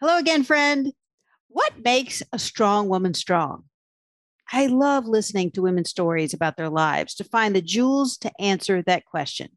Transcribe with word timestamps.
Hello 0.00 0.16
again, 0.16 0.44
friend. 0.44 0.94
What 1.48 1.84
makes 1.84 2.22
a 2.32 2.38
strong 2.38 2.88
woman 2.88 3.12
strong? 3.12 3.64
I 4.50 4.64
love 4.64 5.04
listening 5.04 5.50
to 5.50 5.60
women's 5.60 5.90
stories 5.90 6.32
about 6.32 6.56
their 6.56 6.70
lives 6.70 7.14
to 7.16 7.24
find 7.24 7.54
the 7.54 7.60
jewels 7.60 8.16
to 8.18 8.32
answer 8.40 8.80
that 8.80 9.04
question. 9.04 9.50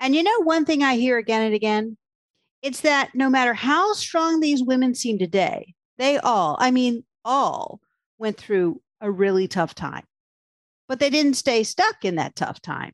And 0.00 0.14
you 0.14 0.22
know, 0.22 0.42
one 0.42 0.64
thing 0.64 0.82
I 0.82 0.94
hear 0.94 1.18
again 1.18 1.42
and 1.42 1.54
again? 1.54 1.98
It's 2.62 2.80
that 2.80 3.10
no 3.14 3.28
matter 3.28 3.52
how 3.52 3.92
strong 3.92 4.40
these 4.40 4.62
women 4.62 4.94
seem 4.94 5.18
today, 5.18 5.74
they 5.98 6.16
all, 6.16 6.56
I 6.58 6.70
mean, 6.70 7.04
all 7.22 7.82
went 8.16 8.38
through 8.38 8.80
a 9.02 9.10
really 9.10 9.48
tough 9.48 9.74
time. 9.74 10.04
But 10.88 10.98
they 10.98 11.10
didn't 11.10 11.34
stay 11.34 11.62
stuck 11.62 12.06
in 12.06 12.14
that 12.14 12.36
tough 12.36 12.62
time. 12.62 12.92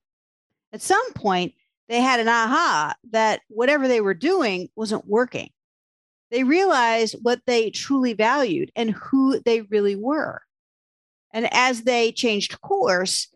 At 0.73 0.83
some 0.83 1.13
point, 1.13 1.55
they 1.89 2.01
had 2.01 2.19
an 2.19 2.27
aha 2.27 2.97
that 3.13 3.43
whatever 3.47 3.87
they 3.87 4.01
were 4.01 4.13
doing 4.13 4.71
wasn't 4.75 5.07
working. 5.07 5.51
They 6.31 6.45
realized 6.45 7.17
what 7.23 7.41
they 7.47 7.71
truly 7.71 8.13
valued 8.13 8.71
and 8.77 8.91
who 8.91 9.41
they 9.41 9.63
really 9.63 9.97
were. 9.97 10.43
And 11.33 11.49
as 11.53 11.83
they 11.83 12.13
changed 12.13 12.61
course, 12.61 13.29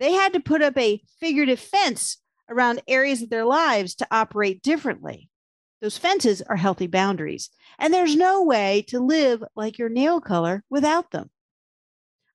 they 0.00 0.12
had 0.12 0.32
to 0.34 0.40
put 0.40 0.62
up 0.62 0.76
a 0.76 1.02
figurative 1.20 1.60
fence 1.60 2.18
around 2.48 2.82
areas 2.88 3.22
of 3.22 3.30
their 3.30 3.44
lives 3.44 3.94
to 3.96 4.08
operate 4.10 4.62
differently. 4.62 5.28
Those 5.80 5.98
fences 5.98 6.42
are 6.42 6.56
healthy 6.56 6.86
boundaries, 6.86 7.50
and 7.78 7.92
there's 7.94 8.16
no 8.16 8.42
way 8.42 8.84
to 8.88 8.98
live 8.98 9.44
like 9.54 9.78
your 9.78 9.88
nail 9.88 10.20
color 10.20 10.64
without 10.68 11.10
them. 11.10 11.30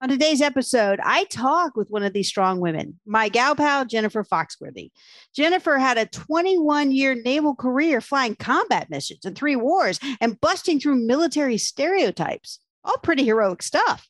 On 0.03 0.09
today's 0.09 0.41
episode, 0.41 0.99
I 1.01 1.23
talk 1.23 1.77
with 1.77 1.89
one 1.89 2.03
of 2.03 2.11
these 2.11 2.27
strong 2.27 2.59
women, 2.59 2.99
my 3.05 3.29
gal 3.29 3.55
pal, 3.55 3.85
Jennifer 3.85 4.21
Foxworthy. 4.21 4.91
Jennifer 5.33 5.77
had 5.77 5.97
a 5.97 6.07
21 6.07 6.91
year 6.91 7.15
naval 7.15 7.55
career 7.55 8.01
flying 8.01 8.35
combat 8.35 8.89
missions 8.89 9.23
in 9.23 9.33
three 9.33 9.55
wars 9.55 10.01
and 10.19 10.41
busting 10.41 10.81
through 10.81 11.07
military 11.07 11.57
stereotypes. 11.57 12.59
All 12.83 12.97
pretty 12.97 13.23
heroic 13.23 13.63
stuff. 13.63 14.09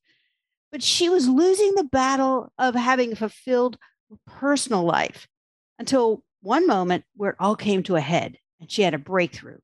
But 0.72 0.82
she 0.82 1.09
was 1.09 1.30
losing 1.30 1.76
the 1.76 1.84
battle 1.84 2.52
of 2.58 2.73
having 2.73 3.12
a 3.12 3.16
fulfilled 3.16 3.78
personal 4.26 4.86
life 4.86 5.28
until 5.78 6.23
one 6.42 6.66
moment 6.66 7.04
where 7.16 7.30
it 7.30 7.38
all 7.39 7.56
came 7.56 7.84
to 7.84 7.98
a 7.98 8.02
head 8.02 8.39
and 8.60 8.72
she 8.72 8.82
had 8.82 8.95
a 8.95 8.98
breakthrough. 8.98 9.60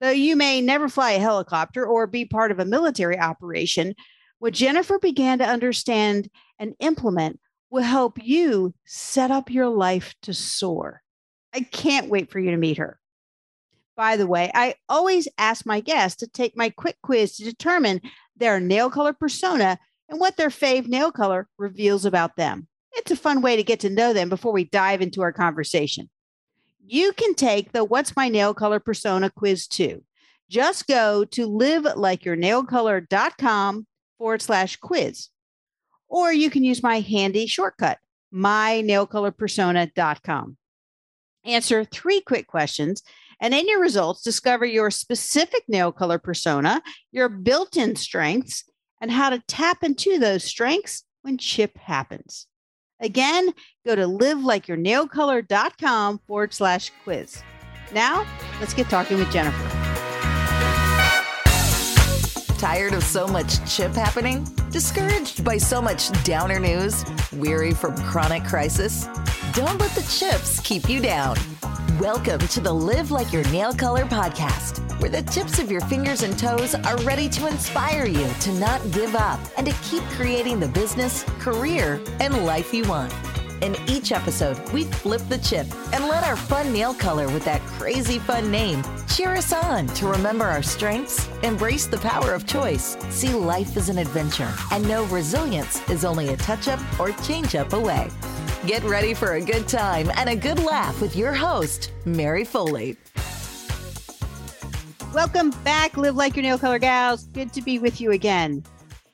Though 0.00 0.10
you 0.10 0.36
may 0.36 0.60
never 0.60 0.88
fly 0.88 1.10
a 1.10 1.18
helicopter 1.18 1.84
or 1.84 2.06
be 2.06 2.24
part 2.24 2.52
of 2.52 2.60
a 2.60 2.64
military 2.64 3.18
operation, 3.18 3.96
what 4.40 4.54
Jennifer 4.54 4.98
began 4.98 5.38
to 5.38 5.46
understand 5.46 6.28
and 6.58 6.74
implement 6.80 7.38
will 7.70 7.84
help 7.84 8.18
you 8.20 8.74
set 8.84 9.30
up 9.30 9.48
your 9.50 9.68
life 9.68 10.16
to 10.22 10.34
soar. 10.34 11.02
I 11.54 11.60
can't 11.60 12.08
wait 12.08 12.28
for 12.30 12.40
you 12.40 12.50
to 12.50 12.56
meet 12.56 12.78
her. 12.78 12.98
By 13.96 14.16
the 14.16 14.26
way, 14.26 14.50
I 14.54 14.76
always 14.88 15.28
ask 15.36 15.66
my 15.66 15.80
guests 15.80 16.20
to 16.20 16.26
take 16.26 16.56
my 16.56 16.70
quick 16.70 16.96
quiz 17.02 17.36
to 17.36 17.44
determine 17.44 18.00
their 18.34 18.58
nail 18.58 18.88
color 18.88 19.12
persona 19.12 19.78
and 20.08 20.18
what 20.18 20.38
their 20.38 20.48
fave 20.48 20.88
nail 20.88 21.12
color 21.12 21.46
reveals 21.58 22.06
about 22.06 22.36
them. 22.36 22.66
It's 22.92 23.10
a 23.10 23.16
fun 23.16 23.42
way 23.42 23.56
to 23.56 23.62
get 23.62 23.80
to 23.80 23.90
know 23.90 24.14
them 24.14 24.30
before 24.30 24.52
we 24.52 24.64
dive 24.64 25.02
into 25.02 25.20
our 25.20 25.32
conversation. 25.32 26.08
You 26.84 27.12
can 27.12 27.34
take 27.34 27.72
the 27.72 27.84
What's 27.84 28.16
My 28.16 28.30
Nail 28.30 28.54
Color 28.54 28.80
Persona 28.80 29.30
quiz 29.30 29.68
too. 29.68 30.02
Just 30.48 30.88
go 30.88 31.24
to 31.26 31.46
livelikeyournailcolor.com 31.46 33.86
forward 34.20 34.42
slash 34.42 34.76
quiz. 34.76 35.30
Or 36.08 36.32
you 36.32 36.50
can 36.50 36.62
use 36.62 36.80
my 36.82 37.00
handy 37.00 37.46
shortcut, 37.46 37.98
mynailcolorpersona.com. 38.32 40.56
Answer 41.44 41.84
three 41.84 42.20
quick 42.20 42.46
questions, 42.46 43.02
and 43.40 43.52
in 43.54 43.66
your 43.66 43.80
results, 43.80 44.22
discover 44.22 44.66
your 44.66 44.90
specific 44.90 45.62
nail 45.66 45.90
color 45.90 46.18
persona, 46.18 46.82
your 47.10 47.30
built 47.30 47.78
in 47.78 47.96
strengths, 47.96 48.64
and 49.00 49.10
how 49.10 49.30
to 49.30 49.42
tap 49.48 49.82
into 49.82 50.18
those 50.18 50.44
strengths 50.44 51.04
when 51.22 51.38
chip 51.38 51.78
happens. 51.78 52.46
Again, 53.00 53.54
go 53.86 53.96
to 53.96 54.02
livelikeyournailcolor.com 54.02 56.20
forward 56.26 56.52
slash 56.52 56.92
quiz. 57.04 57.42
Now, 57.94 58.26
let's 58.60 58.74
get 58.74 58.90
talking 58.90 59.16
with 59.16 59.32
Jennifer. 59.32 59.79
Tired 62.60 62.92
of 62.92 63.02
so 63.02 63.26
much 63.26 63.56
chip 63.74 63.94
happening? 63.94 64.46
Discouraged 64.68 65.42
by 65.42 65.56
so 65.56 65.80
much 65.80 66.12
downer 66.24 66.60
news? 66.60 67.06
Weary 67.32 67.72
from 67.72 67.96
chronic 67.96 68.44
crisis? 68.44 69.06
Don't 69.54 69.80
let 69.80 69.90
the 69.92 70.02
chips 70.02 70.60
keep 70.60 70.86
you 70.86 71.00
down. 71.00 71.38
Welcome 71.98 72.38
to 72.38 72.60
the 72.60 72.70
Live 72.70 73.10
Like 73.10 73.32
Your 73.32 73.44
Nail 73.44 73.72
Color 73.72 74.04
podcast, 74.04 75.00
where 75.00 75.08
the 75.08 75.22
tips 75.22 75.58
of 75.58 75.70
your 75.70 75.80
fingers 75.80 76.22
and 76.22 76.38
toes 76.38 76.74
are 76.74 76.98
ready 76.98 77.30
to 77.30 77.46
inspire 77.46 78.04
you 78.04 78.28
to 78.40 78.52
not 78.58 78.90
give 78.90 79.14
up 79.14 79.40
and 79.56 79.66
to 79.66 79.72
keep 79.82 80.02
creating 80.10 80.60
the 80.60 80.68
business, 80.68 81.22
career, 81.38 81.98
and 82.20 82.44
life 82.44 82.74
you 82.74 82.86
want. 82.86 83.10
In 83.62 83.76
each 83.86 84.10
episode, 84.10 84.56
we 84.72 84.84
flip 84.84 85.20
the 85.28 85.36
chip 85.36 85.66
and 85.92 86.08
let 86.08 86.24
our 86.24 86.36
fun 86.36 86.72
nail 86.72 86.94
color 86.94 87.28
with 87.28 87.44
that 87.44 87.60
crazy 87.62 88.18
fun 88.18 88.50
name 88.50 88.82
cheer 89.06 89.34
us 89.34 89.52
on 89.52 89.86
to 89.88 90.06
remember 90.06 90.46
our 90.46 90.62
strengths, 90.62 91.28
embrace 91.42 91.84
the 91.84 91.98
power 91.98 92.32
of 92.32 92.46
choice, 92.46 92.96
see 93.10 93.34
life 93.34 93.76
as 93.76 93.90
an 93.90 93.98
adventure, 93.98 94.50
and 94.70 94.88
know 94.88 95.04
resilience 95.06 95.86
is 95.90 96.06
only 96.06 96.28
a 96.28 96.36
touch 96.38 96.68
up 96.68 96.80
or 96.98 97.12
change 97.22 97.54
up 97.54 97.74
away. 97.74 98.08
Get 98.66 98.82
ready 98.84 99.12
for 99.12 99.34
a 99.34 99.44
good 99.44 99.68
time 99.68 100.10
and 100.16 100.30
a 100.30 100.36
good 100.36 100.58
laugh 100.60 100.98
with 101.02 101.14
your 101.14 101.34
host, 101.34 101.92
Mary 102.06 102.44
Foley. 102.44 102.96
Welcome 105.12 105.50
back, 105.64 105.98
Live 105.98 106.16
Like 106.16 106.34
Your 106.34 106.44
Nail 106.44 106.58
Color 106.58 106.78
Gals. 106.78 107.24
Good 107.24 107.52
to 107.52 107.60
be 107.60 107.78
with 107.78 108.00
you 108.00 108.12
again. 108.12 108.64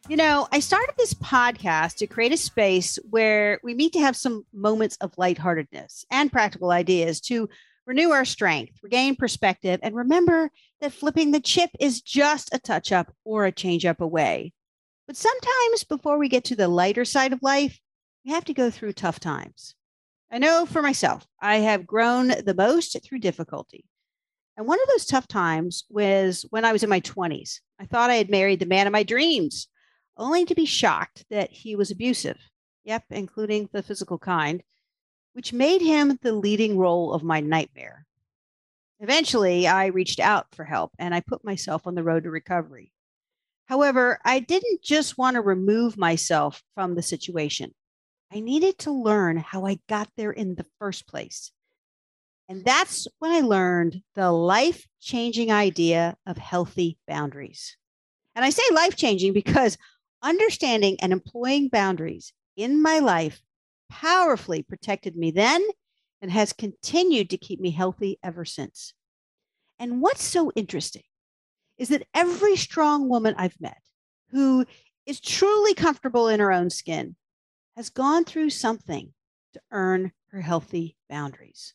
You 0.09 0.17
know, 0.17 0.47
I 0.53 0.61
started 0.61 0.95
this 0.97 1.15
podcast 1.15 1.97
to 1.97 2.07
create 2.07 2.33
a 2.33 2.37
space 2.37 2.97
where 3.11 3.59
we 3.65 3.75
meet 3.75 3.93
to 3.95 3.99
have 3.99 4.15
some 4.15 4.47
moments 4.53 4.97
of 5.01 5.19
lightheartedness 5.19 6.05
and 6.13 6.31
practical 6.31 6.71
ideas 6.71 7.21
to 7.23 7.49
renew 7.87 8.11
our 8.11 8.25
strength, 8.25 8.79
regain 8.85 9.17
perspective, 9.17 9.81
and 9.83 9.97
remember 9.97 10.53
that 10.81 10.93
flipping 10.93 11.33
the 11.33 11.41
chip 11.41 11.71
is 11.81 12.01
just 12.01 12.55
a 12.55 12.61
touch 12.61 12.93
up 12.93 13.13
or 13.25 13.47
a 13.47 13.53
change 13.53 13.85
up 13.85 14.01
away. 14.01 14.53
But 15.09 15.17
sometimes 15.17 15.83
before 15.83 16.19
we 16.19 16.29
get 16.29 16.45
to 16.45 16.57
the 16.57 16.69
lighter 16.69 17.05
side 17.05 17.33
of 17.33 17.43
life, 17.43 17.81
we 18.25 18.31
have 18.31 18.45
to 18.45 18.55
go 18.55 18.71
through 18.71 18.93
tough 18.93 19.19
times. 19.19 19.75
I 20.31 20.39
know 20.39 20.67
for 20.67 20.83
myself, 20.83 21.27
I 21.43 21.57
have 21.57 21.85
grown 21.85 22.29
the 22.29 22.55
most 22.57 22.97
through 23.03 23.19
difficulty. 23.19 23.85
And 24.57 24.69
one 24.69 24.81
of 24.81 24.89
those 24.89 25.07
tough 25.07 25.27
times 25.27 25.83
was 25.91 26.47
when 26.51 26.65
I 26.65 26.73
was 26.73 26.85
in 26.85 26.91
my 26.91 27.01
20s. 27.01 27.59
I 27.81 27.87
thought 27.87 28.11
I 28.11 28.15
had 28.15 28.31
married 28.31 28.61
the 28.61 28.67
man 28.67 28.87
of 28.87 28.93
my 28.93 29.03
dreams 29.03 29.67
only 30.17 30.45
to 30.45 30.55
be 30.55 30.67
shocked 30.67 31.25
that 31.31 31.51
he 31.51 31.77
was 31.77 31.91
abusive. 31.91 32.39
Yep, 32.85 33.05
including 33.11 33.69
the 33.73 33.83
physical 33.83 34.19
kind, 34.19 34.63
which 35.33 35.53
made 35.53 35.83
him 35.83 36.19
the 36.23 36.33
leading 36.33 36.79
role 36.79 37.13
of 37.13 37.23
my 37.23 37.41
nightmare. 37.41 38.07
Eventually, 39.01 39.67
I 39.67 39.87
reached 39.87 40.21
out 40.21 40.47
for 40.55 40.65
help 40.65 40.93
and 40.99 41.15
I 41.15 41.21
put 41.21 41.45
myself 41.45 41.87
on 41.87 41.95
the 41.95 42.05
road 42.05 42.23
to 42.23 42.31
recovery. 42.31 42.93
However, 43.67 44.21
I 44.25 44.39
didn't 44.39 44.83
just 44.83 45.19
want 45.19 45.35
to 45.35 45.41
remove 45.41 45.99
myself 45.99 46.63
from 46.75 46.95
the 46.95 47.03
situation. 47.03 47.75
I 48.33 48.41
needed 48.41 48.79
to 48.79 48.93
learn 48.93 49.37
how 49.37 49.67
I 49.67 49.79
got 49.89 50.09
there 50.17 50.33
in 50.33 50.55
the 50.55 50.67
first 50.79 51.07
place. 51.07 51.53
And 52.49 52.65
that's 52.65 53.09
when 53.19 53.33
I 53.33 53.41
learned 53.41 54.03
the 54.15 54.31
life 54.31 54.87
changing 55.01 55.51
idea 55.51 56.17
of 56.27 56.39
healthy 56.39 56.97
boundaries. 57.09 57.77
And 58.35 58.45
I 58.45 58.51
say 58.51 58.63
life 58.73 58.97
changing 58.97 59.33
because 59.33 59.77
understanding 60.23 60.97
and 61.01 61.13
employing 61.13 61.69
boundaries 61.69 62.33
in 62.57 62.83
my 62.83 62.99
life 62.99 63.43
powerfully 63.89 64.63
protected 64.63 65.17
me 65.17 65.31
then 65.31 65.65
and 66.21 66.31
has 66.31 66.53
continued 66.53 67.31
to 67.31 67.37
keep 67.37 67.61
me 67.61 67.71
healthy 67.71 68.19
ever 68.23 68.45
since. 68.45 68.95
And 69.79 70.01
what's 70.01 70.23
so 70.23 70.51
interesting 70.57 71.03
is 71.79 71.91
that 71.91 72.07
every 72.15 72.57
strong 72.57 73.09
woman 73.09 73.35
I've 73.37 73.61
met 73.61 73.81
who 74.31 74.65
is 75.05 75.21
truly 75.21 75.75
comfortable 75.75 76.29
in 76.29 76.41
her 76.41 76.53
own 76.53 76.71
skin 76.71 77.17
has 77.77 77.91
gone 77.91 78.25
through 78.25 78.51
something 78.51 79.13
to 79.53 79.61
earn 79.71 80.13
her 80.29 80.41
healthy 80.41 80.97
boundaries. 81.09 81.75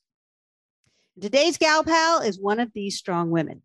Today's 1.19 1.57
gal 1.57 1.83
pal 1.83 2.21
is 2.21 2.39
one 2.39 2.60
of 2.60 2.74
these 2.74 2.98
strong 2.98 3.30
women. 3.30 3.62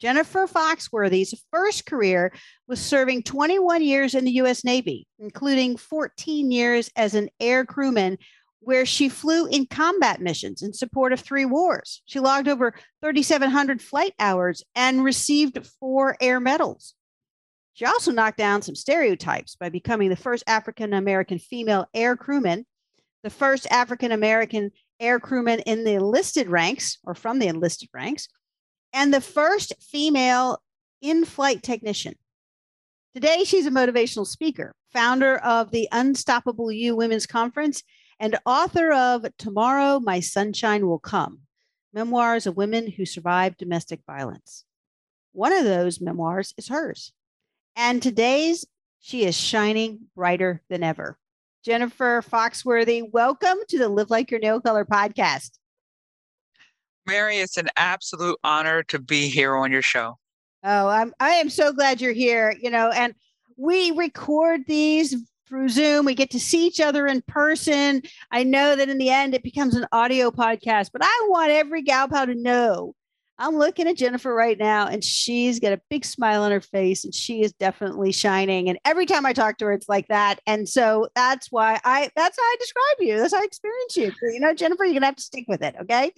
Jennifer 0.00 0.46
Foxworthy's 0.46 1.34
first 1.50 1.84
career 1.84 2.32
was 2.66 2.80
serving 2.80 3.22
21 3.22 3.82
years 3.82 4.14
in 4.14 4.24
the 4.24 4.30
U.S. 4.32 4.64
Navy, 4.64 5.06
including 5.18 5.76
14 5.76 6.50
years 6.50 6.90
as 6.96 7.14
an 7.14 7.28
air 7.38 7.66
crewman, 7.66 8.16
where 8.60 8.86
she 8.86 9.10
flew 9.10 9.46
in 9.46 9.66
combat 9.66 10.20
missions 10.20 10.62
in 10.62 10.72
support 10.72 11.12
of 11.12 11.20
three 11.20 11.44
wars. 11.44 12.02
She 12.06 12.18
logged 12.18 12.48
over 12.48 12.72
3,700 13.02 13.82
flight 13.82 14.14
hours 14.18 14.62
and 14.74 15.04
received 15.04 15.66
four 15.78 16.16
air 16.20 16.40
medals. 16.40 16.94
She 17.74 17.84
also 17.84 18.10
knocked 18.10 18.38
down 18.38 18.62
some 18.62 18.74
stereotypes 18.74 19.56
by 19.56 19.68
becoming 19.68 20.08
the 20.08 20.16
first 20.16 20.44
African 20.46 20.92
American 20.94 21.38
female 21.38 21.86
air 21.94 22.16
crewman, 22.16 22.66
the 23.22 23.30
first 23.30 23.66
African 23.70 24.12
American 24.12 24.70
air 24.98 25.20
crewman 25.20 25.60
in 25.60 25.84
the 25.84 25.94
enlisted 25.94 26.48
ranks 26.48 26.98
or 27.04 27.14
from 27.14 27.38
the 27.38 27.46
enlisted 27.46 27.88
ranks, 27.94 28.28
and 28.92 29.12
the 29.12 29.20
first 29.20 29.72
female 29.80 30.62
in 31.00 31.24
flight 31.24 31.62
technician. 31.62 32.14
Today, 33.14 33.44
she's 33.44 33.66
a 33.66 33.70
motivational 33.70 34.26
speaker, 34.26 34.72
founder 34.92 35.36
of 35.38 35.70
the 35.70 35.88
Unstoppable 35.90 36.70
You 36.70 36.94
Women's 36.94 37.26
Conference, 37.26 37.82
and 38.18 38.38
author 38.44 38.92
of 38.92 39.26
Tomorrow 39.38 40.00
My 40.00 40.20
Sunshine 40.20 40.86
Will 40.86 40.98
Come 40.98 41.40
Memoirs 41.92 42.46
of 42.46 42.56
Women 42.56 42.88
Who 42.88 43.06
Survived 43.06 43.58
Domestic 43.58 44.00
Violence. 44.06 44.64
One 45.32 45.52
of 45.52 45.64
those 45.64 46.00
memoirs 46.00 46.54
is 46.56 46.68
hers. 46.68 47.12
And 47.76 48.02
today's, 48.02 48.66
she 49.00 49.24
is 49.24 49.36
shining 49.36 50.08
brighter 50.14 50.62
than 50.68 50.82
ever. 50.82 51.16
Jennifer 51.64 52.22
Foxworthy, 52.22 53.08
welcome 53.10 53.58
to 53.68 53.78
the 53.78 53.88
Live 53.88 54.10
Like 54.10 54.30
Your 54.30 54.40
Nail 54.40 54.60
Color 54.60 54.84
podcast. 54.84 55.59
Mary, 57.10 57.38
it's 57.38 57.56
an 57.56 57.68
absolute 57.76 58.38
honor 58.44 58.82
to 58.84 58.98
be 58.98 59.28
here 59.28 59.56
on 59.56 59.72
your 59.72 59.82
show. 59.82 60.16
Oh, 60.62 60.88
I'm 60.88 61.12
I 61.20 61.30
am 61.32 61.50
so 61.50 61.72
glad 61.72 62.00
you're 62.00 62.12
here. 62.12 62.54
You 62.60 62.70
know, 62.70 62.90
and 62.90 63.14
we 63.56 63.90
record 63.90 64.62
these 64.66 65.16
through 65.48 65.68
Zoom. 65.70 66.06
We 66.06 66.14
get 66.14 66.30
to 66.30 66.40
see 66.40 66.66
each 66.66 66.80
other 66.80 67.06
in 67.06 67.22
person. 67.22 68.02
I 68.30 68.44
know 68.44 68.76
that 68.76 68.88
in 68.88 68.98
the 68.98 69.10
end 69.10 69.34
it 69.34 69.42
becomes 69.42 69.74
an 69.74 69.86
audio 69.90 70.30
podcast, 70.30 70.90
but 70.92 71.02
I 71.02 71.26
want 71.28 71.50
every 71.50 71.82
gal 71.82 72.08
pal 72.08 72.26
to 72.26 72.34
know 72.34 72.94
I'm 73.40 73.56
looking 73.56 73.88
at 73.88 73.96
Jennifer 73.96 74.34
right 74.34 74.58
now, 74.58 74.86
and 74.86 75.02
she's 75.02 75.60
got 75.60 75.72
a 75.72 75.80
big 75.88 76.04
smile 76.04 76.42
on 76.42 76.50
her 76.50 76.60
face, 76.60 77.06
and 77.06 77.14
she 77.14 77.40
is 77.40 77.54
definitely 77.54 78.12
shining. 78.12 78.68
And 78.68 78.78
every 78.84 79.06
time 79.06 79.24
I 79.24 79.32
talk 79.32 79.56
to 79.58 79.64
her, 79.64 79.72
it's 79.72 79.88
like 79.88 80.08
that. 80.08 80.40
And 80.46 80.68
so 80.68 81.08
that's 81.14 81.50
why 81.50 81.80
I 81.82 82.10
that's 82.14 82.38
how 82.38 82.44
I 82.44 82.56
describe 82.60 82.96
you. 83.00 83.16
That's 83.16 83.32
how 83.32 83.40
I 83.40 83.44
experience 83.44 83.96
you. 83.96 84.12
You 84.34 84.40
know, 84.40 84.52
Jennifer, 84.52 84.84
you're 84.84 84.92
gonna 84.92 85.06
have 85.06 85.16
to 85.16 85.22
stick 85.22 85.46
with 85.48 85.62
it, 85.62 85.74
okay? 85.80 86.12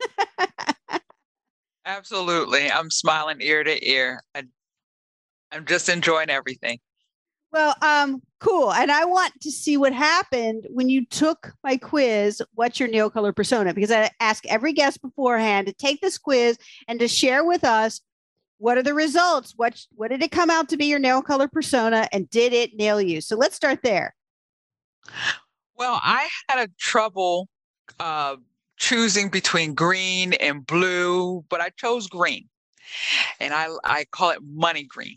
Absolutely. 1.84 2.70
I'm 2.70 2.90
smiling 2.90 3.38
ear 3.40 3.64
to 3.64 3.88
ear. 3.88 4.22
I, 4.34 4.44
I'm 5.52 5.66
just 5.66 5.88
enjoying 5.88 6.30
everything. 6.30 6.78
Well, 7.52 7.74
um, 7.82 8.22
cool. 8.38 8.72
And 8.72 8.92
I 8.92 9.04
want 9.04 9.32
to 9.40 9.50
see 9.50 9.76
what 9.76 9.92
happened 9.92 10.68
when 10.70 10.88
you 10.88 11.04
took 11.04 11.52
my 11.64 11.76
quiz, 11.76 12.40
What's 12.54 12.78
Your 12.78 12.88
Nail 12.88 13.10
Color 13.10 13.32
Persona? 13.32 13.74
Because 13.74 13.90
I 13.90 14.10
ask 14.20 14.46
every 14.46 14.72
guest 14.72 15.02
beforehand 15.02 15.66
to 15.66 15.72
take 15.72 16.00
this 16.00 16.16
quiz 16.16 16.58
and 16.86 17.00
to 17.00 17.08
share 17.08 17.44
with 17.44 17.64
us 17.64 18.00
what 18.58 18.76
are 18.76 18.82
the 18.82 18.94
results? 18.94 19.54
What 19.56 19.80
what 19.94 20.08
did 20.08 20.22
it 20.22 20.30
come 20.30 20.50
out 20.50 20.68
to 20.68 20.76
be 20.76 20.84
your 20.84 20.98
nail 20.98 21.22
color 21.22 21.48
persona 21.48 22.06
and 22.12 22.28
did 22.28 22.52
it 22.52 22.76
nail 22.76 23.00
you? 23.00 23.22
So 23.22 23.34
let's 23.34 23.56
start 23.56 23.80
there. 23.82 24.14
Well, 25.76 25.98
I 26.02 26.28
had 26.46 26.68
a 26.68 26.70
trouble 26.78 27.48
uh, 27.98 28.36
choosing 28.80 29.28
between 29.28 29.74
green 29.74 30.32
and 30.32 30.66
blue, 30.66 31.44
but 31.48 31.60
I 31.60 31.68
chose 31.70 32.08
green. 32.08 32.48
And 33.38 33.54
I 33.54 33.68
I 33.84 34.06
call 34.10 34.30
it 34.30 34.40
money 34.42 34.82
green 34.82 35.16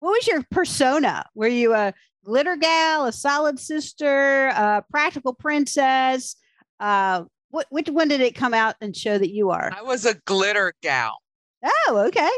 what 0.00 0.12
was 0.12 0.26
your 0.26 0.42
persona? 0.50 1.24
Were 1.34 1.48
you 1.48 1.74
a 1.74 1.92
glitter 2.24 2.56
gal, 2.56 3.06
a 3.06 3.12
solid 3.12 3.58
sister, 3.58 4.48
a 4.48 4.84
practical 4.90 5.34
princess? 5.34 6.36
Uh, 6.78 7.24
what, 7.50 7.66
which 7.70 7.88
one 7.88 8.08
did 8.08 8.20
it 8.20 8.34
come 8.34 8.54
out 8.54 8.76
and 8.80 8.96
show 8.96 9.16
that 9.18 9.30
you 9.30 9.50
are? 9.50 9.72
I 9.76 9.82
was 9.82 10.04
a 10.04 10.14
glitter 10.26 10.74
gal. 10.82 11.18
Oh, 11.64 12.04
okay. 12.08 12.30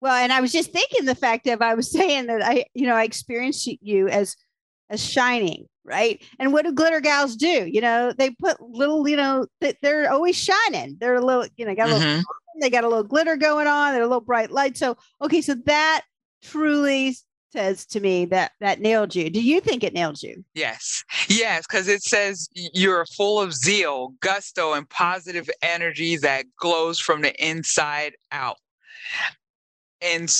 Well, 0.00 0.14
and 0.14 0.32
I 0.32 0.40
was 0.40 0.52
just 0.52 0.72
thinking 0.72 1.04
the 1.06 1.14
fact 1.14 1.46
of 1.46 1.62
I 1.62 1.74
was 1.74 1.90
saying 1.92 2.26
that 2.26 2.44
I, 2.44 2.66
you 2.74 2.86
know, 2.86 2.94
I 2.94 3.04
experienced 3.04 3.68
you 3.80 4.08
as 4.08 4.36
as 4.90 5.04
shining, 5.04 5.66
right? 5.88 6.22
And 6.38 6.52
what 6.52 6.64
do 6.64 6.72
glitter 6.72 7.00
gals 7.00 7.34
do? 7.36 7.66
You 7.66 7.80
know, 7.80 8.12
they 8.12 8.30
put 8.30 8.60
little, 8.60 9.08
you 9.08 9.16
know, 9.16 9.46
they're 9.60 10.12
always 10.12 10.36
shining. 10.36 10.96
They're 11.00 11.16
a 11.16 11.24
little, 11.24 11.46
you 11.56 11.64
know, 11.64 11.74
got 11.74 11.88
a 11.88 11.94
little, 11.94 12.08
mm-hmm. 12.08 12.60
they 12.60 12.70
got 12.70 12.84
a 12.84 12.88
little 12.88 13.04
glitter 13.04 13.36
going 13.36 13.66
on. 13.66 13.92
They're 13.92 14.02
a 14.02 14.06
little 14.06 14.20
bright 14.20 14.50
light. 14.50 14.76
So, 14.76 14.96
okay, 15.20 15.40
so 15.40 15.54
that 15.66 16.02
truly 16.42 17.16
says 17.50 17.86
to 17.86 18.00
me 18.00 18.26
that 18.26 18.52
that 18.60 18.80
nailed 18.80 19.14
you. 19.14 19.30
Do 19.30 19.42
you 19.42 19.60
think 19.60 19.82
it 19.82 19.94
nailed 19.94 20.22
you? 20.22 20.44
Yes. 20.54 21.02
Yes, 21.28 21.66
because 21.66 21.88
it 21.88 22.02
says 22.02 22.48
you're 22.52 23.06
full 23.16 23.40
of 23.40 23.54
zeal, 23.54 24.14
gusto, 24.20 24.74
and 24.74 24.88
positive 24.88 25.48
energy 25.62 26.16
that 26.18 26.44
glows 26.58 26.98
from 26.98 27.22
the 27.22 27.34
inside 27.44 28.12
out. 28.32 28.58
And 30.00 30.32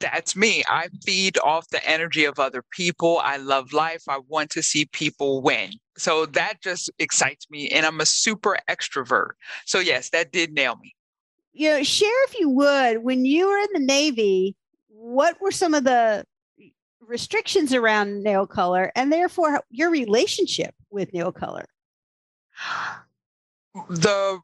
that's 0.00 0.34
me. 0.34 0.64
I 0.68 0.88
feed 1.04 1.38
off 1.38 1.68
the 1.68 1.88
energy 1.88 2.24
of 2.24 2.38
other 2.38 2.62
people. 2.70 3.20
I 3.22 3.36
love 3.36 3.72
life. 3.72 4.02
I 4.08 4.18
want 4.28 4.50
to 4.50 4.62
see 4.62 4.86
people 4.86 5.40
win. 5.40 5.72
So 5.96 6.26
that 6.26 6.60
just 6.60 6.90
excites 6.98 7.48
me. 7.50 7.68
And 7.68 7.86
I'm 7.86 8.00
a 8.00 8.06
super 8.06 8.58
extrovert. 8.68 9.32
So, 9.66 9.78
yes, 9.78 10.10
that 10.10 10.32
did 10.32 10.52
nail 10.52 10.76
me. 10.82 10.94
You 11.52 11.70
know, 11.70 11.82
share 11.84 12.24
if 12.24 12.38
you 12.38 12.48
would, 12.50 13.04
when 13.04 13.24
you 13.24 13.48
were 13.48 13.58
in 13.58 13.68
the 13.72 13.86
Navy, 13.86 14.56
what 14.88 15.40
were 15.40 15.52
some 15.52 15.74
of 15.74 15.84
the 15.84 16.24
restrictions 17.00 17.72
around 17.72 18.22
nail 18.24 18.46
color 18.46 18.90
and 18.96 19.12
therefore 19.12 19.60
your 19.70 19.90
relationship 19.90 20.74
with 20.90 21.12
nail 21.12 21.30
color? 21.30 21.66
The 23.88 24.40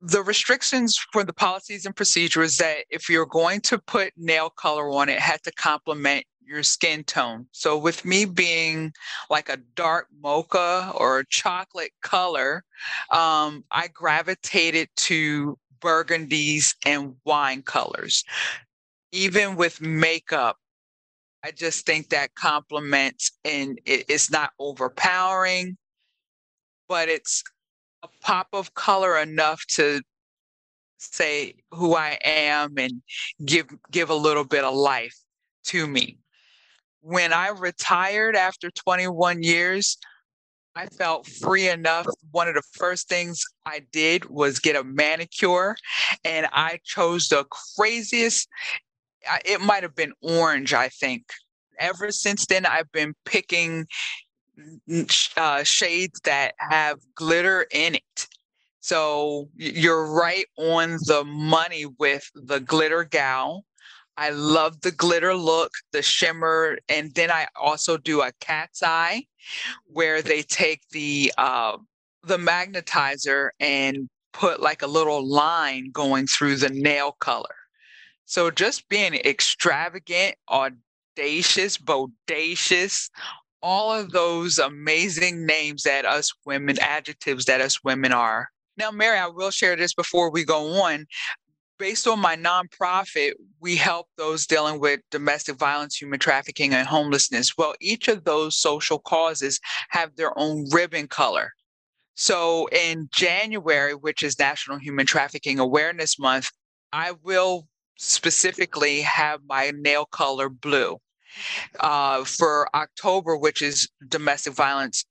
the 0.00 0.22
restrictions 0.22 0.98
for 1.12 1.24
the 1.24 1.32
policies 1.32 1.84
and 1.84 1.96
procedures 1.96 2.56
that 2.58 2.84
if 2.90 3.08
you're 3.08 3.26
going 3.26 3.60
to 3.62 3.78
put 3.78 4.12
nail 4.16 4.50
color 4.50 4.90
on 4.90 5.08
it 5.08 5.18
had 5.18 5.42
to 5.42 5.52
complement 5.52 6.24
your 6.44 6.62
skin 6.62 7.04
tone. 7.04 7.46
So 7.52 7.76
with 7.76 8.04
me 8.04 8.24
being 8.24 8.92
like 9.28 9.48
a 9.48 9.58
dark 9.74 10.06
mocha 10.22 10.92
or 10.94 11.24
chocolate 11.24 11.90
color, 12.00 12.64
um, 13.10 13.64
I 13.70 13.88
gravitated 13.92 14.88
to 14.96 15.58
burgundies 15.80 16.74
and 16.86 17.16
wine 17.24 17.62
colors 17.62 18.24
even 19.12 19.56
with 19.56 19.80
makeup, 19.80 20.56
I 21.44 21.50
just 21.50 21.86
think 21.86 22.10
that 22.10 22.34
complements 22.34 23.32
and 23.44 23.80
it, 23.84 24.04
it's 24.08 24.30
not 24.30 24.52
overpowering, 24.58 25.76
but 26.88 27.08
it's 27.08 27.42
a 28.02 28.08
pop 28.22 28.48
of 28.52 28.74
color 28.74 29.16
enough 29.18 29.64
to 29.74 30.00
say 30.98 31.54
who 31.70 31.94
I 31.94 32.18
am 32.24 32.74
and 32.78 33.02
give 33.44 33.66
give 33.90 34.10
a 34.10 34.14
little 34.14 34.44
bit 34.44 34.64
of 34.64 34.74
life 34.74 35.16
to 35.66 35.86
me. 35.86 36.18
When 37.00 37.32
I 37.32 37.48
retired 37.48 38.36
after 38.36 38.70
21 38.70 39.42
years, 39.42 39.96
I 40.74 40.86
felt 40.86 41.26
free 41.26 41.68
enough. 41.68 42.06
One 42.30 42.48
of 42.48 42.54
the 42.54 42.62
first 42.72 43.08
things 43.08 43.42
I 43.64 43.82
did 43.92 44.26
was 44.26 44.58
get 44.58 44.76
a 44.76 44.84
manicure, 44.84 45.76
and 46.24 46.48
I 46.52 46.80
chose 46.84 47.28
the 47.28 47.44
craziest 47.76 48.48
it 49.44 49.60
might 49.60 49.82
have 49.82 49.94
been 49.94 50.12
orange, 50.22 50.72
I 50.72 50.88
think. 50.88 51.24
Ever 51.78 52.10
since 52.10 52.46
then, 52.46 52.66
I've 52.66 52.90
been 52.92 53.14
picking 53.24 53.86
uh, 55.36 55.62
shades 55.64 56.20
that 56.24 56.54
have 56.58 56.98
glitter 57.14 57.66
in 57.72 57.94
it. 57.96 58.28
So 58.80 59.48
you're 59.56 60.06
right 60.06 60.46
on 60.56 60.98
the 61.06 61.24
money 61.24 61.86
with 61.98 62.30
the 62.34 62.60
glitter 62.60 63.04
gal. 63.04 63.64
I 64.16 64.30
love 64.30 64.80
the 64.80 64.90
glitter 64.90 65.34
look, 65.34 65.72
the 65.92 66.02
shimmer, 66.02 66.78
and 66.88 67.14
then 67.14 67.30
I 67.30 67.46
also 67.54 67.96
do 67.96 68.22
a 68.22 68.32
cat's 68.40 68.82
eye, 68.82 69.26
where 69.84 70.22
they 70.22 70.42
take 70.42 70.82
the 70.90 71.32
uh, 71.38 71.76
the 72.24 72.36
magnetizer 72.36 73.50
and 73.60 74.08
put 74.32 74.60
like 74.60 74.82
a 74.82 74.86
little 74.86 75.26
line 75.26 75.90
going 75.92 76.26
through 76.26 76.56
the 76.56 76.68
nail 76.68 77.12
color. 77.20 77.54
So 78.24 78.50
just 78.50 78.88
being 78.88 79.14
extravagant, 79.14 80.34
audacious, 80.50 81.78
bodacious, 81.78 83.10
all 83.62 83.92
of 83.92 84.12
those 84.12 84.58
amazing 84.58 85.46
names 85.46 85.82
that 85.82 86.04
us 86.04 86.32
women, 86.46 86.78
adjectives 86.80 87.44
that 87.46 87.60
us 87.60 87.82
women 87.82 88.12
are. 88.12 88.48
Now, 88.76 88.90
Mary, 88.90 89.18
I 89.18 89.26
will 89.26 89.50
share 89.50 89.76
this 89.76 89.94
before 89.94 90.30
we 90.30 90.44
go 90.44 90.82
on. 90.82 91.06
Based 91.78 92.06
on 92.08 92.18
my 92.18 92.36
nonprofit, 92.36 93.32
we 93.60 93.76
help 93.76 94.08
those 94.16 94.46
dealing 94.46 94.80
with 94.80 95.00
domestic 95.10 95.56
violence, 95.56 95.96
human 95.96 96.18
trafficking, 96.18 96.72
and 96.72 96.86
homelessness. 96.86 97.56
Well, 97.56 97.74
each 97.80 98.08
of 98.08 98.24
those 98.24 98.56
social 98.56 98.98
causes 98.98 99.60
have 99.90 100.16
their 100.16 100.36
own 100.38 100.66
ribbon 100.72 101.06
color. 101.06 101.52
So 102.14 102.68
in 102.72 103.08
January, 103.12 103.94
which 103.94 104.24
is 104.24 104.40
National 104.40 104.78
Human 104.78 105.06
Trafficking 105.06 105.60
Awareness 105.60 106.18
Month, 106.18 106.50
I 106.92 107.12
will 107.22 107.68
specifically 107.96 109.02
have 109.02 109.40
my 109.46 109.72
nail 109.76 110.04
color 110.04 110.48
blue. 110.48 110.98
Uh, 111.80 112.24
for 112.24 112.74
October, 112.74 113.36
which 113.36 113.62
is 113.62 113.88
domestic 114.08 114.54
violence, 114.54 115.04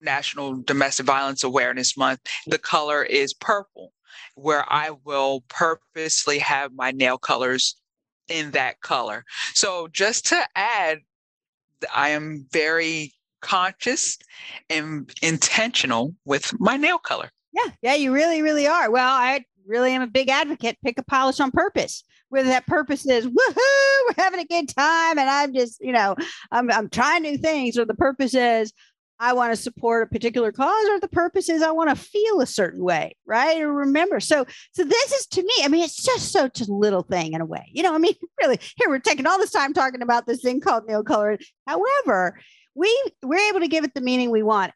National 0.00 0.56
Domestic 0.62 1.06
Violence 1.06 1.44
Awareness 1.44 1.96
Month, 1.96 2.20
the 2.46 2.58
color 2.58 3.02
is 3.02 3.34
purple, 3.34 3.92
where 4.34 4.64
I 4.72 4.90
will 5.04 5.42
purposely 5.48 6.38
have 6.38 6.72
my 6.72 6.90
nail 6.90 7.18
colors 7.18 7.76
in 8.28 8.52
that 8.52 8.80
color. 8.80 9.24
So, 9.54 9.88
just 9.88 10.26
to 10.28 10.46
add, 10.54 11.00
I 11.94 12.10
am 12.10 12.46
very 12.50 13.12
conscious 13.40 14.18
and 14.68 15.10
intentional 15.22 16.14
with 16.24 16.52
my 16.58 16.76
nail 16.76 16.98
color. 16.98 17.30
Yeah, 17.52 17.72
yeah, 17.82 17.94
you 17.94 18.12
really, 18.12 18.42
really 18.42 18.66
are. 18.66 18.90
Well, 18.90 19.14
I 19.14 19.44
really 19.66 19.92
am 19.92 20.02
a 20.02 20.06
big 20.06 20.28
advocate. 20.28 20.78
Pick 20.84 20.98
a 20.98 21.02
polish 21.02 21.40
on 21.40 21.50
purpose 21.50 22.04
whether 22.30 22.48
that 22.48 22.66
purpose 22.66 23.06
is 23.06 23.26
woohoo, 23.26 23.56
we're 24.08 24.24
having 24.24 24.40
a 24.40 24.44
good 24.44 24.68
time, 24.68 25.18
and 25.18 25.28
I'm 25.28 25.52
just, 25.52 25.80
you 25.80 25.92
know, 25.92 26.16
I'm 26.50 26.70
I'm 26.70 26.88
trying 26.88 27.22
new 27.22 27.36
things, 27.36 27.76
or 27.76 27.84
the 27.84 27.94
purpose 27.94 28.34
is 28.34 28.72
I 29.22 29.34
want 29.34 29.52
to 29.52 29.56
support 29.56 30.04
a 30.04 30.06
particular 30.06 30.50
cause, 30.50 30.88
or 30.88 30.98
the 30.98 31.08
purpose 31.08 31.50
is 31.50 31.60
I 31.60 31.72
want 31.72 31.90
to 31.90 31.96
feel 31.96 32.40
a 32.40 32.46
certain 32.46 32.82
way, 32.82 33.16
right? 33.26 33.60
Or 33.60 33.70
remember. 33.70 34.18
So, 34.18 34.46
so 34.72 34.82
this 34.82 35.12
is 35.12 35.26
to 35.26 35.42
me, 35.42 35.52
I 35.62 35.68
mean, 35.68 35.84
it's 35.84 36.02
just 36.02 36.32
such 36.32 36.62
a 36.62 36.72
little 36.72 37.02
thing 37.02 37.34
in 37.34 37.42
a 37.42 37.46
way. 37.46 37.70
You 37.72 37.82
know, 37.82 37.94
I 37.94 37.98
mean, 37.98 38.14
really, 38.40 38.58
here 38.76 38.88
we're 38.88 38.98
taking 38.98 39.26
all 39.26 39.38
this 39.38 39.52
time 39.52 39.74
talking 39.74 40.00
about 40.00 40.26
this 40.26 40.40
thing 40.40 40.60
called 40.60 40.86
nail 40.88 41.04
color. 41.04 41.38
However, 41.66 42.40
we 42.74 43.04
we're 43.22 43.50
able 43.50 43.60
to 43.60 43.68
give 43.68 43.84
it 43.84 43.92
the 43.92 44.00
meaning 44.00 44.30
we 44.30 44.42
want. 44.42 44.72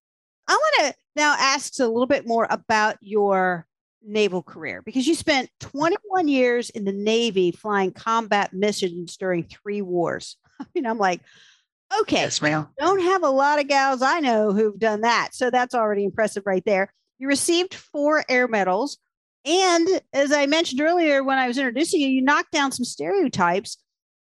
I 0.47 0.53
want 0.53 0.89
to 0.89 1.01
now 1.17 1.35
ask 1.39 1.81
a 1.81 1.87
little 1.87 2.07
bit 2.07 2.27
more 2.27 2.47
about 2.51 2.99
your 3.01 3.67
naval 4.07 4.43
career 4.43 4.83
because 4.83 5.07
you 5.07 5.15
spent 5.15 5.51
21 5.61 6.29
years 6.29 6.71
in 6.71 6.85
the 6.85 6.93
Navy 6.93 7.51
flying 7.51 7.93
combat 7.93 8.53
missions 8.53 9.17
during 9.17 9.45
three 9.45 9.83
wars. 9.83 10.37
I 10.61 10.67
mean, 10.75 10.87
I'm 10.87 10.99
like, 10.99 11.21
okay, 12.01 12.23
yes, 12.23 12.43
ma'am. 12.43 12.69
Don't 12.79 13.03
have 13.03 13.23
a 13.23 13.31
lot 13.31 13.61
of 13.61 13.69
gals 13.69 14.03
I 14.03 14.21
know 14.21 14.53
who've 14.53 14.79
done 14.79 15.03
that. 15.03 15.31
So 15.33 15.51
that's 15.51 15.75
already 15.75 16.05
impressive 16.05 16.45
right 16.47 16.65
there. 16.65 16.93
You 17.19 17.29
received 17.29 17.75
four 17.75 18.25
air 18.29 18.49
medals. 18.49 18.99
And 19.45 19.89
as 20.13 20.33
I 20.33 20.47
mentioned 20.47 20.81
earlier 20.81 21.23
when 21.23 21.39
I 21.39 21.49
was 21.49 21.59
introducing 21.59 22.01
you, 22.01 22.09
you 22.09 22.23
knocked 22.23 22.53
down 22.53 22.73
some 22.73 22.85
stereotypes 22.85 23.79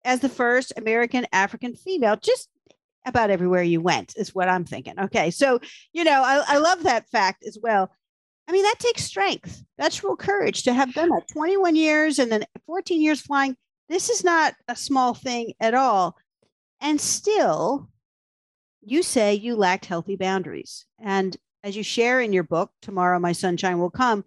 as 0.04 0.20
the 0.20 0.28
first 0.28 0.72
American 0.76 1.26
African 1.32 1.74
female, 1.74 2.16
just 2.16 2.48
about 3.06 3.30
everywhere 3.30 3.62
you 3.62 3.80
went, 3.80 4.14
is 4.16 4.34
what 4.34 4.48
I'm 4.48 4.64
thinking. 4.64 4.98
Okay. 4.98 5.30
So, 5.30 5.60
you 5.92 6.04
know, 6.04 6.22
I, 6.22 6.42
I 6.46 6.58
love 6.58 6.82
that 6.82 7.08
fact 7.10 7.44
as 7.46 7.58
well. 7.62 7.90
I 8.46 8.52
mean, 8.52 8.62
that 8.64 8.78
takes 8.78 9.04
strength. 9.04 9.62
That's 9.78 10.04
real 10.04 10.16
courage 10.16 10.64
to 10.64 10.74
have 10.74 10.92
done 10.92 11.08
that 11.10 11.28
21 11.28 11.76
years 11.76 12.18
and 12.18 12.30
then 12.30 12.44
14 12.66 13.00
years 13.00 13.20
flying. 13.20 13.56
This 13.88 14.10
is 14.10 14.24
not 14.24 14.54
a 14.68 14.76
small 14.76 15.14
thing 15.14 15.54
at 15.60 15.74
all. 15.74 16.16
And 16.80 17.00
still, 17.00 17.88
you 18.82 19.02
say 19.02 19.34
you 19.34 19.56
lacked 19.56 19.86
healthy 19.86 20.16
boundaries. 20.16 20.86
And 20.98 21.36
as 21.62 21.76
you 21.76 21.82
share 21.82 22.20
in 22.20 22.32
your 22.32 22.42
book, 22.42 22.70
Tomorrow 22.82 23.18
My 23.18 23.32
Sunshine 23.32 23.78
Will 23.78 23.90
Come, 23.90 24.24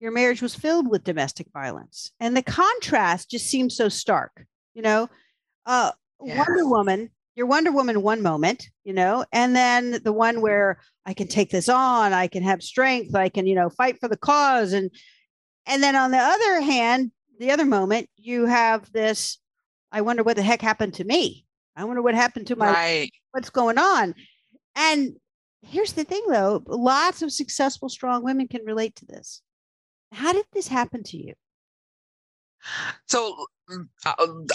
your 0.00 0.12
marriage 0.12 0.42
was 0.42 0.54
filled 0.54 0.88
with 0.88 1.04
domestic 1.04 1.46
violence. 1.52 2.12
And 2.20 2.36
the 2.36 2.42
contrast 2.42 3.30
just 3.30 3.46
seems 3.46 3.74
so 3.74 3.88
stark. 3.88 4.44
You 4.74 4.82
know, 4.82 5.08
uh, 5.64 5.92
yeah. 6.22 6.38
Wonder 6.38 6.68
Woman 6.68 7.10
your 7.34 7.46
Wonder 7.46 7.72
Woman 7.72 8.02
one 8.02 8.22
moment, 8.22 8.68
you 8.84 8.92
know, 8.92 9.24
and 9.32 9.56
then 9.56 10.00
the 10.04 10.12
one 10.12 10.40
where 10.40 10.78
I 11.04 11.14
can 11.14 11.26
take 11.26 11.50
this 11.50 11.68
on, 11.68 12.12
I 12.12 12.28
can 12.28 12.42
have 12.42 12.62
strength, 12.62 13.14
I 13.14 13.28
can, 13.28 13.46
you 13.46 13.54
know, 13.54 13.70
fight 13.70 13.98
for 14.00 14.08
the 14.08 14.16
cause. 14.16 14.72
And 14.72 14.90
and 15.66 15.82
then 15.82 15.96
on 15.96 16.10
the 16.10 16.18
other 16.18 16.60
hand, 16.60 17.10
the 17.38 17.50
other 17.50 17.64
moment, 17.64 18.08
you 18.16 18.46
have 18.46 18.92
this, 18.92 19.38
I 19.90 20.02
wonder 20.02 20.22
what 20.22 20.36
the 20.36 20.42
heck 20.42 20.62
happened 20.62 20.94
to 20.94 21.04
me. 21.04 21.46
I 21.76 21.84
wonder 21.84 22.02
what 22.02 22.14
happened 22.14 22.46
to 22.48 22.56
my 22.56 22.70
right. 22.70 23.10
what's 23.32 23.50
going 23.50 23.78
on. 23.78 24.14
And 24.76 25.16
here's 25.62 25.92
the 25.92 26.04
thing 26.04 26.22
though, 26.28 26.62
lots 26.66 27.22
of 27.22 27.32
successful, 27.32 27.88
strong 27.88 28.22
women 28.22 28.46
can 28.46 28.64
relate 28.64 28.94
to 28.96 29.06
this. 29.06 29.42
How 30.12 30.32
did 30.32 30.46
this 30.52 30.68
happen 30.68 31.02
to 31.04 31.16
you? 31.16 31.34
So 33.06 33.46
mm, 33.70 33.88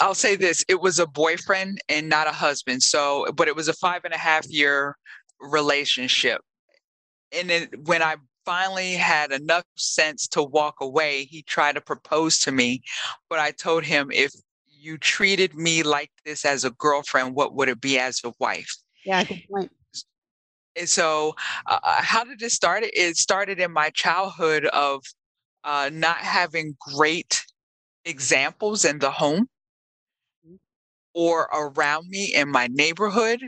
I'll, 0.00 0.14
say 0.14 0.36
this 0.36 0.64
it 0.68 0.80
was 0.80 0.98
a 0.98 1.06
boyfriend 1.06 1.80
and 1.88 2.08
not 2.08 2.26
a 2.26 2.32
husband. 2.32 2.82
So, 2.82 3.26
but 3.34 3.48
it 3.48 3.56
was 3.56 3.68
a 3.68 3.74
five 3.74 4.04
and 4.04 4.14
a 4.14 4.18
half 4.18 4.46
year 4.48 4.96
relationship. 5.40 6.40
And 7.32 7.48
then 7.48 7.68
when 7.84 8.02
I 8.02 8.16
finally 8.44 8.92
had 8.92 9.32
enough 9.32 9.64
sense 9.76 10.26
to 10.28 10.42
walk 10.42 10.76
away, 10.80 11.24
he 11.24 11.42
tried 11.42 11.76
to 11.76 11.80
propose 11.80 12.38
to 12.40 12.52
me. 12.52 12.82
But 13.28 13.38
I 13.38 13.52
told 13.52 13.84
him, 13.84 14.10
if 14.12 14.32
you 14.66 14.98
treated 14.98 15.54
me 15.54 15.82
like 15.82 16.10
this 16.24 16.44
as 16.44 16.64
a 16.64 16.70
girlfriend, 16.70 17.34
what 17.34 17.54
would 17.54 17.68
it 17.68 17.80
be 17.80 17.98
as 17.98 18.20
a 18.24 18.32
wife? 18.38 18.74
Yeah, 19.04 19.22
good 19.24 19.42
point. 19.50 19.70
And 20.76 20.88
so, 20.88 21.34
uh, 21.66 21.78
uh 21.82 22.02
how 22.02 22.24
did 22.24 22.42
it 22.42 22.50
start? 22.50 22.84
It 22.84 23.16
started 23.16 23.60
in 23.60 23.72
my 23.72 23.90
childhood 23.90 24.66
of 24.66 25.02
uh, 25.64 25.90
not 25.92 26.18
having 26.18 26.76
great 26.80 27.44
examples 28.04 28.84
in 28.84 28.98
the 28.98 29.10
home 29.10 29.46
mm-hmm. 30.46 30.56
or 31.14 31.48
around 31.52 32.08
me 32.08 32.34
in 32.34 32.50
my 32.50 32.68
neighborhood. 32.68 33.40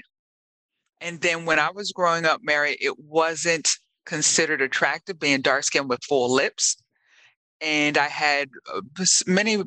And 1.00 1.21
then 1.21 1.44
when 1.44 1.59
I 1.59 1.71
was 1.71 1.92
growing 1.92 2.25
up 2.25 2.40
Mary, 2.42 2.76
it 2.80 2.99
wasn't 2.99 3.68
considered 4.06 4.61
attractive 4.61 5.18
being 5.18 5.40
dark 5.40 5.64
skinned 5.64 5.88
with 5.88 6.04
full 6.04 6.32
lips. 6.32 6.76
And 7.61 7.97
I 7.97 8.09
had 8.09 8.49
uh, 8.73 8.82
many 9.26 9.62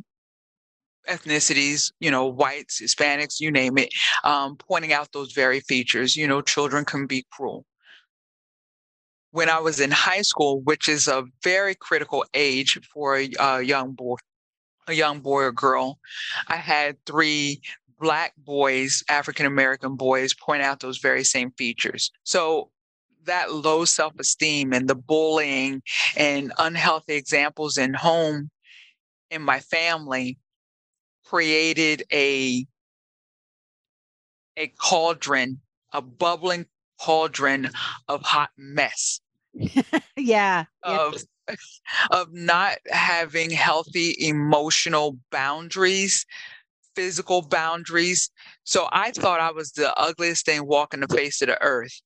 ethnicities, 1.08 1.92
you 2.00 2.12
know, 2.12 2.26
whites, 2.26 2.82
Hispanics, 2.82 3.40
you 3.40 3.52
name 3.52 3.78
it, 3.78 3.90
um, 4.24 4.58
pointing 4.58 4.94
out 4.94 5.12
those 5.12 5.34
very 5.34 5.60
features. 5.62 6.16
You 6.16 6.28
know, 6.28 6.42
children 6.42 6.86
can 6.86 7.06
be 7.06 7.26
cruel. 7.32 7.66
When 9.32 9.50
I 9.50 9.60
was 9.60 9.80
in 9.80 9.92
high 9.92 10.22
school, 10.22 10.62
which 10.62 10.88
is 10.88 11.08
a 11.08 11.26
very 11.44 11.76
critical 11.76 12.26
age 12.34 12.80
for 12.94 13.18
a, 13.18 13.30
a 13.40 13.62
young 13.62 13.92
boy, 13.92 14.16
a 14.88 14.94
young 14.94 15.20
boy 15.20 15.44
or 15.44 15.52
girl, 15.52 16.00
I 16.48 16.58
had 16.58 16.98
three 17.06 17.62
black 18.00 18.34
boys, 18.38 19.04
African 19.10 19.46
American 19.46 19.96
boys, 19.96 20.34
point 20.34 20.62
out 20.62 20.80
those 20.80 20.98
very 20.98 21.24
same 21.24 21.52
features. 21.52 22.12
So 22.24 22.72
that 23.26 23.52
low 23.52 23.86
self 23.86 24.14
esteem 24.20 24.74
and 24.74 24.88
the 24.88 24.96
bullying 24.96 25.82
and 26.16 26.54
unhealthy 26.60 27.16
examples 27.16 27.78
in 27.78 27.94
home 27.94 28.50
in 29.32 29.42
my 29.42 29.60
family 29.60 30.38
created 31.26 32.04
a 32.14 32.66
a 34.58 34.68
cauldron, 34.80 35.60
a 35.92 36.02
bubbling 36.02 36.66
cauldron 37.02 37.70
of 38.08 38.22
hot 38.22 38.52
mess. 38.58 39.20
yeah. 40.16 40.66
Of 40.84 41.24
of 42.12 42.34
not 42.34 42.78
having 42.88 43.50
healthy 43.50 44.16
emotional 44.20 45.18
boundaries, 45.32 46.26
physical 46.96 47.42
boundaries. 47.42 48.30
So 48.64 48.88
I 48.92 49.12
thought 49.12 49.40
I 49.40 49.52
was 49.52 49.72
the 49.72 49.94
ugliest 50.00 50.46
thing 50.46 50.66
walking 50.66 51.02
the 51.02 51.08
face 51.08 51.42
of 51.42 51.48
the 51.48 51.62
earth. 51.62 52.02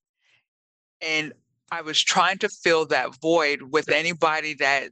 And 1.01 1.33
I 1.71 1.81
was 1.81 2.01
trying 2.01 2.39
to 2.39 2.49
fill 2.49 2.85
that 2.87 3.19
void 3.21 3.61
with 3.71 3.89
anybody 3.89 4.55
that 4.55 4.89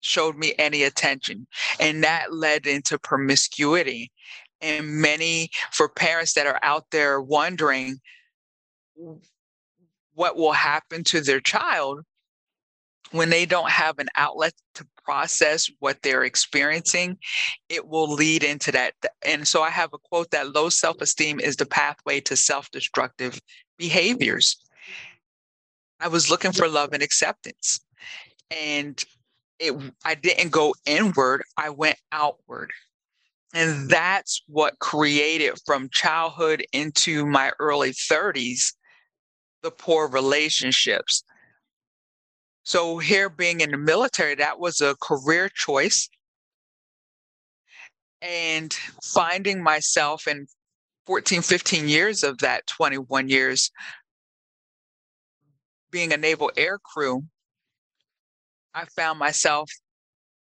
showed 0.00 0.36
me 0.36 0.54
any 0.58 0.84
attention. 0.84 1.46
And 1.80 2.04
that 2.04 2.32
led 2.32 2.66
into 2.66 2.98
promiscuity. 2.98 4.10
And 4.60 4.86
many, 4.86 5.50
for 5.72 5.88
parents 5.88 6.32
that 6.34 6.46
are 6.46 6.60
out 6.62 6.86
there 6.90 7.20
wondering 7.20 7.98
what 10.14 10.36
will 10.36 10.52
happen 10.52 11.04
to 11.04 11.20
their 11.20 11.40
child, 11.40 12.00
when 13.12 13.30
they 13.30 13.46
don't 13.46 13.70
have 13.70 13.98
an 13.98 14.08
outlet 14.16 14.52
to 14.74 14.86
process 15.04 15.70
what 15.78 16.02
they're 16.02 16.24
experiencing, 16.24 17.18
it 17.68 17.86
will 17.86 18.12
lead 18.12 18.42
into 18.42 18.72
that. 18.72 18.94
And 19.24 19.46
so 19.46 19.62
I 19.62 19.70
have 19.70 19.90
a 19.92 19.98
quote 19.98 20.30
that 20.32 20.54
low 20.54 20.68
self 20.68 21.00
esteem 21.00 21.40
is 21.40 21.56
the 21.56 21.66
pathway 21.66 22.20
to 22.22 22.36
self 22.36 22.70
destructive 22.70 23.40
behaviors. 23.78 24.56
I 26.00 26.08
was 26.08 26.30
looking 26.30 26.52
for 26.52 26.68
love 26.68 26.92
and 26.92 27.02
acceptance. 27.02 27.80
And 28.50 29.02
it, 29.58 29.74
I 30.04 30.14
didn't 30.14 30.50
go 30.50 30.74
inward, 30.84 31.42
I 31.56 31.70
went 31.70 31.96
outward. 32.12 32.72
And 33.54 33.88
that's 33.88 34.42
what 34.48 34.78
created 34.80 35.58
from 35.64 35.88
childhood 35.90 36.64
into 36.72 37.24
my 37.24 37.52
early 37.58 37.92
30s 37.92 38.72
the 39.62 39.70
poor 39.70 40.08
relationships 40.08 41.24
so, 42.66 42.98
here 42.98 43.28
being 43.28 43.60
in 43.60 43.70
the 43.70 43.78
military, 43.78 44.34
that 44.34 44.58
was 44.58 44.80
a 44.80 44.96
career 45.00 45.48
choice. 45.48 46.08
And 48.20 48.72
finding 49.04 49.62
myself 49.62 50.26
in 50.26 50.48
14, 51.06 51.42
15 51.42 51.88
years 51.88 52.24
of 52.24 52.38
that 52.38 52.66
21 52.66 53.28
years 53.28 53.70
being 55.92 56.12
a 56.12 56.16
naval 56.16 56.50
air 56.56 56.80
crew, 56.80 57.22
I 58.74 58.86
found 58.86 59.20
myself 59.20 59.70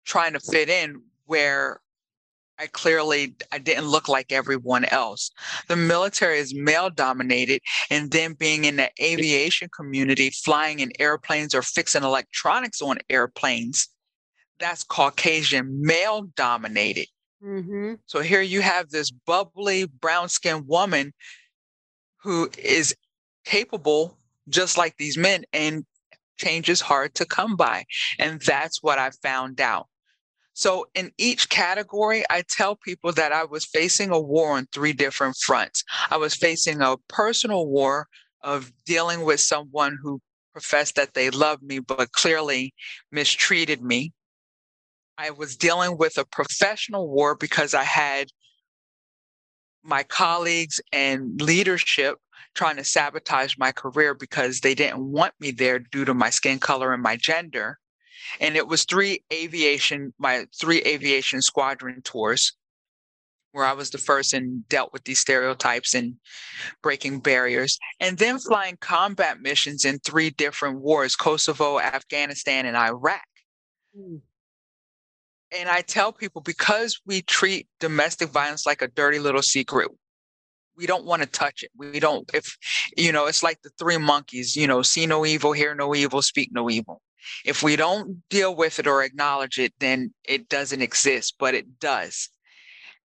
trying 0.04 0.34
to 0.34 0.40
fit 0.40 0.68
in 0.68 1.04
where 1.26 1.80
I 2.58 2.68
clearly 2.68 3.36
I 3.52 3.58
didn't 3.58 3.88
look 3.88 4.08
like 4.08 4.32
everyone 4.32 4.86
else. 4.86 5.32
The 5.68 5.76
military 5.76 6.40
is 6.40 6.54
male 6.54 6.90
dominated, 6.90 7.62
and 7.90 8.12
then 8.12 8.34
being 8.34 8.66
in 8.66 8.78
the 8.78 8.90
aviation 9.02 9.70
community, 9.76 10.30
flying 10.30 10.80
in 10.80 10.92
airplanes 11.00 11.54
or 11.54 11.62
fixing 11.62 12.04
electronics 12.04 12.82
on 12.82 12.98
airplanes, 13.10 13.90
that's 14.60 14.84
Caucasian 14.84 15.82
male 15.82 16.24
dominated. 16.36 17.08
Mm-hmm. 17.44 17.96
So 18.06 18.22
here 18.22 18.42
you 18.42 18.62
have 18.62 18.90
this 18.90 19.12
bubbly 19.12 19.86
brown 19.86 20.30
skinned 20.30 20.68
woman 20.68 21.14
who 22.24 22.50
is 22.58 22.96
capable, 23.44 24.18
just 24.50 24.78
like 24.78 24.98
these 24.98 25.18
men, 25.18 25.44
and 25.54 25.86
change 26.38 26.70
is 26.70 26.82
hard 26.82 27.14
to 27.16 27.26
come 27.26 27.56
by. 27.56 27.86
And 28.18 28.42
that's 28.42 28.82
what 28.82 28.98
I 28.98 29.12
found 29.22 29.62
out. 29.62 29.88
So, 30.58 30.88
in 30.96 31.12
each 31.18 31.50
category, 31.50 32.24
I 32.30 32.42
tell 32.48 32.78
people 32.78 33.12
that 33.12 33.34
I 33.34 33.44
was 33.44 33.66
facing 33.66 34.10
a 34.10 34.20
war 34.20 34.54
on 34.54 34.68
three 34.72 34.94
different 34.94 35.36
fronts. 35.36 35.84
I 36.10 36.16
was 36.16 36.34
facing 36.34 36.82
a 36.82 36.96
personal 37.10 37.68
war 37.68 38.08
of 38.42 38.72
dealing 38.86 39.26
with 39.26 39.42
someone 39.42 39.98
who 40.02 40.22
professed 40.54 40.96
that 40.96 41.14
they 41.14 41.30
loved 41.30 41.62
me, 41.62 41.80
but 41.80 42.14
clearly 42.14 42.74
mistreated 43.12 43.82
me. 43.82 44.14
I 45.18 45.32
was 45.32 45.58
dealing 45.58 45.98
with 45.98 46.18
a 46.18 46.24
professional 46.24 47.10
war 47.10 47.36
because 47.36 47.74
I 47.74 47.84
had 47.84 48.30
my 49.84 50.04
colleagues 50.04 50.80
and 50.94 51.42
leadership 51.42 52.18
trying 52.54 52.78
to 52.78 52.86
sabotage 52.86 53.58
my 53.58 53.74
career 53.74 54.14
because 54.14 54.62
they 54.62 54.74
didn't 54.74 55.00
want 55.12 55.34
me 55.42 55.52
there 55.52 55.80
due 55.80 56.06
to 56.06 56.14
my 56.14 56.30
skin 56.30 56.60
color 56.60 56.94
and 56.94 57.04
my 57.04 57.18
gender. 57.18 57.78
And 58.40 58.56
it 58.56 58.68
was 58.68 58.84
three 58.84 59.24
aviation, 59.32 60.14
my 60.18 60.46
three 60.60 60.82
aviation 60.82 61.42
squadron 61.42 62.02
tours 62.04 62.54
where 63.56 63.66
I 63.66 63.72
was 63.72 63.90
the 63.90 63.98
first 63.98 64.34
and 64.34 64.68
dealt 64.68 64.92
with 64.92 65.06
these 65.06 65.20
stereotypes 65.20 65.94
and 65.94 66.16
breaking 66.84 67.20
barriers. 67.20 67.80
And 68.02 68.18
then 68.18 68.38
flying 68.38 68.76
combat 68.82 69.40
missions 69.40 69.86
in 69.86 70.00
three 70.00 70.30
different 70.30 70.82
wars 70.82 71.16
Kosovo, 71.16 71.80
Afghanistan, 71.80 72.66
and 72.66 72.76
Iraq. 72.76 73.26
Mm. 73.98 74.20
And 75.58 75.70
I 75.70 75.82
tell 75.82 76.12
people 76.12 76.42
because 76.42 77.00
we 77.06 77.22
treat 77.22 77.68
domestic 77.80 78.30
violence 78.30 78.66
like 78.66 78.82
a 78.82 78.90
dirty 78.90 79.20
little 79.20 79.42
secret, 79.42 79.90
we 80.76 80.86
don't 80.86 81.06
want 81.06 81.22
to 81.22 81.28
touch 81.28 81.64
it. 81.64 81.72
We 81.78 82.02
don't, 82.02 82.30
if, 82.34 82.58
you 82.98 83.14
know, 83.14 83.26
it's 83.28 83.42
like 83.42 83.62
the 83.62 83.70
three 83.80 83.98
monkeys, 83.98 84.58
you 84.58 84.68
know, 84.68 84.82
see 84.82 85.06
no 85.06 85.26
evil, 85.26 85.54
hear 85.54 85.74
no 85.74 85.96
evil, 85.96 86.22
speak 86.22 86.50
no 86.52 86.70
evil. 86.70 87.02
If 87.46 87.64
we 87.64 87.76
don't 87.76 88.28
deal 88.30 88.56
with 88.56 88.80
it 88.80 88.88
or 88.88 89.04
acknowledge 89.04 89.58
it, 89.60 89.74
then 89.80 90.14
it 90.24 90.50
doesn't 90.50 90.82
exist, 90.82 91.36
but 91.40 91.54
it 91.54 91.80
does. 91.80 92.30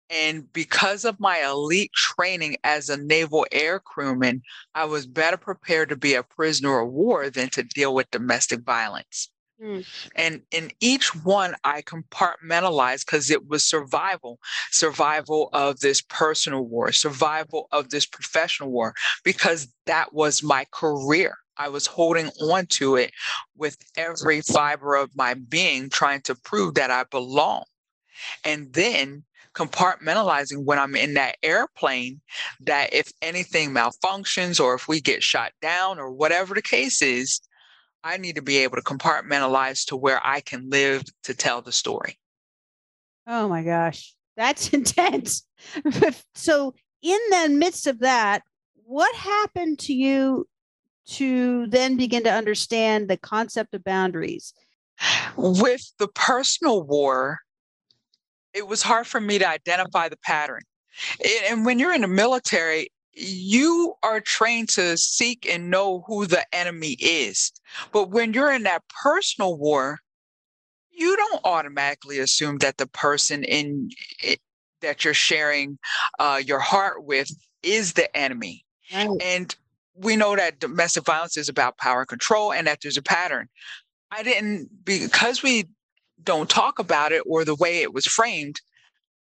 And 0.10 0.52
because 0.54 1.06
of 1.06 1.20
my 1.20 1.40
elite 1.40 1.92
training 1.94 2.58
as 2.64 2.90
a 2.90 2.98
naval 2.98 3.48
air 3.52 3.80
crewman, 3.80 4.44
I 4.76 4.86
was 4.86 5.08
better 5.08 5.38
prepared 5.38 5.90
to 5.90 5.96
be 5.96 6.14
a 6.14 6.24
prisoner 6.24 6.80
of 6.80 6.92
war 6.92 7.30
than 7.30 7.50
to 7.52 7.64
deal 7.64 7.96
with 7.96 8.12
domestic 8.12 8.62
violence. 8.62 9.30
Mm. 9.62 9.86
And 10.16 10.42
in 10.52 10.72
each 10.80 11.16
one, 11.24 11.56
I 11.64 11.82
compartmentalized 11.82 13.06
because 13.06 13.32
it 13.32 13.48
was 13.48 13.64
survival 13.64 14.40
survival 14.72 15.50
of 15.54 15.80
this 15.80 16.02
personal 16.02 16.66
war, 16.66 16.92
survival 16.92 17.68
of 17.72 17.90
this 17.90 18.06
professional 18.06 18.72
war, 18.72 18.94
because 19.24 19.68
that 19.86 20.14
was 20.14 20.44
my 20.44 20.66
career. 20.72 21.38
I 21.58 21.70
was 21.70 21.88
holding 21.88 22.30
on 22.42 22.66
to 22.68 22.96
it 22.96 23.12
with 23.56 23.78
every 23.98 24.42
fiber 24.42 24.96
of 24.96 25.16
my 25.16 25.36
being, 25.36 25.90
trying 25.90 26.22
to 26.22 26.36
prove 26.36 26.76
that 26.76 26.92
I 26.92 27.04
belong. 27.04 27.64
And 28.44 28.72
then 28.74 29.24
compartmentalizing 29.54 30.64
when 30.64 30.80
I'm 30.80 30.96
in 30.96 31.14
that 31.14 31.38
airplane 31.44 32.22
that 32.62 32.94
if 32.94 33.12
anything 33.22 33.70
malfunctions 33.72 34.60
or 34.60 34.74
if 34.74 34.88
we 34.88 35.00
get 35.00 35.24
shot 35.24 35.52
down 35.62 36.00
or 36.00 36.12
whatever 36.12 36.56
the 36.56 36.62
case 36.62 37.02
is, 37.02 37.40
I 38.04 38.18
need 38.18 38.36
to 38.36 38.42
be 38.42 38.58
able 38.58 38.78
to 38.78 38.84
compartmentalize 38.84 39.86
to 39.88 39.96
where 39.96 40.20
I 40.26 40.42
can 40.42 40.70
live 40.70 41.04
to 41.24 41.34
tell 41.34 41.62
the 41.62 41.72
story. 41.72 42.20
Oh 43.28 43.48
my 43.48 43.64
gosh, 43.64 44.14
that's 44.36 44.70
intense. 44.74 45.46
so, 46.36 46.74
in 47.02 47.20
the 47.32 47.50
midst 47.50 47.88
of 47.88 48.00
that, 48.00 48.44
what 48.86 49.14
happened 49.16 49.80
to 49.80 49.94
you 49.94 50.48
to 51.06 51.68
then 51.68 51.98
begin 51.98 52.24
to 52.24 52.32
understand 52.32 53.08
the 53.08 53.18
concept 53.18 53.74
of 53.74 53.84
boundaries? 53.84 54.54
With 55.36 55.92
the 56.00 56.08
personal 56.08 56.84
war, 56.84 57.40
it 58.54 58.68
was 58.68 58.82
hard 58.82 59.08
for 59.08 59.20
me 59.20 59.40
to 59.40 59.48
identify 59.48 60.10
the 60.10 60.18
pattern. 60.18 60.62
And 61.50 61.66
when 61.66 61.80
you're 61.80 61.94
in 61.94 62.02
the 62.02 62.08
military, 62.08 62.90
you 63.14 63.96
are 64.04 64.22
trained 64.22 64.70
to 64.70 64.98
seek 64.98 65.48
and 65.50 65.70
know 65.70 66.04
who 66.08 66.26
the 66.26 66.46
enemy 66.54 66.96
is. 67.00 67.52
But 67.92 68.10
when 68.10 68.34
you're 68.34 68.52
in 68.52 68.64
that 68.64 68.84
personal 69.04 69.58
war, 69.58 70.00
you 70.92 71.16
don't 71.16 71.42
automatically 71.44 72.20
assume 72.20 72.60
that 72.60 72.78
the 72.78 72.88
person 72.88 73.44
in 73.44 73.90
it, 74.22 74.40
that 74.82 75.04
you're 75.04 75.14
sharing 75.14 75.78
uh, 76.20 76.42
your 76.44 76.60
heart 76.60 77.06
with 77.06 77.30
is 77.64 77.94
the 77.94 78.16
enemy. 78.16 78.66
Right. 78.94 79.10
And 79.22 79.56
we 79.96 80.16
know 80.16 80.36
that 80.36 80.60
domestic 80.60 81.06
violence 81.06 81.38
is 81.38 81.50
about 81.50 81.78
power 81.78 82.00
and 82.00 82.08
control 82.08 82.52
and 82.52 82.68
that 82.68 82.80
there's 82.82 82.98
a 82.98 83.02
pattern. 83.04 83.48
I 84.12 84.24
didn't, 84.24 84.70
because 84.86 85.44
we 85.44 85.66
don't 86.24 86.50
talk 86.50 86.80
about 86.80 87.12
it 87.12 87.24
or 87.26 87.46
the 87.46 87.56
way 87.56 87.82
it 87.82 87.94
was 87.94 88.06
framed, 88.06 88.62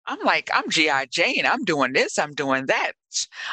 I'm 0.07 0.19
like, 0.25 0.49
I'm 0.53 0.69
G.I. 0.69 1.05
Jane. 1.05 1.45
I'm 1.45 1.63
doing 1.63 1.93
this. 1.93 2.17
I'm 2.17 2.34
doing 2.34 2.65
that. 2.65 2.93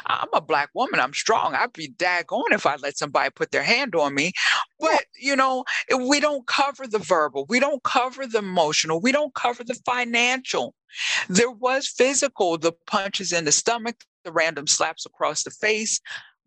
I'm 0.06 0.28
a 0.32 0.40
black 0.40 0.70
woman. 0.74 0.98
I'm 0.98 1.12
strong. 1.12 1.54
I'd 1.54 1.74
be 1.74 1.88
daggone 1.88 2.52
if 2.52 2.64
I 2.64 2.76
let 2.76 2.96
somebody 2.96 3.30
put 3.30 3.50
their 3.50 3.62
hand 3.62 3.94
on 3.94 4.14
me. 4.14 4.32
But, 4.80 5.04
you 5.20 5.36
know, 5.36 5.64
we 6.06 6.20
don't 6.20 6.46
cover 6.46 6.86
the 6.86 6.98
verbal. 6.98 7.44
We 7.48 7.60
don't 7.60 7.82
cover 7.82 8.26
the 8.26 8.38
emotional. 8.38 9.00
We 9.00 9.12
don't 9.12 9.34
cover 9.34 9.62
the 9.62 9.78
financial. 9.84 10.74
There 11.28 11.50
was 11.50 11.86
physical, 11.86 12.56
the 12.56 12.72
punches 12.86 13.32
in 13.32 13.44
the 13.44 13.52
stomach, 13.52 13.96
the 14.24 14.32
random 14.32 14.66
slaps 14.66 15.04
across 15.04 15.42
the 15.42 15.50
face, 15.50 16.00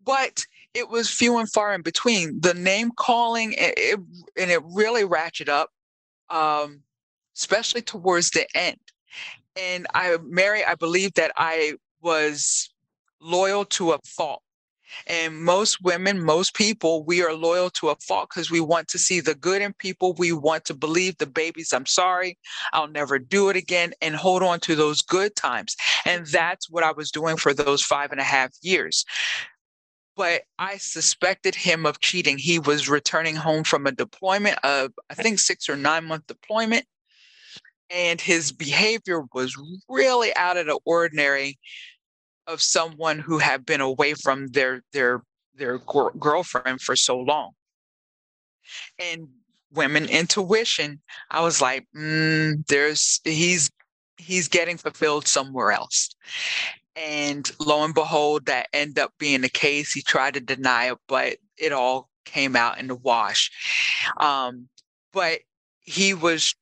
but 0.04 0.44
it 0.74 0.88
was 0.88 1.10
few 1.10 1.38
and 1.38 1.50
far 1.50 1.74
in 1.74 1.82
between. 1.82 2.40
The 2.40 2.54
name 2.54 2.90
calling, 2.96 3.52
it, 3.52 3.74
it, 3.76 4.00
and 4.38 4.50
it 4.50 4.62
really 4.64 5.04
ratcheted 5.04 5.48
up, 5.48 5.70
um, 6.30 6.80
especially 7.34 7.82
towards 7.82 8.30
the 8.30 8.46
end 8.54 8.78
and 9.56 9.86
I, 9.94 10.16
Mary, 10.24 10.64
I 10.64 10.74
believe 10.74 11.14
that 11.14 11.32
I 11.36 11.74
was 12.00 12.70
loyal 13.20 13.64
to 13.66 13.92
a 13.92 13.98
fault. 14.04 14.42
And 15.06 15.42
most 15.42 15.82
women, 15.82 16.22
most 16.22 16.54
people, 16.54 17.02
we 17.02 17.22
are 17.22 17.32
loyal 17.32 17.70
to 17.70 17.88
a 17.88 17.96
fault 17.96 18.28
because 18.28 18.50
we 18.50 18.60
want 18.60 18.88
to 18.88 18.98
see 18.98 19.20
the 19.20 19.34
good 19.34 19.62
in 19.62 19.72
people. 19.72 20.12
We 20.12 20.32
want 20.32 20.66
to 20.66 20.74
believe 20.74 21.16
the 21.16 21.26
babies, 21.26 21.72
I'm 21.72 21.86
sorry, 21.86 22.38
I'll 22.74 22.88
never 22.88 23.18
do 23.18 23.48
it 23.48 23.56
again, 23.56 23.94
and 24.02 24.14
hold 24.14 24.42
on 24.42 24.60
to 24.60 24.76
those 24.76 25.00
good 25.00 25.34
times. 25.34 25.76
And 26.04 26.26
that's 26.26 26.68
what 26.68 26.84
I 26.84 26.92
was 26.92 27.10
doing 27.10 27.38
for 27.38 27.54
those 27.54 27.82
five 27.82 28.12
and 28.12 28.20
a 28.20 28.24
half 28.24 28.50
years. 28.60 29.06
But 30.16 30.42
I 30.58 30.76
suspected 30.76 31.54
him 31.54 31.86
of 31.86 32.00
cheating. 32.00 32.38
He 32.38 32.58
was 32.58 32.88
returning 32.88 33.34
home 33.34 33.64
from 33.64 33.86
a 33.86 33.92
deployment 33.92 34.58
of, 34.62 34.92
I 35.08 35.14
think, 35.14 35.38
six 35.38 35.68
or 35.68 35.76
nine 35.76 36.04
month 36.04 36.26
deployment 36.26 36.84
and 37.92 38.20
his 38.20 38.52
behavior 38.52 39.22
was 39.34 39.56
really 39.88 40.34
out 40.36 40.56
of 40.56 40.66
the 40.66 40.78
ordinary 40.84 41.58
of 42.46 42.62
someone 42.62 43.18
who 43.18 43.38
had 43.38 43.64
been 43.64 43.80
away 43.80 44.14
from 44.14 44.48
their 44.48 44.82
their 44.92 45.22
their 45.54 45.78
gr- 45.78 46.10
girlfriend 46.18 46.80
for 46.80 46.96
so 46.96 47.18
long 47.18 47.52
and 48.98 49.28
women 49.72 50.06
intuition 50.06 51.00
i 51.30 51.40
was 51.40 51.60
like 51.60 51.86
mm, 51.96 52.66
there's 52.66 53.20
he's 53.24 53.70
he's 54.16 54.48
getting 54.48 54.76
fulfilled 54.76 55.26
somewhere 55.26 55.70
else 55.70 56.14
and 56.96 57.50
lo 57.58 57.84
and 57.84 57.94
behold 57.94 58.46
that 58.46 58.66
ended 58.72 58.98
up 58.98 59.12
being 59.18 59.40
the 59.40 59.48
case 59.48 59.92
he 59.92 60.02
tried 60.02 60.34
to 60.34 60.40
deny 60.40 60.90
it 60.90 60.98
but 61.08 61.36
it 61.56 61.72
all 61.72 62.10
came 62.24 62.54
out 62.54 62.78
in 62.78 62.86
the 62.86 62.94
wash 62.94 63.50
um, 64.18 64.68
but 65.12 65.40
he 65.80 66.14
was 66.14 66.54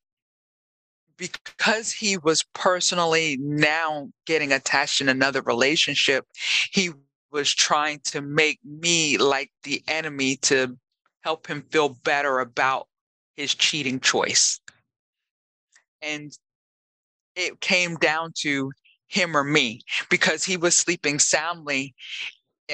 because 1.21 1.93
he 1.93 2.17
was 2.17 2.43
personally 2.55 3.37
now 3.41 4.09
getting 4.27 4.53
attached 4.53 5.03
in 5.03 5.09
another 5.09 5.43
relationship, 5.43 6.27
he 6.73 6.91
was 7.31 7.55
trying 7.55 8.01
to 8.05 8.23
make 8.23 8.59
me 8.65 9.19
like 9.19 9.51
the 9.63 9.83
enemy 9.87 10.37
to 10.37 10.77
help 11.21 11.47
him 11.47 11.63
feel 11.71 11.91
better 11.91 12.41
about 12.41 12.89
his 13.37 13.55
cheating 13.55 14.01
choice. 14.01 14.61
And 16.01 16.33
it 17.37 17.61
came 17.61 17.97
down 17.97 18.33
to 18.39 18.73
him 19.11 19.37
or 19.37 19.45
me 19.45 19.81
because 20.09 20.45
he 20.45 20.57
was 20.57 20.77
sleeping 20.77 21.19
soundly 21.19 21.95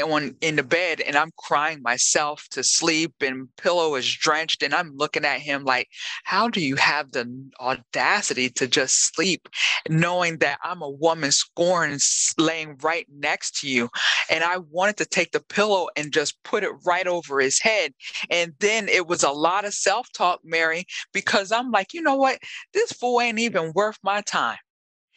on 0.02 0.36
in 0.40 0.56
the 0.56 0.62
bed 0.62 1.00
and 1.00 1.16
I'm 1.16 1.30
crying 1.38 1.80
myself 1.82 2.46
to 2.50 2.62
sleep 2.62 3.14
and 3.20 3.48
pillow 3.56 3.94
is 3.94 4.14
drenched 4.14 4.62
and 4.62 4.74
I'm 4.74 4.94
looking 4.96 5.24
at 5.24 5.40
him 5.40 5.64
like 5.64 5.88
how 6.24 6.48
do 6.48 6.60
you 6.60 6.76
have 6.76 7.12
the 7.12 7.26
audacity 7.60 8.50
to 8.50 8.66
just 8.66 9.14
sleep 9.14 9.48
knowing 9.88 10.38
that 10.38 10.58
I'm 10.62 10.82
a 10.82 10.90
woman 10.90 11.30
scorned 11.30 12.00
laying 12.38 12.76
right 12.82 13.06
next 13.10 13.60
to 13.60 13.68
you? 13.68 13.88
And 14.30 14.44
I 14.44 14.58
wanted 14.58 14.98
to 14.98 15.06
take 15.06 15.32
the 15.32 15.40
pillow 15.40 15.88
and 15.96 16.12
just 16.12 16.42
put 16.42 16.64
it 16.64 16.72
right 16.84 17.06
over 17.06 17.40
his 17.40 17.58
head. 17.60 17.92
And 18.30 18.52
then 18.60 18.88
it 18.88 19.06
was 19.06 19.22
a 19.22 19.30
lot 19.30 19.64
of 19.64 19.74
self-talk 19.74 20.40
Mary 20.44 20.84
because 21.12 21.52
I'm 21.52 21.70
like 21.70 21.94
you 21.94 22.02
know 22.02 22.16
what? 22.16 22.38
This 22.74 22.92
fool 22.92 23.20
ain't 23.20 23.38
even 23.38 23.72
worth 23.74 23.98
my 24.02 24.20
time. 24.22 24.58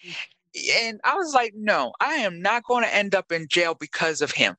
Mm. 0.06 0.16
And 0.56 1.00
I 1.04 1.16
was 1.16 1.34
like, 1.34 1.54
no, 1.56 1.94
I 2.00 2.16
am 2.16 2.42
not 2.42 2.64
going 2.64 2.84
to 2.84 2.96
end 2.96 3.16
up 3.16 3.32
in 3.32 3.48
jail 3.48 3.76
because 3.80 4.22
of 4.22 4.32
him. 4.32 4.56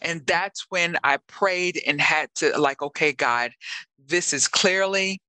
And 0.00 0.26
that's 0.26 0.66
when 0.68 0.96
I 1.04 1.18
prayed 1.28 1.80
and 1.86 2.00
had 2.00 2.28
to, 2.36 2.58
like, 2.58 2.82
okay, 2.82 3.12
God, 3.12 3.52
this 4.06 4.32
is 4.32 4.48
clearly 4.48 5.20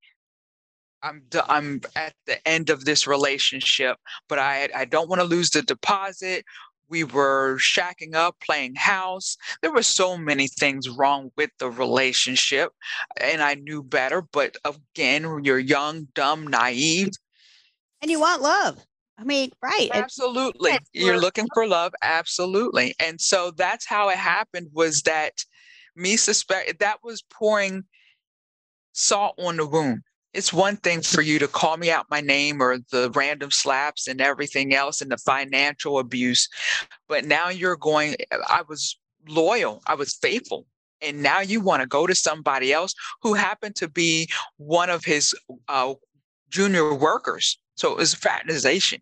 I'm 1.03 1.23
I'm 1.49 1.81
at 1.95 2.13
the 2.25 2.45
end 2.47 2.69
of 2.69 2.85
this 2.85 3.05
relationship, 3.05 3.97
but 4.29 4.39
I 4.39 4.69
I 4.75 4.85
don't 4.85 5.09
want 5.09 5.21
to 5.21 5.27
lose 5.27 5.49
the 5.51 5.61
deposit. 5.61 6.45
We 6.89 7.03
were 7.03 7.57
shacking 7.57 8.13
up, 8.15 8.37
playing 8.39 8.75
house. 8.75 9.37
There 9.61 9.71
were 9.71 9.83
so 9.83 10.17
many 10.17 10.47
things 10.47 10.89
wrong 10.89 11.31
with 11.35 11.49
the 11.59 11.69
relationship, 11.69 12.71
and 13.19 13.41
I 13.41 13.55
knew 13.55 13.83
better. 13.83 14.21
But 14.21 14.57
again, 14.63 15.43
you're 15.43 15.59
young, 15.59 16.07
dumb, 16.13 16.47
naive, 16.47 17.11
and 18.01 18.09
you 18.09 18.19
want 18.19 18.41
love. 18.41 18.85
I 19.17 19.23
mean, 19.23 19.51
right? 19.61 19.89
Absolutely, 19.93 20.77
you're 20.91 21.19
looking 21.19 21.47
for 21.53 21.67
love. 21.67 21.93
Absolutely, 22.01 22.95
and 22.99 23.19
so 23.21 23.51
that's 23.51 23.85
how 23.85 24.09
it 24.09 24.17
happened. 24.17 24.69
Was 24.73 25.03
that 25.03 25.33
me 25.95 26.17
suspect 26.17 26.79
that 26.79 26.97
was 27.03 27.23
pouring 27.29 27.83
salt 28.93 29.35
on 29.39 29.57
the 29.57 29.65
wound 29.65 30.01
it's 30.33 30.51
one 30.51 30.75
thing 30.77 31.01
for 31.01 31.21
you 31.21 31.37
to 31.39 31.47
call 31.47 31.77
me 31.77 31.91
out 31.91 32.09
my 32.09 32.21
name 32.21 32.61
or 32.61 32.79
the 32.91 33.11
random 33.13 33.51
slaps 33.51 34.07
and 34.07 34.19
everything 34.19 34.73
else 34.73 35.01
and 35.01 35.11
the 35.11 35.17
financial 35.17 35.99
abuse 35.99 36.49
but 37.07 37.25
now 37.25 37.49
you're 37.49 37.77
going 37.77 38.15
i 38.49 38.61
was 38.67 38.97
loyal 39.27 39.81
i 39.87 39.93
was 39.93 40.15
faithful 40.15 40.65
and 41.01 41.21
now 41.21 41.39
you 41.39 41.59
want 41.59 41.81
to 41.81 41.87
go 41.87 42.07
to 42.07 42.15
somebody 42.15 42.73
else 42.73 42.93
who 43.21 43.33
happened 43.33 43.75
to 43.75 43.89
be 43.89 44.27
one 44.57 44.89
of 44.89 45.03
his 45.03 45.35
uh, 45.67 45.93
junior 46.49 46.93
workers 46.93 47.57
so 47.75 47.91
it 47.91 47.97
was 47.97 48.13
fraternization 48.13 48.99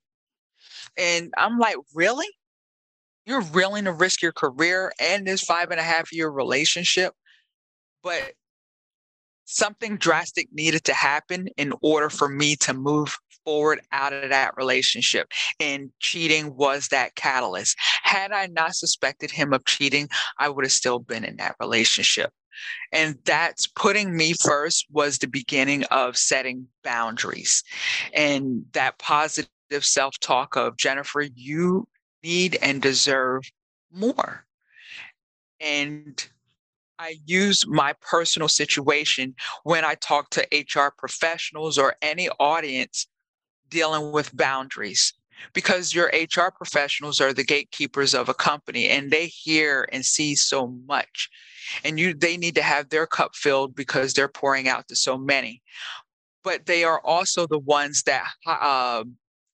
and 0.97 1.33
i'm 1.37 1.57
like 1.57 1.75
really 1.93 2.27
you're 3.25 3.43
willing 3.53 3.85
to 3.85 3.91
risk 3.91 4.21
your 4.21 4.31
career 4.31 4.91
and 4.99 5.25
this 5.25 5.41
five 5.41 5.71
and 5.71 5.79
a 5.79 5.83
half 5.83 6.11
year 6.11 6.29
relationship 6.29 7.13
but 8.03 8.33
something 9.45 9.97
drastic 9.97 10.47
needed 10.53 10.83
to 10.85 10.93
happen 10.93 11.47
in 11.57 11.73
order 11.81 12.09
for 12.09 12.29
me 12.29 12.55
to 12.55 12.73
move 12.73 13.17
forward 13.45 13.81
out 13.91 14.13
of 14.13 14.29
that 14.29 14.55
relationship. 14.55 15.27
And 15.59 15.89
cheating 15.99 16.55
was 16.55 16.87
that 16.89 17.15
catalyst. 17.15 17.75
Had 18.03 18.31
I 18.31 18.47
not 18.47 18.75
suspected 18.75 19.31
him 19.31 19.53
of 19.53 19.65
cheating, 19.65 20.09
I 20.37 20.49
would 20.49 20.65
have 20.65 20.71
still 20.71 20.99
been 20.99 21.23
in 21.23 21.37
that 21.37 21.55
relationship. 21.59 22.31
And 22.91 23.17
that's 23.25 23.67
putting 23.67 24.15
me 24.15 24.33
first 24.33 24.87
was 24.91 25.17
the 25.17 25.27
beginning 25.27 25.83
of 25.85 26.17
setting 26.17 26.67
boundaries 26.83 27.63
and 28.13 28.65
that 28.73 28.97
positive 28.99 29.49
self 29.79 30.19
talk 30.19 30.55
of 30.55 30.77
Jennifer, 30.77 31.21
you 31.35 31.87
need 32.23 32.57
and 32.61 32.81
deserve 32.81 33.43
more. 33.91 34.45
And 35.59 36.27
I 36.99 37.15
use 37.25 37.65
my 37.67 37.93
personal 38.01 38.47
situation 38.47 39.35
when 39.63 39.83
I 39.83 39.95
talk 39.95 40.29
to 40.31 40.47
HR 40.51 40.93
professionals 40.95 41.77
or 41.77 41.95
any 42.01 42.29
audience 42.39 43.07
dealing 43.69 44.11
with 44.11 44.35
boundaries 44.35 45.13
because 45.53 45.93
your 45.93 46.11
HR 46.13 46.51
professionals 46.55 47.19
are 47.19 47.33
the 47.33 47.43
gatekeepers 47.43 48.13
of 48.13 48.29
a 48.29 48.33
company 48.33 48.89
and 48.89 49.11
they 49.11 49.27
hear 49.27 49.87
and 49.91 50.05
see 50.05 50.35
so 50.35 50.67
much 50.85 51.29
and 51.83 51.99
you 51.99 52.13
they 52.13 52.37
need 52.37 52.55
to 52.55 52.61
have 52.61 52.89
their 52.89 53.07
cup 53.07 53.35
filled 53.35 53.75
because 53.75 54.13
they're 54.13 54.27
pouring 54.27 54.67
out 54.67 54.87
to 54.87 54.95
so 54.95 55.17
many. 55.17 55.61
But 56.43 56.65
they 56.65 56.83
are 56.83 57.01
also 57.01 57.45
the 57.47 57.59
ones 57.59 58.03
that 58.03 58.27
uh, 58.45 59.03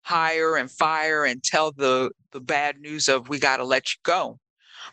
hire 0.03 0.55
and 0.55 0.71
fire 0.71 1.25
and 1.25 1.43
tell 1.43 1.71
the 1.71 2.11
the 2.31 2.39
bad 2.39 2.79
news 2.79 3.07
of 3.07 3.29
we 3.29 3.39
got 3.39 3.57
to 3.57 3.65
let 3.65 3.93
you 3.93 3.97
go. 4.03 4.39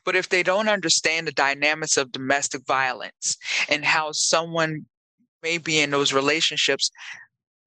But 0.04 0.16
if 0.16 0.28
they 0.28 0.42
don't 0.42 0.68
understand 0.68 1.26
the 1.26 1.32
dynamics 1.32 1.96
of 1.96 2.12
domestic 2.12 2.66
violence 2.66 3.36
and 3.68 3.84
how 3.84 4.12
someone 4.12 4.86
may 5.42 5.58
be 5.58 5.78
in 5.78 5.90
those 5.90 6.12
relationships, 6.12 6.90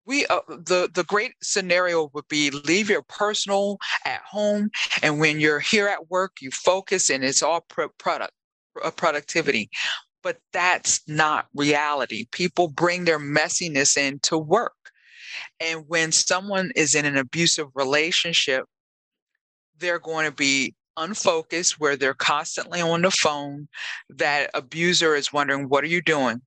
we 0.07 0.25
uh, 0.27 0.39
the 0.47 0.89
the 0.93 1.03
great 1.03 1.33
scenario 1.43 2.09
would 2.13 2.27
be 2.29 2.49
leave 2.49 2.89
your 2.89 3.03
personal 3.03 3.77
at 4.05 4.21
home, 4.21 4.71
and 5.03 5.19
when 5.19 5.39
you're 5.39 5.59
here 5.59 5.87
at 5.87 6.09
work, 6.09 6.37
you 6.41 6.49
focus 6.51 7.09
and 7.09 7.23
it's 7.23 7.43
all 7.43 7.65
pro- 7.69 7.89
product 7.99 8.31
uh, 8.83 8.91
productivity. 8.91 9.69
But 10.23 10.37
that's 10.53 11.01
not 11.07 11.47
reality. 11.53 12.25
People 12.31 12.69
bring 12.69 13.05
their 13.05 13.19
messiness 13.19 13.97
into 13.97 14.37
work. 14.37 14.73
And 15.59 15.85
when 15.87 16.11
someone 16.11 16.71
is 16.75 16.95
in 16.95 17.05
an 17.05 17.17
abusive 17.17 17.67
relationship, 17.75 18.65
they're 19.79 19.99
going 19.99 20.25
to 20.25 20.35
be 20.35 20.73
unfocused, 20.97 21.79
where 21.79 21.95
they're 21.95 22.13
constantly 22.13 22.81
on 22.81 23.03
the 23.03 23.11
phone. 23.11 23.67
That 24.09 24.49
abuser 24.53 25.15
is 25.15 25.31
wondering, 25.33 25.69
What 25.69 25.83
are 25.83 25.87
you 25.87 26.01
doing? 26.01 26.41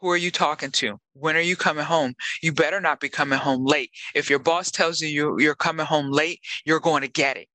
Who 0.00 0.10
are 0.10 0.16
you 0.16 0.30
talking 0.30 0.70
to? 0.72 0.98
When 1.14 1.36
are 1.36 1.40
you 1.40 1.56
coming 1.56 1.84
home? 1.84 2.14
You 2.42 2.52
better 2.52 2.80
not 2.80 3.00
be 3.00 3.08
coming 3.08 3.38
home 3.38 3.64
late. 3.64 3.90
If 4.14 4.28
your 4.28 4.38
boss 4.38 4.70
tells 4.70 5.00
you 5.00 5.38
you're 5.38 5.54
coming 5.54 5.86
home 5.86 6.10
late, 6.10 6.40
you're 6.64 6.80
going 6.80 7.02
to 7.02 7.08
get 7.08 7.36
it. 7.36 7.48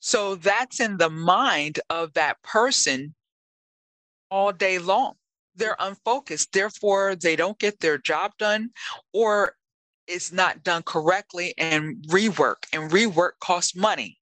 So 0.00 0.34
that's 0.34 0.80
in 0.80 0.98
the 0.98 1.10
mind 1.10 1.80
of 1.88 2.12
that 2.14 2.42
person 2.42 3.14
all 4.30 4.52
day 4.52 4.78
long. 4.78 5.14
They're 5.56 5.76
unfocused. 5.78 6.52
Therefore, 6.52 7.16
they 7.16 7.36
don't 7.36 7.58
get 7.58 7.80
their 7.80 7.98
job 7.98 8.32
done 8.38 8.70
or 9.12 9.54
it's 10.06 10.32
not 10.32 10.62
done 10.62 10.82
correctly 10.82 11.54
and 11.56 11.96
rework. 12.08 12.66
And 12.72 12.90
rework 12.90 13.32
costs 13.40 13.74
money 13.74 14.18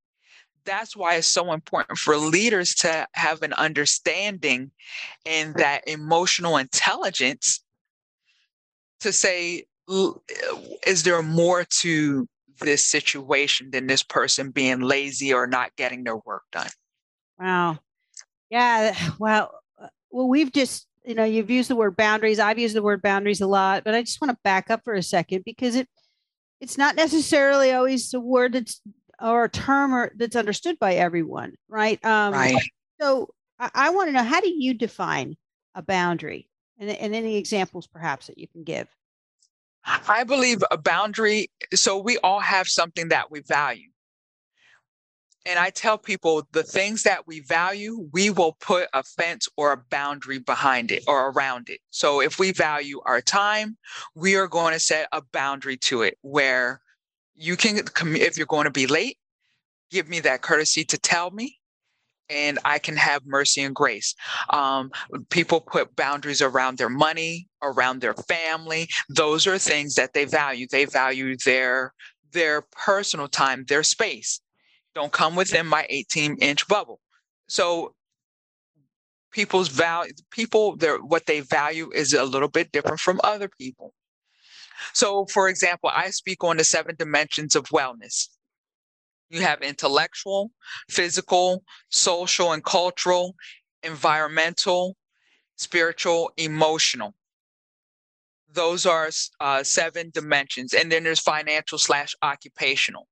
that's 0.64 0.96
why 0.96 1.16
it's 1.16 1.27
so 1.27 1.53
important 1.53 1.98
for 1.98 2.16
leaders 2.16 2.75
to 2.77 3.07
have 3.12 3.42
an 3.42 3.53
understanding 3.55 4.70
and 5.27 5.55
that 5.57 5.87
emotional 5.87 6.57
intelligence 6.57 7.62
to 9.01 9.12
say 9.12 9.64
is 10.87 11.03
there 11.03 11.22
more 11.22 11.64
to 11.64 12.29
this 12.61 12.85
situation 12.85 13.70
than 13.70 13.87
this 13.87 14.03
person 14.03 14.51
being 14.51 14.81
lazy 14.81 15.33
or 15.33 15.46
not 15.46 15.75
getting 15.77 16.05
their 16.05 16.16
work 16.18 16.44
done? 16.53 16.70
Wow. 17.38 17.79
Yeah 18.51 18.94
well 19.18 19.61
uh, 19.83 19.88
well 20.11 20.29
we've 20.29 20.53
just 20.53 20.87
you 21.05 21.14
know 21.14 21.25
you've 21.25 21.51
used 21.51 21.68
the 21.68 21.77
word 21.77 21.96
boundaries 21.96 22.38
i've 22.38 22.59
used 22.59 22.77
the 22.77 22.83
word 22.83 23.03
boundaries 23.03 23.40
a 23.40 23.46
lot 23.46 23.83
but 23.85 23.94
i 23.94 24.03
just 24.03 24.20
want 24.20 24.31
to 24.31 24.38
back 24.44 24.70
up 24.70 24.83
for 24.85 24.94
a 24.94 25.03
second 25.03 25.42
because 25.44 25.75
it 25.75 25.88
it's 26.61 26.79
not 26.79 26.94
necessarily 26.94 27.72
always 27.72 28.14
a 28.14 28.20
word 28.20 28.53
that's 28.53 28.81
or 29.23 29.45
a 29.45 29.49
term 29.49 29.95
or, 29.95 30.13
that's 30.17 30.37
understood 30.37 30.79
by 30.79 30.95
everyone, 30.95 31.55
right? 31.69 32.05
Um, 32.05 32.35
right. 32.35 32.57
So 33.01 33.29
I, 33.59 33.71
I 33.75 33.91
want 33.91 34.09
to 34.09 34.13
know 34.13 34.25
how 34.25 34.41
do 34.41 34.51
you 34.51 34.75
define 34.75 35.37
a 35.75 35.83
boundary, 35.83 36.49
and, 36.79 36.91
and 36.91 37.15
any 37.15 37.37
examples 37.37 37.87
perhaps 37.87 38.27
that 38.27 38.39
you 38.39 38.49
can 38.49 38.65
give. 38.65 38.89
I 39.85 40.25
believe 40.25 40.63
a 40.71 40.79
boundary. 40.79 41.51
So 41.75 41.99
we 41.99 42.19
all 42.19 42.41
have 42.41 42.69
something 42.69 43.09
that 43.09 43.31
we 43.31 43.41
value. 43.41 43.89
And 45.45 45.59
I 45.59 45.71
tell 45.71 45.99
people 45.99 46.47
the 46.53 46.63
things 46.63 47.03
that 47.03 47.27
we 47.27 47.41
value, 47.41 48.09
we 48.13 48.31
will 48.31 48.57
put 48.61 48.87
a 48.93 49.03
fence 49.03 49.49
or 49.57 49.73
a 49.73 49.83
boundary 49.91 50.39
behind 50.39 50.93
it 50.93 51.03
or 51.09 51.31
around 51.31 51.69
it. 51.69 51.81
So 51.91 52.21
if 52.21 52.39
we 52.39 52.53
value 52.53 53.01
our 53.07 53.21
time, 53.21 53.77
we 54.15 54.37
are 54.37 54.47
going 54.47 54.73
to 54.73 54.79
set 54.79 55.09
a 55.11 55.21
boundary 55.33 55.79
to 55.79 56.03
it 56.03 56.17
where 56.23 56.81
you 57.35 57.57
can 57.57 57.79
if 57.79 58.37
you're 58.37 58.47
going 58.47 58.64
to 58.64 58.71
be 58.71 58.87
late 58.87 59.18
give 59.90 60.09
me 60.09 60.21
that 60.21 60.42
courtesy 60.42 60.85
to 60.85 60.99
tell 60.99 61.31
me 61.31 61.59
and 62.31 62.59
i 62.64 62.79
can 62.79 62.97
have 62.97 63.23
mercy 63.27 63.62
and 63.62 63.75
grace. 63.75 64.14
Um, 64.51 64.90
people 65.31 65.61
put 65.61 65.95
boundaries 65.97 66.42
around 66.42 66.79
their 66.79 66.88
money 66.88 67.49
around 67.62 68.01
their 68.01 68.14
family. 68.14 68.88
Those 69.09 69.47
are 69.47 69.59
things 69.59 69.95
that 69.95 70.14
they 70.14 70.25
value. 70.25 70.66
They 70.71 70.85
value 70.85 71.37
their 71.45 71.92
their 72.33 72.62
personal 72.73 73.29
time 73.29 73.64
their 73.68 73.83
space. 73.83 74.40
Don't 74.95 75.12
come 75.12 75.37
within 75.37 75.66
my 75.66 75.87
18 75.88 76.37
inch 76.40 76.66
bubble. 76.68 77.01
So 77.49 77.95
people's 79.31 79.68
value 79.68 80.12
people 80.31 80.77
their 80.77 80.99
what 80.99 81.27
they 81.27 81.40
value 81.40 81.90
is 81.95 82.12
a 82.12 82.25
little 82.25 82.49
bit 82.49 82.73
different 82.73 83.01
from 83.01 83.21
other 83.25 83.49
people 83.59 83.95
so, 84.92 85.27
for 85.27 85.49
example, 85.49 85.90
I 85.92 86.11
speak 86.11 86.45
on 86.45 86.57
the 86.57 86.64
seven 86.64 86.95
dimensions 86.99 87.57
of 87.57 87.64
wellness. 87.66 88.29
You 89.31 89.40
have 89.40 89.62
intellectual, 89.62 90.51
physical, 90.90 91.64
social 91.90 92.53
and 92.53 92.62
cultural, 92.62 93.35
environmental, 93.83 94.97
spiritual, 95.57 96.31
emotional. 96.37 97.14
Those 98.53 98.85
are 98.85 99.09
uh, 99.40 99.62
seven 99.62 100.11
dimensions. 100.12 100.75
And 100.75 100.92
then 100.92 101.05
there's 101.05 101.21
financial 101.21 101.79
slash 101.79 102.14
occupational. 102.23 103.09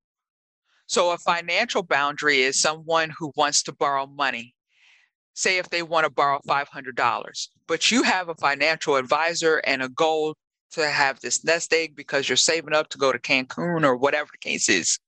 So, 0.87 1.13
a 1.13 1.19
financial 1.19 1.83
boundary 1.83 2.43
is 2.43 2.61
someone 2.61 3.13
who 3.17 3.33
wants 3.37 3.63
to 3.63 3.73
borrow 3.73 4.07
money. 4.07 4.55
Say 5.35 5.59
if 5.59 5.71
they 5.71 5.83
want 5.83 6.05
to 6.05 6.11
borrow 6.11 6.41
$500, 6.47 7.49
but 7.67 7.91
you 7.91 8.03
have 8.03 8.29
a 8.29 8.35
financial 8.35 8.97
advisor 8.97 9.59
and 9.65 9.83
a 9.83 9.89
goal 9.89 10.35
to 10.73 10.89
have 10.89 11.21
this 11.21 11.45
nest 11.45 11.73
egg 11.73 11.95
because 11.97 12.29
you're 12.29 12.37
saving 12.37 12.75
up 12.75 12.89
to 12.91 12.99
go 12.99 13.13
to 13.13 13.19
Cancun 13.19 13.85
or 13.85 13.97
whatever 13.97 14.29
the 14.33 14.39
case 14.39 14.69
is. 14.69 14.99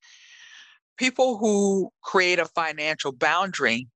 People 0.97 1.39
who 1.39 1.91
create 2.03 2.39
a 2.39 2.47
financial 2.47 3.13
boundary 3.13 3.89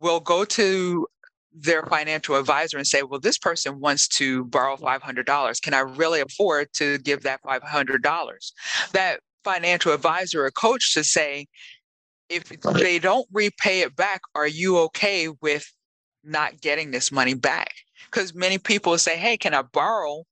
will 0.00 0.20
go 0.20 0.44
to 0.44 1.06
their 1.54 1.82
financial 1.84 2.36
advisor 2.36 2.78
and 2.78 2.86
say, 2.86 3.02
well, 3.02 3.20
this 3.20 3.38
person 3.38 3.80
wants 3.80 4.08
to 4.08 4.44
borrow 4.46 4.76
$500. 4.76 5.62
Can 5.62 5.74
I 5.74 5.80
really 5.80 6.20
afford 6.20 6.72
to 6.74 6.98
give 6.98 7.22
that 7.22 7.42
$500? 7.42 8.52
That 8.92 9.20
financial 9.44 9.92
advisor 9.92 10.44
or 10.44 10.50
coach 10.50 10.82
should 10.82 11.06
say, 11.06 11.46
if 12.28 12.44
they 12.48 12.98
don't 12.98 13.26
repay 13.32 13.80
it 13.80 13.94
back, 13.94 14.22
are 14.34 14.46
you 14.46 14.78
okay 14.78 15.28
with 15.42 15.70
not 16.24 16.60
getting 16.60 16.90
this 16.90 17.12
money 17.12 17.34
back? 17.34 17.72
Because 18.12 18.34
many 18.34 18.58
people 18.58 18.98
say, 18.98 19.16
hey, 19.16 19.36
can 19.36 19.54
I 19.54 19.62
borrow? 19.62 20.24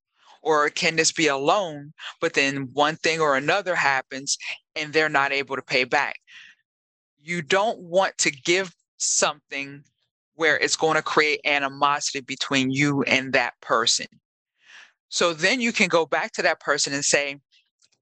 Or 0.43 0.69
can 0.71 0.97
this 0.97 1.13
be 1.13 1.27
a 1.27 1.37
loan? 1.37 1.93
But 2.21 2.35
then 2.35 2.69
one 2.73 2.97
thing 2.97 3.21
or 3.21 3.37
another 3.37 3.75
happens 3.75 4.39
and 4.75 4.93
they're 4.93 5.09
not 5.09 5.33
able 5.33 5.57
to 5.57 5.63
pay 5.63 5.85
back. 5.85 6.17
You 7.23 7.43
don't 7.43 7.79
want 7.79 8.17
to 8.19 8.31
give 8.31 8.75
something 8.97 9.83
where 10.35 10.57
it's 10.57 10.77
going 10.77 10.97
to 10.97 11.03
create 11.03 11.41
animosity 11.45 12.21
between 12.21 12.71
you 12.71 13.03
and 13.03 13.33
that 13.35 13.61
person. 13.61 14.07
So 15.11 15.35
then 15.35 15.61
you 15.61 15.73
can 15.73 15.89
go 15.89 16.07
back 16.07 16.33
to 16.33 16.43
that 16.43 16.61
person 16.61 16.95
and 16.95 17.05
say, 17.05 17.41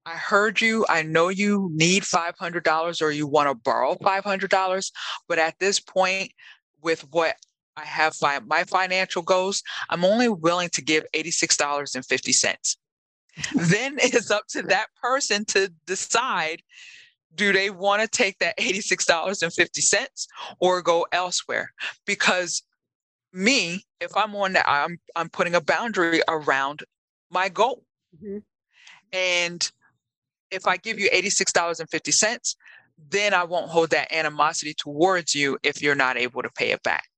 I 0.05 0.13
heard 0.13 0.61
you. 0.61 0.85
I 0.87 1.01
know 1.03 1.27
you 1.27 1.69
need 1.73 2.03
$500 2.03 3.01
or 3.01 3.11
you 3.11 3.27
want 3.27 3.49
to 3.49 3.55
borrow 3.55 3.95
$500. 3.95 4.91
But 5.27 5.39
at 5.39 5.59
this 5.59 5.79
point, 5.79 6.31
with 6.81 7.01
what 7.11 7.35
I 7.79 7.85
have 7.85 8.15
fi- 8.15 8.39
my 8.45 8.63
financial 8.63 9.21
goals, 9.21 9.63
I'm 9.89 10.03
only 10.03 10.29
willing 10.29 10.69
to 10.69 10.81
give 10.81 11.05
$86.50. 11.15 12.75
then 13.55 13.95
it's 13.99 14.31
up 14.31 14.47
to 14.49 14.61
that 14.63 14.87
person 15.01 15.45
to 15.45 15.71
decide 15.85 16.61
do 17.35 17.53
they 17.53 17.69
want 17.69 18.01
to 18.01 18.07
take 18.07 18.39
that 18.39 18.57
$86.50 18.57 20.27
or 20.59 20.81
go 20.81 21.05
elsewhere? 21.11 21.71
Because 22.05 22.63
me, 23.31 23.85
if 24.01 24.15
I'm 24.17 24.35
on 24.35 24.53
that, 24.53 24.65
I'm 24.67 24.99
I'm 25.15 25.29
putting 25.29 25.53
a 25.53 25.61
boundary 25.61 26.21
around 26.27 26.83
my 27.29 27.47
goal. 27.49 27.83
Mm-hmm. 28.15 28.39
And 29.13 29.71
if 30.49 30.65
I 30.67 30.77
give 30.77 30.99
you 30.99 31.09
$86.50, 31.11 32.55
then 33.09 33.33
I 33.35 33.43
won't 33.43 33.69
hold 33.69 33.91
that 33.91 34.11
animosity 34.11 34.73
towards 34.73 35.35
you 35.35 35.59
if 35.61 35.81
you're 35.81 35.95
not 35.95 36.17
able 36.17 36.41
to 36.41 36.49
pay 36.49 36.71
it 36.71 36.81
back. 36.81 37.08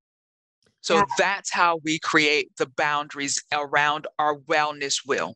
So 0.81 0.95
yeah. 0.95 1.03
that's 1.17 1.51
how 1.51 1.79
we 1.83 1.99
create 1.99 2.55
the 2.57 2.65
boundaries 2.65 3.41
around 3.53 4.07
our 4.19 4.37
wellness 4.37 4.99
will 5.05 5.35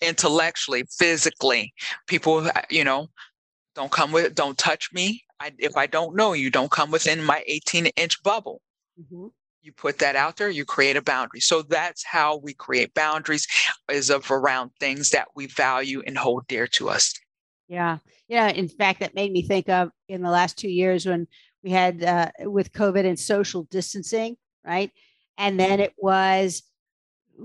intellectually, 0.00 0.84
physically. 0.98 1.72
People, 2.06 2.48
you 2.70 2.84
know, 2.84 3.08
don't 3.74 3.92
come 3.92 4.10
with, 4.10 4.34
don't 4.34 4.58
touch 4.58 4.90
me. 4.92 5.22
I, 5.38 5.52
if 5.58 5.76
I 5.76 5.86
don't 5.86 6.16
know 6.16 6.32
you, 6.32 6.50
don't 6.50 6.70
come 6.70 6.90
within 6.90 7.22
my 7.22 7.42
18 7.46 7.86
inch 7.86 8.22
bubble. 8.22 8.60
Mm-hmm. 9.00 9.28
You 9.62 9.72
put 9.72 9.98
that 9.98 10.16
out 10.16 10.38
there, 10.38 10.48
you 10.48 10.64
create 10.64 10.96
a 10.96 11.02
boundary. 11.02 11.40
So 11.40 11.60
that's 11.60 12.02
how 12.04 12.38
we 12.38 12.54
create 12.54 12.94
boundaries 12.94 13.46
is 13.90 14.10
of 14.10 14.30
around 14.30 14.70
things 14.80 15.10
that 15.10 15.28
we 15.36 15.46
value 15.46 16.02
and 16.06 16.16
hold 16.16 16.46
dear 16.48 16.66
to 16.68 16.88
us. 16.88 17.12
Yeah. 17.68 17.98
Yeah. 18.28 18.48
In 18.48 18.68
fact, 18.68 19.00
that 19.00 19.14
made 19.14 19.32
me 19.32 19.42
think 19.42 19.68
of 19.68 19.90
in 20.08 20.22
the 20.22 20.30
last 20.30 20.56
two 20.56 20.70
years 20.70 21.04
when 21.04 21.26
we 21.62 21.70
had 21.70 22.02
uh, 22.02 22.30
with 22.40 22.72
COVID 22.72 23.04
and 23.04 23.18
social 23.18 23.64
distancing, 23.64 24.36
right? 24.64 24.90
And 25.38 25.58
then 25.58 25.80
it 25.80 25.94
was 25.96 26.62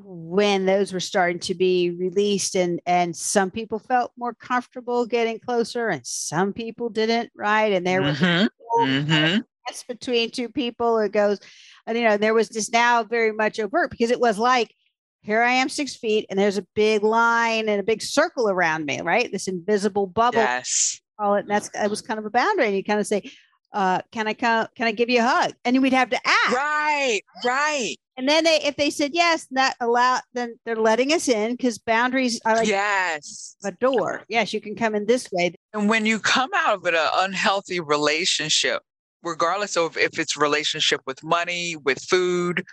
when 0.04 0.65
those 0.65 0.91
were 0.91 0.99
starting 0.99 1.39
to 1.39 1.56
be 1.56 1.91
released 1.91 2.56
and 2.56 2.82
and 2.86 3.15
some 3.15 3.49
people 3.49 3.80
felt 3.80 4.12
more 4.17 4.34
comfortable 4.34 5.06
getting 5.06 5.39
closer 5.39 5.88
and 5.88 6.06
some 6.06 6.51
people 6.51 6.89
didn't 6.89 7.32
right 7.36 7.71
and 7.71 7.88
there 7.88 8.01
mm-hmm. 8.01 8.45
was 8.78 8.89
mm-hmm. 8.89 9.39
between 9.88 10.30
two 10.30 10.49
people 10.49 10.99
it 10.99 11.12
goes 11.12 11.39
and 11.88 11.97
you 11.97 12.04
know 12.04 12.17
there 12.17 12.34
was 12.34 12.49
just 12.49 12.73
now 12.73 13.04
very 13.04 13.32
much 13.32 13.60
overt 13.60 13.89
because 13.89 14.12
it 14.12 14.19
was 14.19 14.38
like 14.38 14.73
here 15.21 15.41
i 15.41 15.51
am 15.51 15.69
six 15.69 15.95
feet 15.95 16.25
and 16.30 16.38
there's 16.38 16.58
a 16.58 16.67
big 16.75 17.01
line 17.01 17.69
and 17.69 17.80
a 17.80 17.84
big 17.84 18.01
circle 18.01 18.49
around 18.49 18.86
me 18.86 18.99
right 19.01 19.32
this 19.32 19.47
invisible 19.47 20.08
bubble 20.08 20.39
yes 20.39 20.99
call 21.19 21.36
it 21.36 21.45
that's 21.47 21.69
it 21.73 21.89
was 21.89 22.01
kind 22.01 22.19
of 22.19 22.25
a 22.25 22.30
boundary 22.30 22.67
and 22.67 22.75
you 22.75 22.84
kind 22.84 22.99
of 22.99 23.08
say 23.08 23.32
uh, 23.76 24.00
can 24.12 24.26
I 24.26 24.34
come? 24.34 24.68
Can 24.76 24.88
I 24.88 24.94
give 24.94 25.10
you 25.10 25.20
a 25.20 25.24
hug? 25.24 25.54
And 25.66 25.82
we'd 25.82 25.94
have 25.94 26.10
to 26.10 26.20
ask. 26.26 26.56
Right, 26.56 27.22
right. 27.44 27.96
And 28.18 28.30
then 28.30 28.46
they, 28.46 28.62
if 28.64 28.78
they 28.78 28.90
said 28.90 29.12
yes, 29.14 29.46
that 29.52 29.76
allow, 29.82 30.22
then 30.34 30.58
they're 30.66 30.78
letting 30.78 31.12
us 31.12 31.28
in 31.28 31.52
because 31.52 31.78
boundaries 31.78 32.40
are 32.46 32.56
like 32.56 32.68
yes, 32.70 33.58
a 33.66 33.74
door. 33.74 34.24
Yes, 34.30 34.54
you 34.54 34.62
can 34.62 34.76
come 34.76 34.96
in 34.96 35.06
this 35.06 35.28
way. 35.34 35.54
And 35.74 35.90
when 35.90 36.06
you 36.06 36.20
come 36.20 36.50
out 36.56 36.76
of 36.76 36.86
an 36.86 36.96
unhealthy 36.96 37.82
relationship, 37.82 38.82
regardless 39.22 39.76
of 39.76 39.98
if 39.98 40.18
it's 40.18 40.38
relationship 40.38 41.02
with 41.06 41.22
money, 41.22 41.76
with 41.76 42.02
food, 42.02 42.64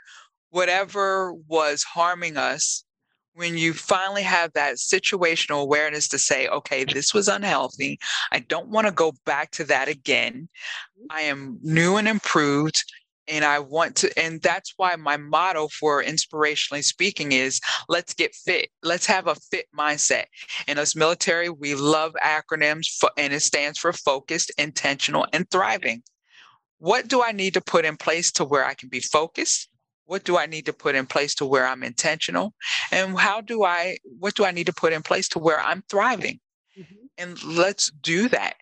whatever 0.51 1.33
was 1.49 1.83
harming 1.83 2.37
us, 2.37 2.85
when 3.35 3.57
you 3.57 3.73
finally 3.73 4.23
have 4.23 4.53
that 4.53 4.77
situational 4.77 5.63
awareness 5.63 6.09
to 6.09 6.19
say, 6.19 6.49
okay, 6.49 6.85
this 6.85 7.15
was 7.15 7.29
unhealthy. 7.29 7.99
I 8.31 8.41
don't 8.41 8.69
want 8.69 8.87
to 8.87 8.93
go 8.93 9.13
back 9.25 9.51
to 9.53 9.65
that 9.65 9.89
again. 9.89 10.49
Mm-hmm. 10.99 11.07
I 11.11 11.21
am 11.23 11.59
new 11.63 11.97
and 11.97 12.09
improved. 12.09 12.83
And 13.29 13.45
I 13.45 13.61
want 13.61 13.95
to, 13.97 14.11
and 14.19 14.43
that's 14.43 14.75
why 14.77 14.97
my 14.97 15.17
motto 15.17 15.69
for 15.69 16.03
inspirationally 16.03 16.83
speaking 16.83 17.31
is 17.31 17.61
let's 17.89 18.15
get 18.15 18.35
fit. 18.35 18.69
Let's 18.83 19.07
have 19.07 19.29
a 19.29 19.37
fit 19.37 19.67
mindset. 19.79 20.25
In 20.67 20.77
us 20.77 20.97
military, 20.97 21.49
we 21.49 21.77
love 21.77 22.15
acronyms, 22.23 22.89
for, 22.99 23.11
and 23.17 23.33
it 23.33 23.41
stands 23.41 23.79
for 23.79 23.93
focused, 23.93 24.51
intentional, 24.59 25.25
and 25.33 25.49
thriving. 25.51 26.03
What 26.81 27.07
do 27.07 27.23
I 27.23 27.31
need 27.31 27.55
to 27.55 27.61
put 27.61 27.85
in 27.85 27.97
place 27.97 28.33
to 28.33 28.45
where 28.45 28.65
I 28.65 28.75
can 28.75 28.89
be 28.89 28.99
focused? 28.99 29.69
What 30.07 30.25
do 30.25 30.37
i 30.37 30.47
need 30.47 30.67
to 30.67 30.73
put 30.73 30.95
in 30.95 31.07
place 31.07 31.35
to 31.37 31.47
where 31.47 31.67
i'm 31.67 31.83
intentional? 31.83 32.55
And 32.91 33.19
how 33.19 33.41
do 33.41 33.65
i 33.65 33.99
what 34.19 34.35
do 34.35 34.45
i 34.45 34.51
need 34.51 34.67
to 34.67 34.73
put 34.73 34.93
in 34.93 35.03
place 35.03 35.29
to 35.31 35.39
where 35.39 35.61
i'm 35.61 35.83
thriving? 35.89 36.41
Mm-hmm. 36.79 37.05
and 37.19 37.45
let's 37.45 37.91
do 37.91 38.31
that. 38.31 38.55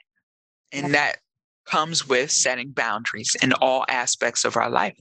And 0.73 0.95
that 0.95 1.19
comes 1.65 2.09
with 2.09 2.33
setting 2.33 2.73
boundaries 2.73 3.37
in 3.41 3.53
all 3.53 3.85
aspects 3.89 4.45
of 4.45 4.57
our 4.57 4.69
life. 4.69 4.99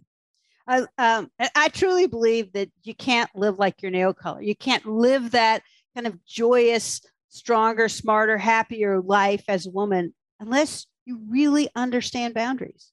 I, 0.68 0.86
um, 1.00 1.32
I 1.56 1.70
truly 1.70 2.06
believe 2.06 2.54
that 2.54 2.70
you 2.84 2.94
can't 2.94 3.30
live 3.34 3.58
like 3.58 3.82
your 3.82 3.90
nail 3.90 4.14
color. 4.14 4.44
You 4.44 4.56
can't 4.56 4.86
live 4.86 5.32
that 5.32 5.64
kind 5.96 6.06
of 6.06 6.24
joyous 6.26 7.02
stronger 7.30 7.90
smarter 7.90 8.38
happier 8.38 9.02
life 9.02 9.44
as 9.48 9.66
a 9.66 9.72
woman 9.72 10.14
unless 10.40 10.86
you 11.06 11.20
really 11.28 11.70
understand 11.76 12.36
boundaries 12.36 12.92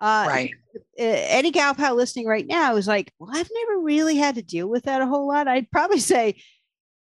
uh, 0.00 0.26
right. 0.28 0.50
Any 0.98 1.50
gal 1.50 1.74
pal 1.74 1.94
listening 1.94 2.26
right 2.26 2.46
now 2.46 2.76
is 2.76 2.88
like, 2.88 3.12
well, 3.18 3.30
I've 3.32 3.50
never 3.52 3.80
really 3.80 4.16
had 4.16 4.34
to 4.34 4.42
deal 4.42 4.68
with 4.68 4.84
that 4.84 5.00
a 5.00 5.06
whole 5.06 5.28
lot. 5.28 5.48
I'd 5.48 5.70
probably 5.70 6.00
say 6.00 6.36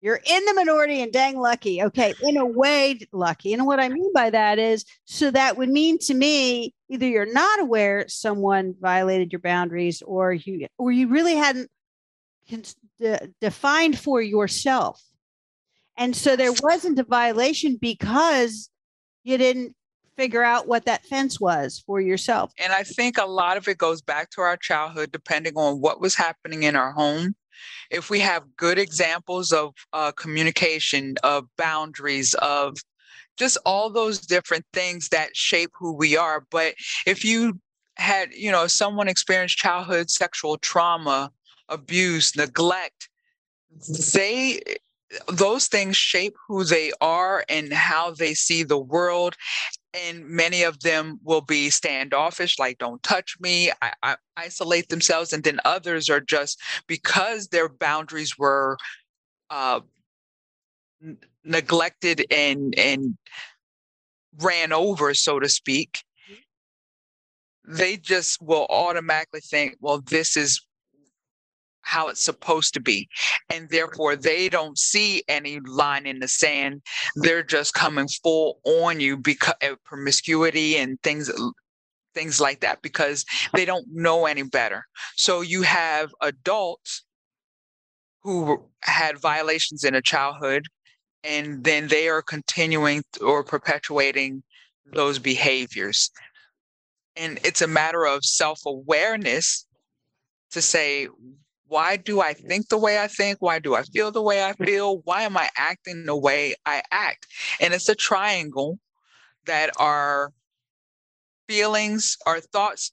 you're 0.02 0.19
in 0.25 0.45
the 0.45 0.54
minority 0.54 1.02
and 1.02 1.12
dang 1.12 1.38
lucky. 1.38 1.84
Okay, 1.84 2.13
in 2.23 2.38
a 2.38 2.45
way, 2.45 2.99
lucky. 3.12 3.54
And 3.54 3.65
what 3.65 3.80
I 3.80 3.89
mean 3.89 4.12
by 4.13 4.30
that 4.30 4.58
is, 4.58 4.86
so 5.06 5.30
that 5.32 5.58
would 5.58 5.69
mean 5.69 5.99
to 5.99 6.13
me, 6.13 6.73
either 6.89 7.08
you're 7.08 7.32
not 7.32 7.60
aware 7.60 8.06
someone 8.08 8.75
violated 8.80 9.32
your 9.32 9.41
boundaries, 9.41 10.02
or 10.02 10.34
you, 10.34 10.67
or 10.78 10.91
you 10.91 11.10
really 11.10 11.36
hadn't 11.36 11.69
de- 12.99 13.30
defined 13.41 13.99
for 13.99 14.21
yourself. 14.21 15.02
And 15.97 16.15
so 16.15 16.36
there 16.38 16.54
wasn't 16.63 16.99
a 16.99 17.04
violation 17.04 17.75
because 17.75 18.69
you 19.23 19.38
didn't 19.38 19.75
figure 20.19 20.43
out 20.43 20.67
what 20.67 20.84
that 20.84 21.05
fence 21.05 21.39
was 21.39 21.82
for 21.86 22.01
yourself. 22.01 22.51
And 22.58 22.73
I 22.73 22.84
think 22.84 23.17
a 23.17 23.25
lot 23.25 23.55
of 23.55 23.69
it 23.69 23.77
goes 23.77 24.01
back 24.01 24.29
to 24.32 24.41
our 24.41 24.58
childhood, 24.58 25.13
depending 25.13 25.53
on 25.55 25.79
what 25.79 26.01
was 26.01 26.13
happening 26.13 26.63
in 26.63 26.75
our 26.75 26.91
home. 26.91 27.36
If 27.89 28.10
we 28.10 28.19
have 28.19 28.43
good 28.58 28.77
examples 28.77 29.53
of 29.53 29.73
uh, 29.93 30.12
communication, 30.12 31.15
of 31.23 31.45
boundaries, 31.58 32.34
of 32.36 32.75
just 33.38 33.58
all 33.65 33.89
those 33.89 34.19
different 34.19 34.65
things 34.73 35.08
that 35.08 35.38
shape 35.38 35.71
who 35.79 35.93
we 35.93 36.17
are. 36.17 36.45
But 36.51 36.75
if 37.08 37.23
you 37.23 37.58
had, 37.95 38.34
you 38.34 38.51
know, 38.51 38.67
someone 38.67 39.08
experienced 39.08 39.58
childhood 39.58 40.10
sexual 40.10 40.58
trauma, 40.58 41.32
abuse, 41.69 42.36
neglect, 42.36 43.08
they 44.13 44.62
those 45.27 45.67
things 45.67 45.97
shape 45.97 46.36
who 46.47 46.63
they 46.63 46.91
are 47.01 47.43
and 47.49 47.73
how 47.73 48.12
they 48.12 48.34
see 48.34 48.63
the 48.63 48.77
world 48.77 49.36
and 49.93 50.28
many 50.28 50.63
of 50.63 50.80
them 50.82 51.19
will 51.23 51.41
be 51.41 51.69
standoffish 51.69 52.60
like 52.60 52.78
don't 52.78 53.02
touch 53.04 53.38
me 53.39 53.71
I, 53.82 53.93
I, 54.04 54.15
isolate 54.38 54.89
themselves 54.89 55.34
and 55.34 55.43
then 55.43 55.60
others 55.65 56.10
are 56.10 56.19
just 56.19 56.62
because 56.88 57.47
their 57.47 57.69
boundaries 57.69 58.38
were 58.38 58.78
uh, 59.49 59.82
n- 61.04 61.17
neglected 61.43 62.25
and 62.32 62.78
and 62.78 63.17
ran 64.39 64.71
over 64.71 65.13
so 65.13 65.39
to 65.39 65.49
speak 65.49 66.04
mm-hmm. 66.32 67.75
they 67.75 67.97
just 67.97 68.41
will 68.41 68.67
automatically 68.69 69.41
think 69.41 69.75
well 69.80 70.02
this 70.02 70.38
is 70.38 70.62
how 71.89 72.08
it's 72.08 72.23
supposed 72.23 72.75
to 72.75 72.80
be. 72.80 73.10
And 73.49 73.67
therefore, 73.69 74.15
they 74.15 74.47
don't 74.47 74.78
see 74.78 75.23
any 75.28 75.60
line 75.62 76.06
in 76.06 76.19
the 76.19 76.28
sand. 76.28 76.84
They're 77.15 77.43
just 77.43 77.73
coming 77.73 78.08
full 78.21 78.60
on 78.63 78.99
you 78.99 79.17
because 79.17 79.56
eh, 79.62 79.71
of 79.71 79.84
promiscuity 79.84 80.78
and 80.78 81.02
things 81.02 81.32
things 82.13 82.39
like 82.39 82.60
that 82.60 82.82
because 82.82 83.25
they 83.54 83.65
don't 83.65 83.88
know 83.91 84.25
any 84.25 84.43
better. 84.43 84.86
So 85.15 85.41
you 85.41 85.63
have 85.63 86.10
adults 86.21 87.04
who 88.21 88.63
had 88.82 89.17
violations 89.17 89.84
in 89.84 89.95
a 89.95 90.02
childhood 90.02 90.65
and 91.23 91.63
then 91.63 91.88
they 91.88 92.08
are 92.08 92.21
continuing 92.21 93.04
or 93.21 93.43
perpetuating 93.43 94.43
those 94.93 95.17
behaviors. 95.17 96.12
And 97.15 97.39
it's 97.43 97.62
a 97.62 97.67
matter 97.67 98.06
of 98.06 98.23
self 98.23 98.60
awareness 98.65 99.65
to 100.52 100.62
say, 100.62 101.08
why 101.69 101.95
do 101.97 102.19
I 102.19 102.34
think 102.34 102.67
the 102.67 102.77
way 102.77 102.99
I 102.99 103.08
think? 103.08 103.38
Why 103.41 103.60
do 103.60 103.75
I 103.75 103.84
feel 103.84 104.12
the 104.12 104.21
way 104.21 104.43
I 104.43 104.53
feel? 104.65 104.99
Why 105.05 105.23
am 105.23 105.38
I 105.38 105.49
acting 105.55 106.05
the 106.05 106.17
way 106.17 106.55
I 106.65 106.82
act? 106.91 107.27
And 107.62 107.73
it's 107.73 107.89
a 107.89 107.95
triangle 107.95 108.79
that 109.45 109.71
our 109.77 110.34
feelings, 111.47 112.17
our 112.25 112.41
thoughts 112.41 112.91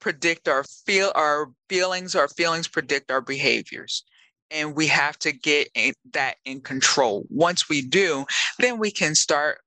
predict 0.00 0.46
our 0.46 0.64
feel 0.84 1.10
our 1.14 1.48
feelings, 1.68 2.14
our 2.14 2.28
feelings 2.28 2.68
predict 2.68 3.10
our 3.10 3.22
behaviors 3.22 4.04
and 4.50 4.76
we 4.76 4.86
have 4.86 5.18
to 5.18 5.32
get 5.32 5.68
in, 5.74 5.92
that 6.12 6.36
in 6.44 6.60
control. 6.60 7.26
Once 7.30 7.68
we 7.68 7.82
do, 7.82 8.24
then 8.58 8.78
we 8.78 8.90
can 8.90 9.14
start 9.14 9.58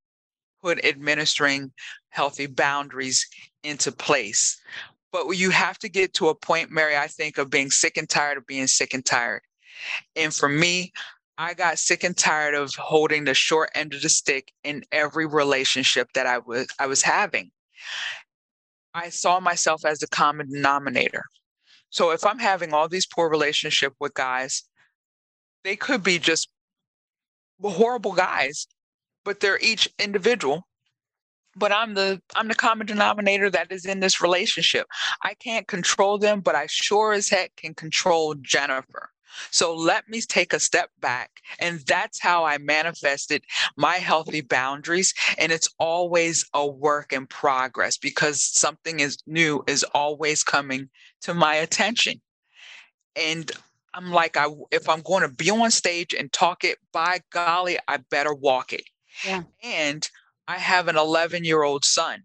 put 0.62 0.84
administering 0.86 1.72
healthy 2.10 2.46
boundaries 2.46 3.28
into 3.64 3.92
place. 3.92 4.60
But 5.12 5.30
you 5.38 5.50
have 5.50 5.80
to 5.80 5.90
get 5.90 6.14
to 6.16 6.30
a 6.30 6.36
point, 6.36 6.72
Mary, 6.72 6.96
I 6.96 7.08
think, 7.08 7.38
of 7.38 7.50
being 7.50 7.72
sick 7.72 7.98
and 7.98 8.08
tired 8.08 8.38
of 8.38 8.46
being 8.46 8.68
sick 8.68 8.94
and 8.94 9.06
tired. 9.06 9.42
And 10.16 10.34
for 10.34 10.50
me, 10.50 10.92
I 11.38 11.54
got 11.54 11.80
sick 11.80 12.04
and 12.04 12.16
tired 12.16 12.54
of 12.54 12.76
holding 12.76 13.24
the 13.24 13.34
short 13.34 13.72
end 13.74 13.94
of 13.94 14.02
the 14.02 14.10
stick 14.10 14.52
in 14.64 14.84
every 14.92 15.26
relationship 15.26 16.10
that 16.14 16.28
I 16.28 16.40
was 16.40 16.68
I 16.78 16.88
was 16.88 17.02
having. 17.02 17.52
I 18.94 19.10
saw 19.10 19.40
myself 19.40 19.86
as 19.86 20.00
the 20.00 20.08
common 20.08 20.50
denominator. 20.52 21.24
So 21.90 22.12
if 22.12 22.26
I'm 22.26 22.40
having 22.40 22.74
all 22.74 22.90
these 22.90 23.08
poor 23.08 23.30
relationship 23.30 23.94
with 24.00 24.14
guys, 24.14 24.64
they 25.64 25.76
could 25.76 26.04
be 26.04 26.20
just 26.20 26.50
horrible 27.64 28.14
guys, 28.14 28.68
but 29.26 29.40
they're 29.40 29.60
each 29.62 29.90
individual. 30.00 30.68
But 31.56 31.72
I'm 31.72 31.94
the 31.94 32.22
I'm 32.36 32.48
the 32.48 32.56
common 32.56 32.88
denominator 32.88 33.50
that 33.50 33.72
is 33.72 33.86
in 33.86 34.00
this 34.00 34.22
relationship. 34.22 34.88
I 35.24 35.34
can't 35.34 35.68
control 35.68 36.18
them, 36.18 36.42
but 36.42 36.56
I 36.56 36.68
sure 36.68 37.14
as 37.14 37.30
heck 37.30 37.56
can 37.56 37.74
control 37.74 38.36
Jennifer. 38.36 39.10
So 39.52 39.76
let 39.76 40.10
me 40.10 40.22
take 40.22 40.54
a 40.54 40.60
step 40.60 40.90
back. 41.00 41.32
And 41.60 41.80
that's 41.82 42.20
how 42.20 42.46
I 42.46 42.58
manifested 42.58 43.44
my 43.76 43.96
healthy 43.96 44.42
boundaries. 44.42 45.14
And 45.38 45.52
it's 45.52 45.70
always 45.80 46.46
a 46.54 46.66
work 46.68 47.14
in 47.14 47.28
progress 47.28 47.98
because 47.98 48.42
something 48.42 49.00
is 49.00 49.18
new 49.26 49.64
is 49.68 49.84
always 49.94 50.44
coming 50.44 50.90
to 51.22 51.34
my 51.34 51.56
attention. 51.56 52.22
And 53.16 53.52
I'm 53.94 54.12
like, 54.12 54.38
I 54.38 54.48
if 54.72 54.88
I'm 54.88 55.02
going 55.02 55.24
to 55.24 55.34
be 55.34 55.50
on 55.50 55.72
stage 55.72 56.14
and 56.14 56.32
talk 56.32 56.64
it, 56.64 56.78
by 56.92 57.22
golly, 57.32 57.78
I 57.88 57.98
better 57.98 58.34
walk 58.34 58.74
it. 58.74 58.84
Yeah. 59.26 59.44
And 59.64 60.10
I 60.50 60.58
have 60.58 60.88
an 60.88 60.98
11 60.98 61.44
year 61.44 61.62
old 61.62 61.86
son, 61.86 62.24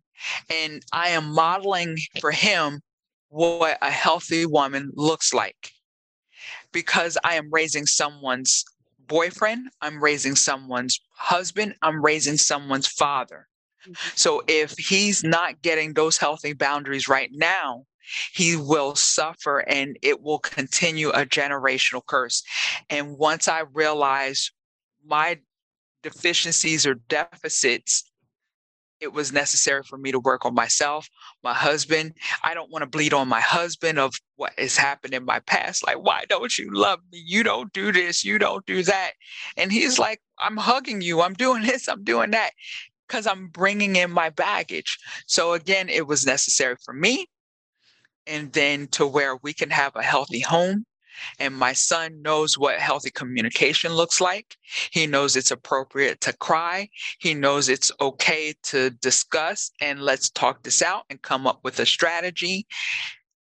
and 0.49 0.83
I 0.95 1.11
am 1.11 1.35
modeling 1.35 1.99
for 2.21 2.31
him 2.31 2.81
what 3.29 3.77
a 3.83 3.91
healthy 3.91 4.47
woman 4.47 4.93
looks 4.95 5.35
like 5.35 5.73
because 6.73 7.19
I 7.23 7.35
am 7.35 7.51
raising 7.53 7.85
someone's 7.85 8.65
boyfriend, 9.07 9.69
I'm 9.83 10.03
raising 10.03 10.37
someone's 10.37 10.99
husband, 11.11 11.75
I'm 11.83 12.03
raising 12.03 12.39
someone's 12.39 12.87
father. 12.87 13.47
Mm-hmm. 13.83 13.93
So 14.15 14.43
if 14.49 14.75
he's 14.79 15.23
not 15.23 15.61
getting 15.61 15.93
those 15.93 16.17
healthy 16.17 16.55
boundaries 16.55 17.07
right 17.07 17.29
now, 17.31 17.85
he 18.33 18.57
will 18.57 18.95
suffer 18.95 19.59
and 19.69 19.99
it 20.01 20.23
will 20.23 20.39
continue 20.39 21.11
a 21.11 21.27
generational 21.27 22.01
curse. 22.07 22.43
And 22.89 23.19
once 23.19 23.49
I 23.49 23.65
realized 23.75 24.51
my 25.05 25.41
deficiencies 26.03 26.87
or 26.87 26.95
deficits, 26.95 28.05
it 29.05 29.13
was 29.13 29.33
necessary 29.33 29.83
for 29.83 29.99
me 29.99 30.11
to 30.11 30.19
work 30.19 30.47
on 30.47 30.55
myself, 30.55 31.09
my 31.43 31.53
husband. 31.53 32.15
I 32.43 32.55
don't 32.55 32.71
want 32.71 32.83
to 32.83 32.89
bleed 32.89 33.13
on 33.13 33.29
my 33.29 33.41
husband 33.41 33.99
of 33.99 34.15
what 34.37 34.53
has 34.59 34.77
happened 34.79 35.13
in 35.13 35.27
my 35.27 35.41
past. 35.41 35.87
Like, 35.87 35.99
why 36.03 36.25
don't 36.29 36.57
you 36.59 36.71
love 36.73 37.01
me? 37.13 37.23
You 37.25 37.43
don't 37.43 37.71
do 37.75 37.93
this, 37.93 38.25
you 38.25 38.39
don't 38.39 38.65
do 38.65 38.83
that. 38.83 39.13
And 39.59 39.71
he's 39.71 39.99
like, 39.99 40.21
I'm 40.39 40.57
hugging 40.57 41.03
you, 41.03 41.21
I'm 41.21 41.35
doing 41.35 41.63
this, 41.67 41.87
I'm 41.87 42.03
doing 42.03 42.31
that 42.31 42.53
because 43.07 43.27
I'm 43.27 43.49
bringing 43.49 43.97
in 43.97 44.11
my 44.11 44.31
baggage. 44.31 44.99
So, 45.27 45.53
again, 45.53 45.91
it 45.91 46.07
was 46.07 46.27
necessary 46.27 46.77
for 46.83 46.95
me 46.95 47.27
and 48.27 48.53
then 48.55 48.87
to 48.89 49.07
where 49.07 49.37
we 49.37 49.53
can 49.53 49.69
have 49.69 49.95
a 49.97 50.03
healthy 50.03 50.41
home. 50.41 50.87
And 51.39 51.55
my 51.55 51.73
son 51.73 52.23
knows 52.23 52.59
what 52.59 52.79
healthy 52.79 53.11
communication 53.11 53.93
looks 53.93 54.21
like. 54.21 54.57
He 54.91 55.07
knows 55.07 55.37
it's 55.37 55.51
appropriate 55.51 56.21
to 56.23 56.33
cry. 56.35 56.89
He 57.19 57.35
knows 57.35 57.69
it's 57.69 57.93
okay 58.01 58.55
to 58.65 58.91
discuss 58.91 59.71
and 59.81 60.01
let's 60.01 60.31
talk 60.31 60.63
this 60.63 60.83
out 60.83 61.05
and 61.11 61.21
come 61.23 61.47
up 61.47 61.61
with 61.63 61.79
a 61.79 61.87
strategy. 61.87 62.67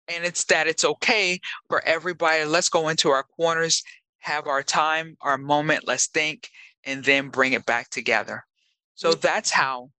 And 0.08 0.24
it's 0.24 0.44
that 0.46 0.66
it's 0.66 0.84
okay 0.84 1.40
for 1.68 1.84
everybody. 1.84 2.44
Let's 2.44 2.68
go 2.68 2.88
into 2.88 3.10
our 3.10 3.22
corners, 3.22 3.82
have 4.20 4.46
our 4.46 4.62
time, 4.62 5.16
our 5.20 5.38
moment, 5.38 5.86
let's 5.86 6.08
think, 6.08 6.48
and 6.84 7.04
then 7.04 7.28
bring 7.28 7.52
it 7.52 7.66
back 7.66 7.90
together. 7.90 8.44
So 8.94 9.12
mm. 9.12 9.20
that's 9.20 9.50
how 9.50 9.90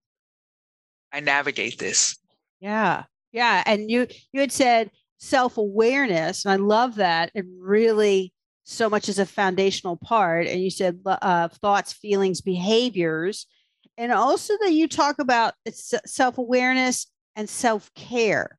I 1.11 1.19
navigate 1.19 1.79
this. 1.79 2.17
Yeah. 2.59 3.03
Yeah, 3.31 3.63
and 3.65 3.89
you 3.89 4.07
you 4.33 4.41
had 4.41 4.51
said 4.51 4.91
self-awareness, 5.21 6.43
and 6.43 6.51
I 6.51 6.57
love 6.57 6.95
that. 6.95 7.31
It 7.33 7.45
really 7.57 8.33
so 8.63 8.89
much 8.89 9.07
is 9.07 9.19
a 9.19 9.25
foundational 9.25 9.95
part. 9.97 10.47
And 10.47 10.61
you 10.61 10.69
said 10.69 10.99
uh, 11.05 11.47
thoughts, 11.47 11.93
feelings, 11.93 12.41
behaviors, 12.41 13.45
and 13.97 14.11
also 14.11 14.53
that 14.61 14.73
you 14.73 14.87
talk 14.87 15.19
about 15.19 15.53
self-awareness 15.71 17.07
and 17.35 17.47
self-care 17.47 18.57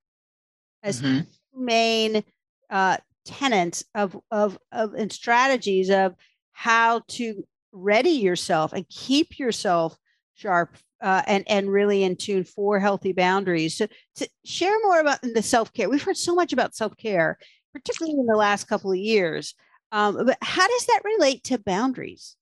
as 0.83 1.03
mm-hmm. 1.03 1.21
main 1.65 2.25
uh, 2.71 2.97
tenets 3.25 3.85
of, 3.95 4.17
of 4.31 4.59
of 4.71 4.95
and 4.95 5.13
strategies 5.13 5.91
of 5.91 6.15
how 6.53 7.03
to 7.09 7.45
ready 7.73 8.11
yourself 8.11 8.73
and 8.73 8.89
keep 8.89 9.39
yourself 9.39 9.97
sharp 10.35 10.77
uh, 11.03 11.23
and 11.27 11.45
and 11.49 11.71
really 11.71 12.05
in 12.05 12.17
tune 12.17 12.45
for 12.45 12.79
healthy 12.79 13.13
boundaries. 13.13 13.77
So, 13.77 13.87
to 14.17 14.29
share 14.45 14.79
more 14.85 15.01
about 15.01 15.21
the 15.23 15.43
self 15.43 15.73
care, 15.73 15.91
we've 15.91 16.03
heard 16.03 16.17
so 16.17 16.35
much 16.35 16.53
about 16.53 16.75
self 16.75 16.97
care, 16.97 17.39
particularly 17.73 18.19
in 18.19 18.27
the 18.27 18.37
last 18.37 18.69
couple 18.69 18.93
of 18.93 18.99
years. 18.99 19.55
Um, 19.91 20.25
but 20.25 20.39
how 20.41 20.67
does 20.67 20.87
that 20.87 21.03
relate 21.05 21.45
to 21.45 21.59
boundaries? 21.59 22.37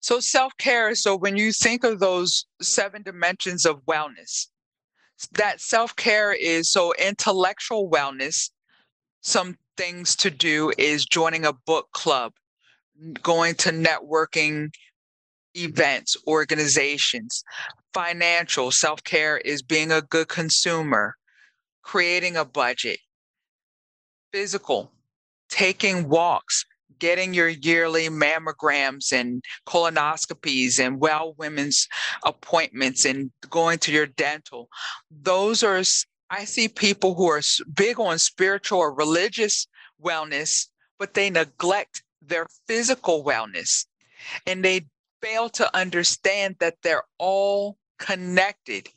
So, 0.00 0.20
self 0.20 0.52
care. 0.58 0.94
So, 0.94 1.16
when 1.16 1.36
you 1.36 1.52
think 1.52 1.84
of 1.84 2.00
those 2.00 2.46
seven 2.60 3.02
dimensions 3.02 3.64
of 3.64 3.84
wellness, 3.86 4.48
that 5.32 5.60
self 5.60 5.94
care 5.96 6.32
is 6.32 6.70
so 6.70 6.92
intellectual 6.94 7.88
wellness. 7.88 8.50
Some 9.20 9.56
things 9.76 10.16
to 10.16 10.30
do 10.30 10.72
is 10.78 11.04
joining 11.04 11.44
a 11.44 11.52
book 11.52 11.88
club, 11.92 12.32
going 13.22 13.54
to 13.56 13.70
networking 13.70 14.70
events, 15.56 16.16
organizations. 16.26 17.42
Financial 17.94 18.70
self 18.70 19.02
care 19.04 19.38
is 19.38 19.62
being 19.62 19.90
a 19.90 20.02
good 20.02 20.28
consumer, 20.28 21.16
creating 21.82 22.36
a 22.36 22.44
budget. 22.44 22.98
Physical, 24.32 24.92
taking 25.48 26.08
walks, 26.08 26.64
getting 26.98 27.32
your 27.32 27.48
yearly 27.48 28.08
mammograms 28.08 29.12
and 29.12 29.42
colonoscopies 29.66 30.78
and 30.78 31.00
well 31.00 31.34
women's 31.38 31.88
appointments 32.24 33.04
and 33.04 33.30
going 33.48 33.78
to 33.78 33.92
your 33.92 34.06
dental. 34.06 34.68
Those 35.10 35.62
are, 35.62 35.82
I 36.30 36.44
see 36.44 36.68
people 36.68 37.14
who 37.14 37.28
are 37.28 37.40
big 37.74 37.98
on 37.98 38.18
spiritual 38.18 38.80
or 38.80 38.92
religious 38.92 39.66
wellness, 40.02 40.66
but 40.98 41.14
they 41.14 41.30
neglect 41.30 42.02
their 42.20 42.46
physical 42.66 43.24
wellness 43.24 43.86
and 44.46 44.64
they 44.64 44.86
fail 45.22 45.48
to 45.50 45.76
understand 45.76 46.56
that 46.60 46.76
they're 46.82 47.04
all 47.18 47.78
connected 47.98 48.88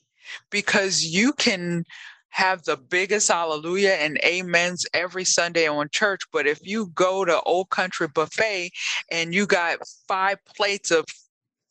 because 0.49 1.03
you 1.03 1.33
can 1.33 1.83
have 2.29 2.63
the 2.63 2.77
biggest 2.77 3.29
hallelujah 3.29 3.91
and 3.99 4.19
amens 4.25 4.85
every 4.93 5.25
Sunday 5.25 5.67
on 5.67 5.89
church. 5.91 6.21
But 6.31 6.47
if 6.47 6.59
you 6.63 6.87
go 6.95 7.25
to 7.25 7.41
Old 7.41 7.69
Country 7.69 8.07
Buffet 8.07 8.71
and 9.11 9.33
you 9.33 9.45
got 9.45 9.79
five 10.07 10.37
plates 10.55 10.91
of 10.91 11.05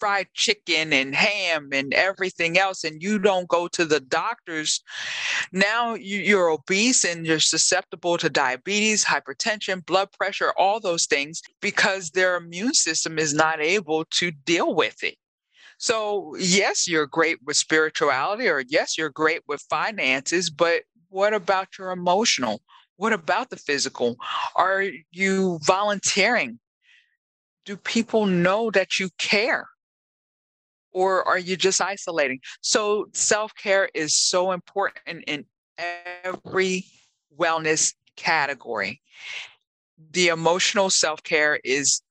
fried 0.00 0.26
chicken 0.34 0.92
and 0.92 1.14
ham 1.14 1.68
and 1.72 1.94
everything 1.94 2.58
else, 2.58 2.82
and 2.82 3.02
you 3.02 3.18
don't 3.18 3.46
go 3.48 3.68
to 3.68 3.84
the 3.84 4.00
doctors, 4.00 4.82
now 5.52 5.94
you're 5.94 6.48
obese 6.48 7.04
and 7.04 7.26
you're 7.26 7.38
susceptible 7.38 8.16
to 8.18 8.28
diabetes, 8.30 9.04
hypertension, 9.04 9.84
blood 9.84 10.10
pressure, 10.12 10.52
all 10.56 10.80
those 10.80 11.06
things 11.06 11.42
because 11.60 12.10
their 12.10 12.36
immune 12.36 12.74
system 12.74 13.18
is 13.18 13.34
not 13.34 13.60
able 13.60 14.04
to 14.06 14.30
deal 14.30 14.74
with 14.74 15.02
it. 15.02 15.16
So, 15.78 16.34
yes, 16.38 16.86
you're 16.86 17.06
great 17.06 17.38
with 17.44 17.56
spirituality, 17.56 18.48
or 18.48 18.62
yes, 18.68 18.98
you're 18.98 19.08
great 19.08 19.40
with 19.48 19.64
finances, 19.70 20.50
but 20.50 20.82
what 21.08 21.32
about 21.32 21.78
your 21.78 21.90
emotional? 21.90 22.60
What 22.96 23.14
about 23.14 23.48
the 23.48 23.56
physical? 23.56 24.16
Are 24.56 24.84
you 25.10 25.58
volunteering? 25.62 26.58
Do 27.64 27.78
people 27.78 28.26
know 28.26 28.70
that 28.72 28.98
you 28.98 29.08
care? 29.16 29.68
Or 30.92 31.26
are 31.26 31.38
you 31.38 31.56
just 31.56 31.80
isolating? 31.80 32.40
So, 32.60 33.06
self 33.12 33.54
care 33.54 33.88
is 33.94 34.14
so 34.14 34.52
important 34.52 35.24
in 35.26 35.44
every 36.24 36.84
wellness 37.38 37.94
category. 38.16 39.00
The 40.12 40.28
emotional 40.28 40.90
self 40.90 41.22
care 41.22 41.60
is 41.64 42.02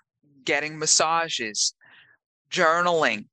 getting 0.45 0.79
massages, 0.79 1.73
journaling, 2.49 3.25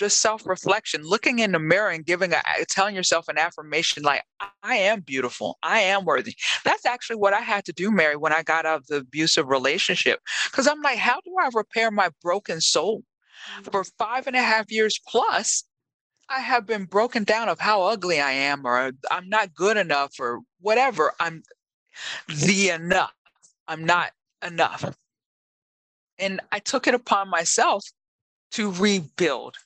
just 0.00 0.18
self 0.18 0.46
reflection, 0.46 1.02
looking 1.02 1.40
in 1.40 1.52
the 1.52 1.58
mirror 1.58 1.90
and 1.90 2.06
giving 2.06 2.32
a 2.32 2.40
telling 2.68 2.96
yourself 2.96 3.28
an 3.28 3.36
affirmation 3.36 4.02
like 4.02 4.24
I 4.62 4.76
am 4.76 5.00
beautiful, 5.00 5.58
I 5.62 5.80
am 5.80 6.06
worthy. 6.06 6.34
That's 6.64 6.86
actually 6.86 7.16
what 7.16 7.34
I 7.34 7.40
had 7.40 7.66
to 7.66 7.72
do, 7.72 7.90
Mary, 7.90 8.16
when 8.16 8.32
I 8.32 8.42
got 8.42 8.64
out 8.64 8.78
of 8.78 8.86
the 8.86 8.96
abusive 8.96 9.46
relationship. 9.48 10.20
Because 10.50 10.66
I'm 10.66 10.80
like, 10.80 10.96
how 10.98 11.20
do 11.24 11.34
I 11.38 11.50
repair 11.54 11.90
my 11.90 12.08
broken 12.22 12.62
soul? 12.62 13.04
For 13.70 13.84
five 13.84 14.26
and 14.26 14.36
a 14.36 14.42
half 14.42 14.70
years 14.70 14.98
plus, 15.06 15.64
I 16.28 16.40
have 16.40 16.66
been 16.66 16.84
broken 16.84 17.24
down 17.24 17.48
of 17.48 17.58
how 17.58 17.82
ugly 17.82 18.20
I 18.20 18.30
am, 18.30 18.66
or 18.66 18.92
I'm 19.10 19.28
not 19.28 19.54
good 19.54 19.76
enough, 19.76 20.14
or 20.20 20.40
whatever. 20.60 21.12
I'm 21.18 21.42
the 22.28 22.70
enough. 22.70 23.14
I'm 23.66 23.84
not 23.84 24.12
enough. 24.44 24.84
And 26.18 26.40
I 26.52 26.58
took 26.58 26.86
it 26.86 26.94
upon 26.94 27.28
myself 27.28 27.84
to 28.52 28.70
rebuild 28.72 29.56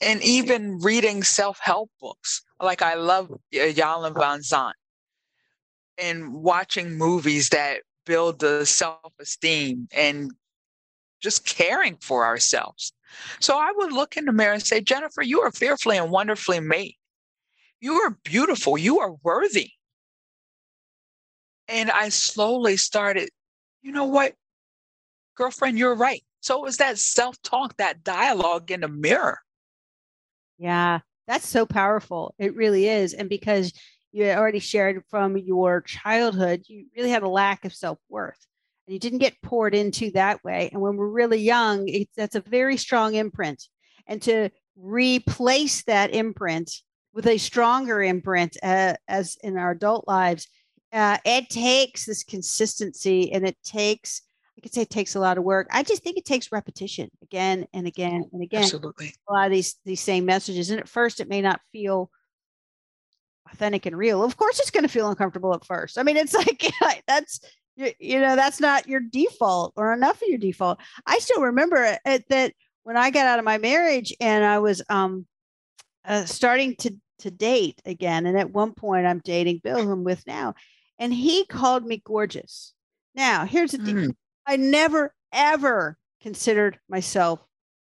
and 0.00 0.22
even 0.22 0.78
reading 0.78 1.22
self-help 1.22 1.90
books 2.00 2.42
like 2.60 2.82
i 2.82 2.94
love 2.94 3.32
Iyanla 3.52 4.12
Vanzant 4.12 4.72
and 5.96 6.32
watching 6.32 6.96
movies 6.96 7.48
that 7.50 7.82
build 8.06 8.40
the 8.40 8.64
self-esteem 8.64 9.88
and 9.92 10.32
just 11.20 11.44
caring 11.44 11.96
for 12.00 12.24
ourselves 12.24 12.92
so 13.40 13.58
i 13.58 13.72
would 13.76 13.92
look 13.92 14.16
in 14.16 14.24
the 14.24 14.32
mirror 14.32 14.54
and 14.54 14.62
say 14.66 14.80
jennifer 14.80 15.22
you 15.22 15.40
are 15.40 15.52
fearfully 15.52 15.96
and 15.96 16.10
wonderfully 16.10 16.60
made. 16.60 16.94
You 17.80 17.94
are 17.94 18.16
beautiful. 18.24 18.76
You 18.76 18.98
are 19.00 19.14
worthy. 19.22 19.70
And 21.68 21.90
i 21.90 22.08
slowly 22.08 22.76
started 22.76 23.28
you 23.82 23.92
know 23.92 24.04
what? 24.04 24.34
Girlfriend 25.36 25.78
you're 25.78 25.94
right. 25.94 26.22
So 26.40 26.58
it 26.58 26.62
was 26.62 26.76
that 26.78 26.98
self-talk 26.98 27.76
that 27.76 28.02
dialogue 28.02 28.70
in 28.70 28.80
the 28.80 28.88
mirror. 28.88 29.38
Yeah, 30.58 31.00
that's 31.26 31.48
so 31.48 31.64
powerful. 31.64 32.34
It 32.38 32.56
really 32.56 32.88
is. 32.88 33.14
And 33.14 33.28
because 33.28 33.72
you 34.12 34.28
already 34.30 34.58
shared 34.58 35.02
from 35.10 35.36
your 35.36 35.80
childhood, 35.82 36.64
you 36.66 36.86
really 36.96 37.10
had 37.10 37.22
a 37.22 37.28
lack 37.28 37.64
of 37.64 37.72
self 37.72 37.98
worth 38.08 38.46
and 38.88 38.94
you 38.94 38.98
didn't 38.98 39.18
get 39.18 39.40
poured 39.42 39.74
into 39.74 40.10
that 40.12 40.42
way. 40.42 40.70
And 40.72 40.80
when 40.80 40.96
we're 40.96 41.10
really 41.10 41.40
young, 41.40 41.86
it's, 41.88 42.10
that's 42.16 42.36
a 42.36 42.40
very 42.40 42.78
strong 42.78 43.14
imprint. 43.14 43.62
And 44.06 44.22
to 44.22 44.48
replace 44.76 45.84
that 45.84 46.14
imprint 46.14 46.72
with 47.12 47.26
a 47.26 47.36
stronger 47.36 48.02
imprint 48.02 48.56
uh, 48.62 48.94
as 49.06 49.36
in 49.42 49.58
our 49.58 49.72
adult 49.72 50.08
lives, 50.08 50.48
uh, 50.90 51.18
it 51.26 51.50
takes 51.50 52.06
this 52.06 52.24
consistency 52.24 53.30
and 53.30 53.46
it 53.46 53.58
takes 53.62 54.22
I 54.56 54.60
could 54.60 54.74
say 54.74 54.80
it 54.82 54.90
takes 54.90 55.14
a 55.14 55.20
lot 55.20 55.38
of 55.38 55.44
work. 55.44 55.68
I 55.70 55.84
just 55.84 56.02
think 56.02 56.16
it 56.16 56.24
takes 56.24 56.50
repetition 56.50 57.10
again 57.22 57.66
and 57.72 57.86
again 57.86 58.24
and 58.32 58.42
again. 58.42 58.62
Absolutely. 58.62 59.14
A 59.28 59.32
lot 59.32 59.46
of 59.46 59.52
these 59.52 59.76
these 59.84 60.00
same 60.00 60.24
messages. 60.24 60.70
And 60.70 60.80
at 60.80 60.88
first 60.88 61.20
it 61.20 61.28
may 61.28 61.42
not 61.42 61.60
feel 61.70 62.10
authentic 63.52 63.84
and 63.84 63.96
real. 63.96 64.24
Of 64.24 64.36
course 64.38 64.58
it's 64.58 64.70
going 64.70 64.82
to 64.82 64.88
feel 64.88 65.10
uncomfortable 65.10 65.54
at 65.54 65.64
first. 65.64 65.98
I 65.98 66.02
mean, 66.02 66.16
it's 66.16 66.34
like 66.34 66.72
that's 67.06 67.40
you 67.98 68.20
know, 68.20 68.36
that's 68.36 68.60
not 68.60 68.88
your 68.88 69.00
default 69.00 69.72
or 69.76 69.92
enough 69.92 70.20
of 70.20 70.28
your 70.28 70.38
default. 70.38 70.78
I 71.06 71.18
still 71.18 71.42
remember 71.42 71.96
it, 72.04 72.24
that 72.28 72.52
when 72.82 72.96
I 72.96 73.10
got 73.10 73.26
out 73.26 73.38
of 73.38 73.44
my 73.44 73.58
marriage 73.58 74.14
and 74.20 74.44
I 74.44 74.58
was 74.58 74.82
um 74.88 75.26
uh, 76.04 76.24
starting 76.24 76.74
to 76.76 76.94
to 77.20 77.30
date 77.30 77.80
again 77.84 78.26
and 78.26 78.38
at 78.38 78.52
one 78.52 78.72
point 78.72 79.06
I'm 79.06 79.20
dating 79.24 79.60
Bill 79.62 79.82
who 79.82 79.92
I'm 79.92 80.04
with 80.04 80.26
now 80.26 80.54
and 80.98 81.14
he 81.14 81.44
called 81.46 81.86
me 81.86 82.02
gorgeous. 82.04 82.74
Now, 83.14 83.44
here's 83.44 83.72
the 83.72 83.78
mm. 83.78 84.14
I 84.46 84.56
never, 84.56 85.14
ever 85.32 85.96
considered 86.22 86.78
myself 86.88 87.40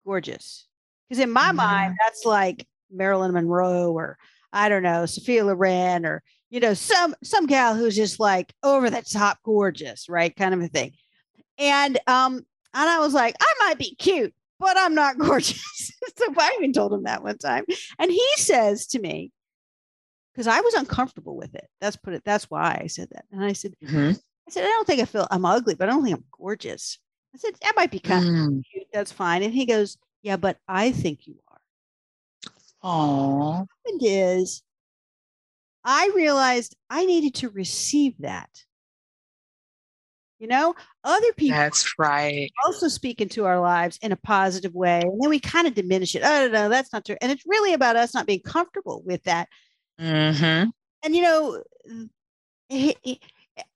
gorgeous. 0.05 0.67
Because 1.09 1.23
in 1.23 1.31
my 1.31 1.49
mm-hmm. 1.49 1.57
mind, 1.57 1.97
that's 2.01 2.25
like 2.25 2.67
Marilyn 2.91 3.33
Monroe 3.33 3.93
or 3.93 4.19
I 4.53 4.69
don't 4.69 4.83
know, 4.83 5.07
Sophia 5.07 5.45
Loren 5.45 6.05
or, 6.05 6.23
you 6.51 6.61
know, 6.61 6.75
some 6.75 7.15
some 7.23 7.47
gal 7.47 7.75
who's 7.75 7.97
just 7.97 8.21
like 8.21 8.53
over 8.63 8.91
the 8.91 9.03
top 9.03 9.39
gorgeous, 9.45 10.09
right? 10.09 10.35
Kind 10.35 10.53
of 10.53 10.61
a 10.61 10.69
thing. 10.69 10.93
And 11.59 11.99
um, 12.07 12.45
and 12.75 12.89
I 12.89 12.99
was 12.99 13.15
like, 13.15 13.37
I 13.41 13.55
might 13.61 13.79
be 13.79 13.95
cute, 13.95 14.35
but 14.59 14.77
I'm 14.77 14.95
not 14.95 15.19
gorgeous. 15.19 15.93
so 16.17 16.35
I 16.37 16.57
even 16.59 16.73
told 16.73 16.93
him 16.93 17.05
that 17.05 17.23
one 17.23 17.39
time. 17.39 17.65
And 17.99 18.11
he 18.11 18.27
says 18.37 18.89
to 18.89 18.99
me, 18.99 19.33
because 20.33 20.47
I 20.47 20.61
was 20.61 20.75
uncomfortable 20.75 21.37
with 21.37 21.55
it. 21.55 21.69
That's 21.81 21.97
put 21.97 22.15
it, 22.15 22.23
that's 22.25 22.51
why 22.51 22.81
I 22.83 22.87
said 22.89 23.09
that. 23.13 23.25
And 23.33 23.45
I 23.45 23.53
said, 23.53 23.75
mm-hmm. 23.85 24.11
I 24.11 24.51
said, 24.51 24.65
I 24.65 24.69
don't 24.69 24.87
think 24.87 25.01
I 25.01 25.05
feel 25.05 25.29
I'm 25.31 25.45
ugly, 25.45 25.75
but 25.75 25.89
I 25.89 25.93
don't 25.93 26.03
think 26.03 26.17
I'm 26.17 26.25
gorgeous. 26.37 26.99
I 27.35 27.39
said, 27.39 27.55
that 27.63 27.75
might 27.77 27.91
be 27.91 28.01
kind 28.01 28.25
mm. 28.25 28.59
of 28.59 28.65
cute. 28.71 28.87
That's 28.93 29.13
fine. 29.13 29.43
And 29.43 29.55
he 29.55 29.67
goes, 29.67 29.99
Yeah, 30.23 30.37
but 30.37 30.57
I 30.67 30.91
think 30.91 31.27
you 31.27 31.37
are. 31.49 31.61
Oh. 32.83 33.67
And 33.87 34.01
is 34.03 34.63
I 35.85 36.11
realized 36.15 36.77
I 36.89 37.07
needed 37.07 37.35
to 37.37 37.49
receive 37.49 38.15
that. 38.21 38.51
You 40.39 40.47
know, 40.47 40.75
other 41.05 41.33
people 41.37 41.59
that's 41.59 41.99
right. 41.99 42.51
Also 42.65 42.89
speak 42.89 43.21
into 43.21 43.45
our 43.45 43.61
lives 43.61 43.99
in 44.01 44.11
a 44.11 44.17
positive 44.17 44.75
way. 44.75 45.03
And 45.03 45.21
then 45.21 45.29
we 45.29 45.39
kind 45.39 45.67
of 45.67 45.75
diminish 45.75 46.15
it. 46.15 46.23
Oh 46.25 46.49
no, 46.49 46.71
that's 46.71 46.95
not 46.95 47.05
true. 47.05 47.17
And 47.21 47.31
it's 47.31 47.45
really 47.47 47.75
about 47.75 47.97
us 47.97 48.15
not 48.15 48.27
being 48.27 48.41
comfortable 48.41 49.03
with 49.05 49.23
that. 49.25 49.49
Mm-hmm. 50.01 50.71
And 51.03 51.17
you 51.17 51.23
know, 51.23 51.63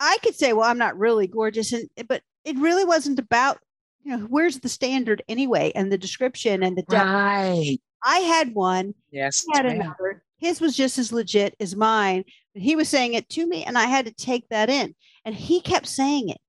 I 0.01 0.19
could 0.23 0.35
say, 0.35 0.55
well, 0.55 0.69
I'm 0.69 0.79
not 0.79 0.99
really 0.99 1.27
gorgeous, 1.27 1.71
and 1.75 1.87
but 2.09 2.23
it 2.47 2.57
really 2.57 2.85
wasn't 2.85 3.19
about 3.19 3.59
you 4.03 4.17
know 4.17 4.25
where's 4.31 4.61
the 4.61 4.71
standard 4.71 5.23
anyway, 5.29 5.71
and 5.75 5.93
the 5.93 5.99
description 5.99 6.63
and 6.63 6.79
the 6.79 6.83
depth. 6.83 7.05
right. 7.05 7.79
I 8.03 8.19
had 8.21 8.55
one. 8.55 8.95
Yes. 9.11 9.45
He 9.47 9.55
had 9.55 9.67
another. 9.67 10.24
His 10.45 10.61
was 10.61 10.77
just 10.77 10.99
as 10.99 11.11
legit 11.11 11.57
as 11.59 11.75
mine, 11.75 12.25
but 12.53 12.63
he 12.63 12.77
was 12.77 12.87
saying 12.89 13.15
it 13.15 13.31
to 13.31 13.47
me, 13.47 13.65
and 13.65 13.79
I 13.79 13.85
had 13.87 14.05
to 14.05 14.13
take 14.13 14.47
that 14.51 14.69
in. 14.69 14.95
And 15.25 15.35
he 15.35 15.63
kept 15.63 15.87
saying 15.87 16.29
it, 16.29 16.41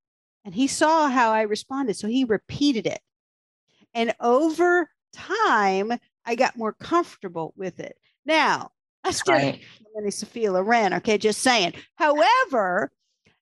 and 0.43 0.53
he 0.53 0.67
saw 0.67 1.07
how 1.07 1.31
I 1.31 1.43
responded, 1.43 1.95
so 1.95 2.09
he 2.09 2.25
repeated 2.25 2.87
it. 2.87 2.99
And 3.93 4.13
over 4.19 4.89
time, 5.13 5.93
I 6.25 6.35
got 6.35 6.57
more 6.57 6.73
comfortable 6.73 7.53
with 7.55 7.79
it. 7.79 7.95
Now, 8.25 8.71
I 9.05 9.11
still 9.11 9.35
right. 9.35 9.61
many 9.95 10.11
Sophia 10.11 10.51
Loren. 10.51 10.95
Okay, 10.95 11.17
just 11.17 11.41
saying. 11.41 11.73
However, 11.95 12.91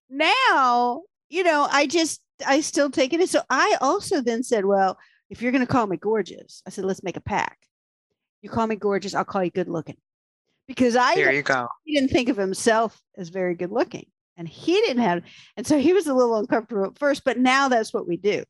now, 0.07 1.01
you 1.29 1.43
know, 1.43 1.67
I 1.71 1.87
just, 1.87 2.21
I 2.45 2.61
still 2.61 2.91
take 2.91 3.13
it. 3.13 3.21
In. 3.21 3.25
So 3.25 3.41
I 3.49 3.77
also 3.81 4.21
then 4.21 4.43
said, 4.43 4.65
well, 4.65 4.99
if 5.31 5.41
you're 5.41 5.51
going 5.51 5.65
to 5.65 5.71
call 5.71 5.87
me 5.87 5.97
gorgeous, 5.97 6.61
I 6.67 6.69
said, 6.69 6.85
let's 6.85 7.01
make 7.01 7.17
a 7.17 7.21
pact. 7.21 7.67
You 8.43 8.49
call 8.49 8.67
me 8.67 8.75
gorgeous, 8.75 9.15
I'll 9.15 9.25
call 9.25 9.43
you 9.43 9.49
good 9.49 9.69
looking. 9.69 9.97
Because 10.67 10.95
I 10.95 11.15
there 11.15 11.33
you 11.33 11.41
go. 11.41 11.67
He 11.83 11.95
didn't 11.95 12.11
think 12.11 12.29
of 12.29 12.37
himself 12.37 12.99
as 13.17 13.29
very 13.29 13.55
good 13.55 13.71
looking. 13.71 14.05
And 14.35 14.47
he 14.47 14.73
didn't 14.73 15.03
have, 15.03 15.21
and 15.57 15.67
so 15.67 15.77
he 15.77 15.93
was 15.93 16.07
a 16.07 16.13
little 16.13 16.37
uncomfortable 16.37 16.85
at 16.85 16.97
first, 16.97 17.23
but 17.23 17.37
now 17.37 17.69
that's 17.69 17.93
what 17.93 18.07
we 18.07 18.17
do. 18.17 18.43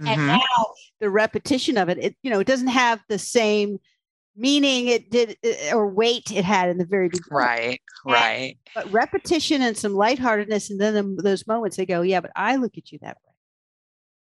Mm-hmm. 0.00 0.06
And 0.06 0.26
now 0.28 0.66
the 1.00 1.10
repetition 1.10 1.76
of 1.76 1.88
it, 1.88 1.98
it, 1.98 2.16
you 2.22 2.30
know, 2.30 2.38
it 2.38 2.46
doesn't 2.46 2.68
have 2.68 3.00
the 3.08 3.18
same 3.18 3.78
meaning 4.36 4.86
it 4.86 5.10
did 5.10 5.36
uh, 5.44 5.74
or 5.76 5.88
weight 5.88 6.30
it 6.30 6.44
had 6.44 6.68
in 6.68 6.78
the 6.78 6.84
very 6.84 7.08
beginning. 7.08 7.36
Right, 7.36 7.80
and, 8.04 8.14
right. 8.14 8.58
But 8.74 8.92
repetition 8.92 9.62
and 9.62 9.76
some 9.76 9.94
lightheartedness, 9.94 10.70
and 10.70 10.80
then 10.80 10.94
the, 10.94 11.22
those 11.22 11.46
moments 11.46 11.76
they 11.76 11.86
go, 11.86 12.02
yeah, 12.02 12.20
but 12.20 12.32
I 12.36 12.56
look 12.56 12.78
at 12.78 12.92
you 12.92 12.98
that 13.02 13.16
way. 13.24 13.32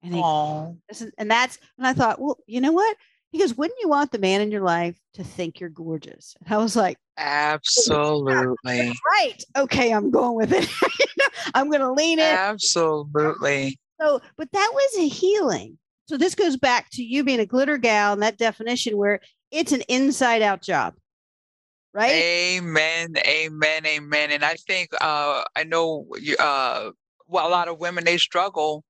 And 0.04 0.14
they, 0.14 1.12
and 1.18 1.30
that's 1.30 1.58
and 1.78 1.88
I 1.88 1.94
thought, 1.94 2.22
well, 2.22 2.38
you 2.46 2.62
know 2.62 2.72
what? 2.72 2.96
He 3.32 3.40
goes, 3.40 3.56
wouldn't 3.56 3.80
you 3.82 3.90
want 3.90 4.12
the 4.12 4.20
man 4.20 4.42
in 4.42 4.52
your 4.52 4.62
life 4.62 4.98
to 5.16 5.24
think 5.24 5.60
you're 5.60 5.70
gorgeous? 5.70 6.36
And 6.40 6.54
I 6.54 6.58
was 6.58 6.76
like, 6.76 6.98
absolutely 7.18 8.94
right. 9.12 9.44
Okay, 9.56 9.92
I'm 9.92 10.12
going 10.12 10.36
with 10.36 10.54
it. 10.54 10.70
I'm 11.54 11.70
going 11.70 11.82
to 11.82 11.92
lean 11.92 12.20
in. 12.20 12.26
Absolutely. 12.26 13.78
So, 14.00 14.22
but 14.38 14.52
that 14.52 14.72
was 14.74 14.98
a 15.00 15.08
healing. 15.08 15.78
So 16.08 16.18
this 16.18 16.36
goes 16.36 16.56
back 16.56 16.90
to 16.92 17.04
you 17.04 17.24
being 17.24 17.40
a 17.40 17.46
glitter 17.46 17.78
gal 17.78 18.14
and 18.14 18.22
that 18.22 18.38
definition 18.38 18.96
where 18.96 19.20
it's 19.52 19.72
an 19.74 19.82
inside 19.90 20.42
out 20.42 20.62
job. 20.62 20.94
Right? 21.94 22.12
Amen. 22.12 23.16
Amen. 23.26 23.86
Amen. 23.86 24.32
And 24.32 24.46
I 24.46 24.56
think 24.56 24.90
uh 25.02 25.44
I 25.56 25.64
know 25.64 26.08
uh 26.40 26.92
well 27.28 27.48
a 27.48 27.50
lot 27.50 27.68
of 27.68 27.80
women 27.80 28.06
they 28.06 28.18
struggle 28.18 28.84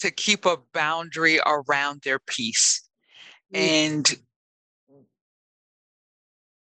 to 0.00 0.10
keep 0.10 0.46
a 0.46 0.56
boundary 0.72 1.40
around 1.46 2.02
their 2.02 2.18
peace. 2.18 2.88
And 3.54 4.18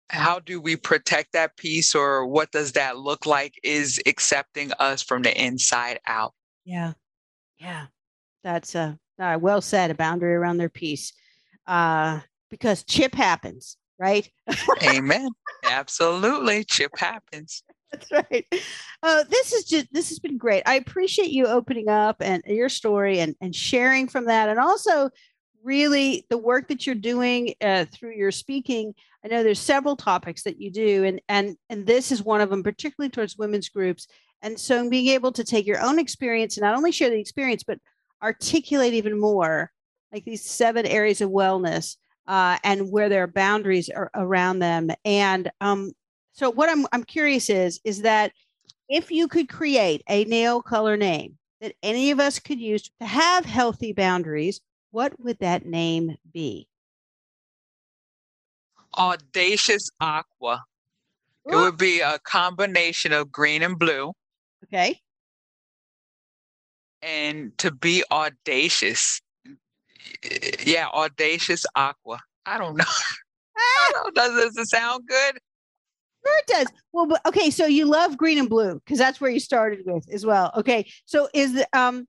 how 0.09 0.39
do 0.39 0.61
we 0.61 0.75
protect 0.75 1.33
that 1.33 1.57
peace 1.57 1.95
or 1.95 2.27
what 2.27 2.51
does 2.51 2.73
that 2.73 2.97
look 2.97 3.25
like 3.25 3.59
is 3.63 3.99
accepting 4.05 4.71
us 4.79 5.01
from 5.01 5.23
the 5.23 5.41
inside 5.41 5.99
out. 6.05 6.33
Yeah. 6.65 6.93
Yeah. 7.57 7.87
That's 8.43 8.75
a 8.75 8.99
uh 9.19 9.37
well 9.41 9.61
said 9.61 9.91
a 9.91 9.95
boundary 9.95 10.33
around 10.33 10.57
their 10.57 10.69
peace 10.69 11.13
uh 11.67 12.19
because 12.49 12.83
chip 12.83 13.15
happens 13.15 13.77
right? 13.99 14.29
Amen. 14.83 15.29
Absolutely 15.63 16.63
chip 16.65 16.91
happens. 16.97 17.63
That's 17.91 18.11
right. 18.11 18.45
Uh, 19.03 19.23
this 19.29 19.53
is 19.53 19.65
just 19.65 19.87
this 19.93 20.09
has 20.09 20.19
been 20.19 20.37
great. 20.37 20.63
I 20.65 20.75
appreciate 20.75 21.29
you 21.29 21.45
opening 21.45 21.89
up 21.89 22.17
and 22.19 22.43
your 22.45 22.69
story 22.69 23.19
and 23.19 23.35
and 23.39 23.55
sharing 23.55 24.07
from 24.07 24.25
that 24.25 24.49
and 24.49 24.59
also 24.59 25.09
really 25.63 26.25
the 26.29 26.37
work 26.37 26.67
that 26.67 26.85
you're 26.85 26.95
doing 26.95 27.53
uh, 27.61 27.85
through 27.91 28.13
your 28.15 28.31
speaking 28.31 28.93
i 29.23 29.27
know 29.27 29.43
there's 29.43 29.59
several 29.59 29.95
topics 29.95 30.43
that 30.43 30.59
you 30.59 30.69
do 30.69 31.03
and 31.03 31.21
and 31.29 31.55
and 31.69 31.85
this 31.85 32.11
is 32.11 32.23
one 32.23 32.41
of 32.41 32.49
them 32.49 32.63
particularly 32.63 33.09
towards 33.09 33.37
women's 33.37 33.69
groups. 33.69 34.07
And 34.41 34.59
so 34.59 34.89
being 34.89 35.07
able 35.07 35.31
to 35.31 35.43
take 35.43 35.65
your 35.65 35.81
own 35.81 35.99
experience 35.99 36.57
and 36.57 36.63
not 36.63 36.75
only 36.75 36.91
share 36.91 37.09
the 37.09 37.19
experience 37.19 37.63
but 37.63 37.79
articulate 38.21 38.93
even 38.93 39.19
more 39.19 39.71
like 40.11 40.25
these 40.25 40.45
seven 40.45 40.85
areas 40.85 41.21
of 41.21 41.29
wellness 41.29 41.97
uh, 42.27 42.57
and 42.63 42.91
where 42.91 43.09
there 43.09 43.23
are 43.23 43.27
boundaries 43.27 43.89
are 43.89 44.11
around 44.13 44.59
them. 44.59 44.89
And 45.03 45.51
um, 45.59 45.91
so 46.33 46.49
what 46.49 46.69
I'm, 46.69 46.85
I'm 46.91 47.03
curious 47.03 47.49
is 47.49 47.79
is 47.83 48.01
that 48.01 48.31
if 48.89 49.11
you 49.11 49.27
could 49.27 49.49
create 49.49 50.03
a 50.09 50.25
nail 50.25 50.61
color 50.61 50.97
name 50.97 51.37
that 51.61 51.75
any 51.81 52.11
of 52.11 52.19
us 52.19 52.39
could 52.39 52.59
use 52.59 52.83
to 52.99 53.05
have 53.05 53.45
healthy 53.45 53.93
boundaries 53.93 54.61
what 54.93 55.19
would 55.19 55.39
that 55.39 55.65
name 55.65 56.15
be? 56.31 56.67
Audacious 58.95 59.89
Aqua. 59.99 60.63
It 61.45 61.55
would 61.55 61.77
be 61.77 61.99
a 61.99 62.19
combination 62.19 63.11
of 63.11 63.31
green 63.31 63.63
and 63.63 63.77
blue. 63.77 64.13
Okay. 64.65 65.01
And 67.01 67.57
to 67.57 67.71
be 67.71 68.03
audacious, 68.11 69.19
yeah, 70.63 70.87
audacious 70.87 71.65
aqua. 71.75 72.19
I 72.45 72.57
don't 72.59 72.77
know. 72.77 72.85
I 73.57 73.91
don't 73.93 74.15
know. 74.15 74.21
Does 74.21 74.55
it 74.55 74.67
sound 74.67 75.05
good? 75.07 75.39
Sure, 76.25 76.37
it 76.37 76.47
does. 76.47 76.67
Well, 76.93 77.07
but, 77.07 77.19
okay. 77.25 77.49
So 77.49 77.65
you 77.65 77.85
love 77.85 78.15
green 78.15 78.37
and 78.37 78.47
blue 78.47 78.75
because 78.75 78.99
that's 78.99 79.19
where 79.19 79.31
you 79.31 79.41
started 79.41 79.79
with 79.85 80.07
as 80.13 80.25
well. 80.25 80.51
Okay. 80.55 80.89
So 81.05 81.27
is 81.33 81.53
the 81.53 81.67
um 81.73 82.07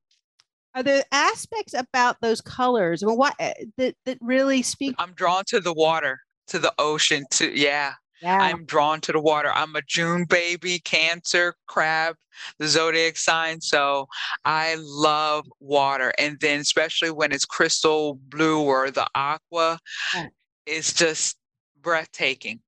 are 0.74 0.82
there 0.82 1.04
aspects 1.12 1.74
about 1.74 2.20
those 2.20 2.40
colors 2.40 3.04
well, 3.04 3.16
what 3.16 3.34
eh, 3.38 3.52
that, 3.76 3.94
that 4.04 4.18
really 4.20 4.62
speak 4.62 4.94
i'm 4.98 5.12
drawn 5.12 5.44
to 5.46 5.60
the 5.60 5.72
water 5.72 6.20
to 6.46 6.58
the 6.58 6.72
ocean 6.78 7.24
to 7.30 7.56
yeah 7.58 7.94
yeah. 8.24 8.38
I'm 8.38 8.64
drawn 8.64 9.02
to 9.02 9.12
the 9.12 9.20
water. 9.20 9.50
I'm 9.52 9.76
a 9.76 9.82
June 9.82 10.24
baby, 10.24 10.78
Cancer, 10.78 11.54
crab, 11.66 12.16
the 12.58 12.66
zodiac 12.66 13.18
sign. 13.18 13.60
So 13.60 14.08
I 14.46 14.76
love 14.78 15.46
water. 15.60 16.12
And 16.18 16.38
then, 16.40 16.60
especially 16.60 17.10
when 17.10 17.32
it's 17.32 17.44
crystal 17.44 18.18
blue 18.28 18.62
or 18.62 18.90
the 18.90 19.06
aqua, 19.14 19.78
yeah. 20.14 20.28
it's 20.64 20.94
just 20.94 21.36
breathtaking. 21.82 22.60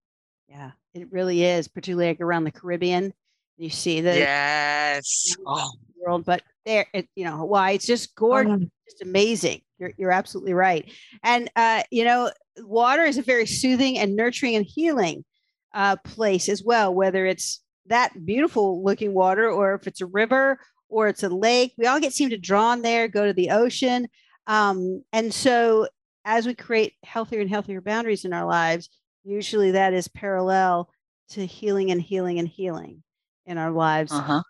Yeah, 0.49 0.73
it 0.93 1.11
really 1.11 1.43
is, 1.43 1.69
particularly 1.69 2.11
like 2.11 2.21
around 2.21 2.45
the 2.45 2.53
Caribbean. 2.53 3.15
You 3.57 3.71
see 3.71 4.03
the 4.03 4.15
yes, 4.15 5.35
oh. 5.47 5.71
world, 5.99 6.27
but 6.27 6.43
there, 6.67 6.87
it, 6.93 7.09
you 7.15 7.25
know, 7.25 7.45
why 7.45 7.71
it's 7.71 7.87
just 7.87 8.15
gorgeous, 8.15 8.53
um, 8.53 8.71
just 8.87 9.01
amazing. 9.01 9.63
You're, 9.79 9.93
you're 9.97 10.11
absolutely 10.11 10.53
right. 10.53 10.93
And, 11.23 11.51
uh, 11.57 11.85
you 11.91 12.05
know, 12.05 12.31
water 12.59 13.05
is 13.05 13.17
a 13.17 13.23
very 13.23 13.47
soothing 13.47 13.99
and 13.99 14.17
nurturing 14.17 14.57
and 14.57 14.67
healing 14.67 15.25
uh, 15.73 15.97
place 15.97 16.49
as 16.49 16.63
well, 16.63 16.93
whether 16.93 17.25
it's 17.25 17.63
that 17.87 18.27
beautiful 18.27 18.83
looking 18.83 19.15
water 19.15 19.49
or 19.49 19.75
if 19.75 19.87
it's 19.87 20.01
a 20.01 20.07
river 20.07 20.59
or 20.89 21.09
it's 21.09 21.23
a 21.23 21.29
lake. 21.29 21.73
We 21.79 21.87
all 21.87 22.01
get 22.01 22.13
seem 22.13 22.31
to 22.31 22.39
drawn 22.39 22.83
there, 22.83 23.09
go 23.09 23.27
to 23.27 23.33
the 23.33 23.51
ocean. 23.51 24.09
Um, 24.47 25.03
and 25.13 25.33
so 25.33 25.89
as 26.25 26.47
we 26.47 26.55
create 26.55 26.95
healthier 27.05 27.41
and 27.41 27.51
healthier 27.51 27.81
boundaries 27.81 28.25
in 28.25 28.33
our 28.33 28.47
lives, 28.47 28.91
usually 29.25 29.73
that 29.73 29.95
is 29.95 30.09
parallel 30.09 30.91
to 31.31 31.47
healing 31.47 31.91
and 31.91 32.03
healing 32.03 32.39
and 32.39 32.49
healing 32.49 33.03
in 33.45 33.59
our 33.59 33.71
lives. 33.71 34.13
Uh-huh 34.13 34.43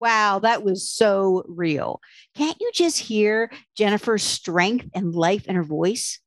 Wow, 0.00 0.38
that 0.38 0.62
was 0.62 0.88
so 0.88 1.42
real. 1.48 2.00
Can't 2.36 2.56
you 2.60 2.70
just 2.72 2.98
hear 2.98 3.50
Jennifer's 3.76 4.22
strength 4.22 4.88
and 4.94 5.14
life 5.14 5.46
in 5.46 5.56
her 5.56 5.64
voice? 5.64 6.20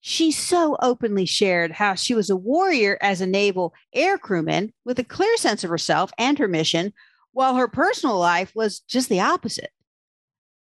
She 0.00 0.32
so 0.32 0.76
openly 0.82 1.24
shared 1.24 1.70
how 1.70 1.94
she 1.94 2.14
was 2.14 2.28
a 2.28 2.36
warrior 2.36 2.98
as 3.00 3.20
a 3.20 3.26
naval 3.26 3.74
air 3.94 4.18
crewman 4.18 4.72
with 4.84 4.98
a 4.98 5.04
clear 5.04 5.36
sense 5.36 5.62
of 5.62 5.70
herself 5.70 6.10
and 6.18 6.38
her 6.38 6.48
mission, 6.48 6.92
while 7.32 7.54
her 7.54 7.68
personal 7.68 8.18
life 8.18 8.52
was 8.56 8.80
just 8.80 9.08
the 9.08 9.20
opposite. 9.20 9.70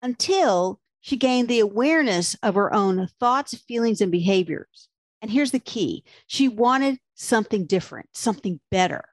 Until 0.01 0.79
she 1.05 1.17
gained 1.17 1.49
the 1.49 1.59
awareness 1.59 2.33
of 2.41 2.55
her 2.55 2.73
own 2.73 3.09
thoughts, 3.19 3.53
feelings, 3.53 3.99
and 3.99 4.09
behaviors. 4.09 4.87
And 5.21 5.29
here's 5.29 5.51
the 5.51 5.59
key 5.59 6.05
she 6.27 6.47
wanted 6.47 6.97
something 7.13 7.65
different, 7.65 8.07
something 8.13 8.61
better. 8.71 9.03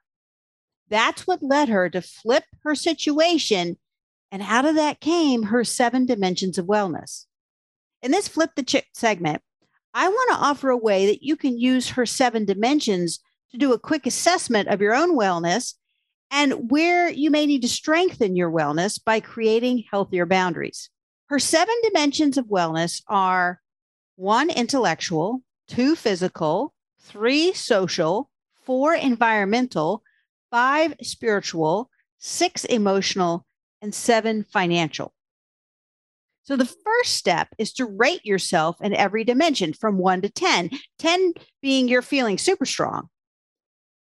That's 0.89 1.27
what 1.27 1.43
led 1.43 1.67
her 1.67 1.89
to 1.89 2.01
flip 2.01 2.45
her 2.63 2.75
situation. 2.75 3.77
And 4.31 4.41
out 4.41 4.63
of 4.63 4.75
that 4.75 5.01
came 5.01 5.43
her 5.43 5.65
seven 5.65 6.05
dimensions 6.05 6.57
of 6.57 6.65
wellness. 6.65 7.25
In 8.01 8.11
this 8.11 8.29
Flip 8.29 8.51
the 8.55 8.63
Chip 8.63 8.85
segment, 8.93 9.41
I 9.93 10.07
want 10.07 10.31
to 10.31 10.45
offer 10.45 10.69
a 10.69 10.77
way 10.77 11.07
that 11.07 11.23
you 11.23 11.35
can 11.35 11.59
use 11.59 11.89
her 11.89 12.05
seven 12.05 12.45
dimensions 12.45 13.19
to 13.51 13.57
do 13.57 13.73
a 13.73 13.79
quick 13.79 14.05
assessment 14.05 14.69
of 14.69 14.79
your 14.79 14.95
own 14.95 15.17
wellness 15.17 15.73
and 16.31 16.71
where 16.71 17.09
you 17.09 17.29
may 17.29 17.45
need 17.45 17.63
to 17.63 17.67
strengthen 17.67 18.37
your 18.37 18.49
wellness 18.49 18.97
by 19.03 19.19
creating 19.19 19.83
healthier 19.91 20.25
boundaries. 20.25 20.89
Her 21.31 21.39
seven 21.39 21.75
dimensions 21.81 22.37
of 22.37 22.47
wellness 22.47 23.01
are 23.07 23.61
one 24.17 24.49
intellectual, 24.49 25.41
two 25.65 25.95
physical, 25.95 26.73
three 26.99 27.53
social, 27.53 28.29
four 28.65 28.93
environmental, 28.93 30.03
five 30.49 30.93
spiritual, 31.01 31.89
six 32.17 32.65
emotional, 32.65 33.45
and 33.81 33.95
seven 33.95 34.43
financial. 34.43 35.13
So 36.43 36.57
the 36.57 36.65
first 36.65 37.13
step 37.13 37.47
is 37.57 37.71
to 37.75 37.85
rate 37.85 38.25
yourself 38.25 38.81
in 38.81 38.93
every 38.93 39.23
dimension 39.23 39.71
from 39.71 39.97
one 39.97 40.21
to 40.23 40.29
10, 40.29 40.71
10 40.99 41.33
being 41.61 41.87
you're 41.87 42.01
feeling 42.01 42.37
super 42.37 42.65
strong. 42.65 43.07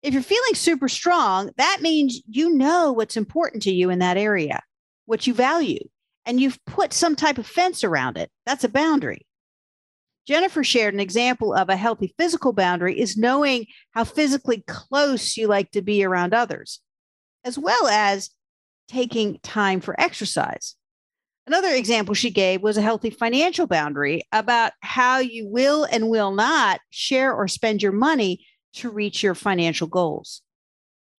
If 0.03 0.13
you're 0.13 0.21
feeling 0.21 0.53
super 0.53 0.87
strong, 0.87 1.49
that 1.57 1.79
means 1.81 2.21
you 2.27 2.51
know 2.51 2.91
what's 2.91 3.17
important 3.17 3.63
to 3.63 3.73
you 3.73 3.89
in 3.89 3.97
that 3.97 4.15
area, 4.15 4.61
what 5.07 5.25
you 5.25 5.33
value 5.33 5.79
and 6.25 6.39
you've 6.39 6.63
put 6.65 6.93
some 6.93 7.15
type 7.15 7.37
of 7.37 7.47
fence 7.47 7.83
around 7.83 8.17
it. 8.17 8.31
That's 8.45 8.63
a 8.63 8.69
boundary. 8.69 9.25
Jennifer 10.27 10.63
shared 10.63 10.93
an 10.93 10.99
example 10.99 11.53
of 11.53 11.69
a 11.69 11.75
healthy 11.75 12.13
physical 12.17 12.51
boundary 12.51 12.99
is 12.99 13.15
knowing 13.15 13.67
how 13.91 14.03
physically 14.03 14.63
close 14.67 15.37
you 15.37 15.47
like 15.47 15.71
to 15.71 15.81
be 15.81 16.03
around 16.03 16.33
others, 16.33 16.79
as 17.43 17.59
well 17.59 17.87
as 17.87 18.31
taking 18.87 19.39
time 19.43 19.81
for 19.81 19.99
exercise. 19.99 20.75
Another 21.47 21.69
example 21.69 22.15
she 22.15 22.31
gave 22.31 22.63
was 22.63 22.75
a 22.75 22.81
healthy 22.81 23.11
financial 23.11 23.67
boundary 23.67 24.23
about 24.31 24.71
how 24.81 25.19
you 25.19 25.47
will 25.47 25.83
and 25.83 26.09
will 26.09 26.31
not 26.31 26.79
share 26.89 27.31
or 27.31 27.47
spend 27.47 27.83
your 27.83 27.91
money 27.91 28.43
to 28.73 28.89
reach 28.89 29.21
your 29.21 29.35
financial 29.35 29.87
goals. 29.87 30.41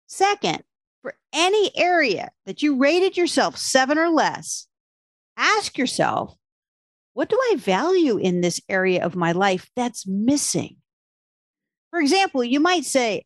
Second, 0.08 0.64
for 1.04 1.16
any 1.32 1.72
area 1.78 2.32
that 2.48 2.64
you 2.64 2.78
rated 2.78 3.18
yourself 3.18 3.56
seven 3.56 4.00
or 4.00 4.10
less, 4.10 4.68
ask 5.38 5.78
yourself, 5.78 6.36
what 7.14 7.30
do 7.30 7.40
I 7.52 7.56
value 7.58 8.18
in 8.18 8.42
this 8.42 8.62
area 8.68 9.04
of 9.04 9.16
my 9.16 9.32
life 9.32 9.70
that's 9.76 10.06
missing? 10.06 10.78
For 11.92 12.00
example, 12.00 12.44
you 12.44 12.60
might 12.60 12.86
say, 12.86 13.24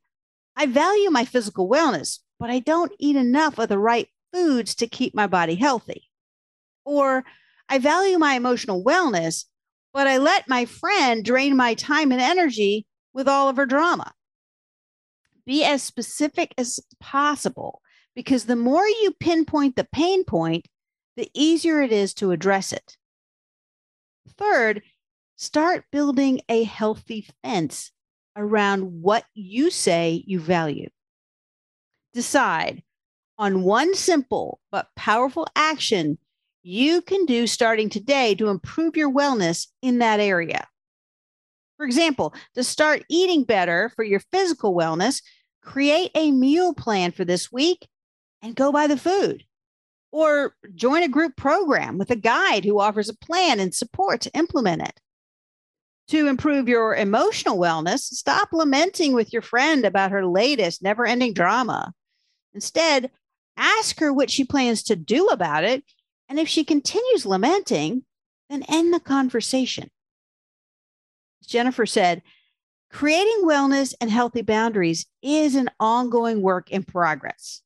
I 0.56 0.68
value 0.68 1.10
my 1.10 1.26
physical 1.26 1.70
wellness, 1.70 2.20
but 2.40 2.50
I 2.50 2.60
don't 2.60 2.92
eat 3.00 3.16
enough 3.16 3.58
of 3.58 3.70
the 3.70 3.80
right 3.80 4.08
foods 4.32 4.76
to 4.76 4.88
keep 4.88 5.16
my 5.16 5.26
body 5.26 5.56
healthy. 5.56 6.04
Or 6.86 7.24
I 7.68 7.80
value 7.80 8.18
my 8.18 8.36
emotional 8.36 8.84
wellness, 8.84 9.46
but 9.94 10.06
I 10.06 10.18
let 10.18 10.48
my 10.48 10.66
friend 10.66 11.26
drain 11.26 11.56
my 11.56 11.74
time 11.74 12.12
and 12.12 12.22
energy 12.22 12.86
with 13.14 13.28
all 13.28 13.50
of 13.50 13.58
her 13.58 13.66
drama. 13.66 14.14
Be 15.46 15.64
as 15.64 15.82
specific 15.82 16.54
as 16.58 16.80
possible 17.00 17.82
because 18.16 18.46
the 18.46 18.56
more 18.56 18.86
you 18.86 19.14
pinpoint 19.20 19.76
the 19.76 19.88
pain 19.92 20.24
point, 20.24 20.68
the 21.20 21.30
easier 21.34 21.82
it 21.82 21.92
is 21.92 22.14
to 22.14 22.32
address 22.32 22.72
it. 22.72 22.96
Third, 24.38 24.82
start 25.36 25.84
building 25.92 26.40
a 26.48 26.64
healthy 26.64 27.28
fence 27.44 27.92
around 28.38 29.02
what 29.02 29.26
you 29.34 29.70
say 29.70 30.24
you 30.26 30.40
value. 30.40 30.88
Decide 32.14 32.84
on 33.38 33.64
one 33.64 33.96
simple 33.96 34.62
but 34.72 34.88
powerful 34.96 35.46
action 35.58 36.18
you 36.64 37.02
can 37.02 37.26
do 37.26 37.48
starting 37.48 37.90
today 37.90 38.34
to 38.36 38.48
improve 38.48 38.96
your 38.96 39.12
wellness 39.12 39.68
in 39.82 40.00
that 40.00 40.22
area. 40.22 40.68
For 41.76 41.86
example, 41.86 42.34
to 42.56 42.64
start 42.64 43.04
eating 43.10 43.44
better 43.44 43.92
for 43.94 44.06
your 44.06 44.22
physical 44.32 44.74
wellness, 44.74 45.22
create 45.62 46.12
a 46.16 46.32
meal 46.32 46.74
plan 46.74 47.12
for 47.12 47.26
this 47.26 47.52
week 47.52 47.90
and 48.42 48.56
go 48.56 48.72
buy 48.72 48.88
the 48.88 48.96
food. 48.96 49.44
Or 50.12 50.56
join 50.74 51.04
a 51.04 51.08
group 51.08 51.36
program 51.36 51.98
with 51.98 52.10
a 52.10 52.16
guide 52.16 52.66
who 52.66 52.80
offers 52.80 53.10
a 53.10 53.18
plan 53.18 53.60
and 53.60 53.74
support 53.74 54.22
to 54.22 54.32
implement 54.34 54.82
it. 54.82 55.00
To 56.10 56.28
improve 56.28 56.68
your 56.68 56.96
emotional 56.96 57.60
wellness, 57.60 58.00
stop 58.00 58.50
lamenting 58.52 59.14
with 59.14 59.32
your 59.32 59.44
friend 59.44 59.86
about 59.86 60.12
her 60.12 60.26
latest 60.26 60.82
never 60.82 61.06
ending 61.06 61.34
drama. 61.34 61.94
Instead, 62.56 63.12
ask 63.56 64.00
her 64.00 64.12
what 64.12 64.32
she 64.32 64.44
plans 64.44 64.82
to 64.84 64.96
do 64.96 65.28
about 65.28 65.64
it 65.64 65.84
and 66.30 66.40
if 66.40 66.48
she 66.48 66.64
continues 66.64 67.26
lamenting, 67.26 68.04
then 68.50 68.64
end 68.70 68.94
the 68.94 69.00
conversation. 69.00 69.90
Jennifer 71.46 71.88
said, 71.88 72.22
creating 72.92 73.42
wellness 73.44 73.96
and 74.00 74.12
healthy 74.12 74.44
boundaries 74.44 75.08
is 75.24 75.56
an 75.56 75.70
ongoing 75.80 76.42
work 76.42 76.70
in 76.70 76.84
progress. 76.84 77.62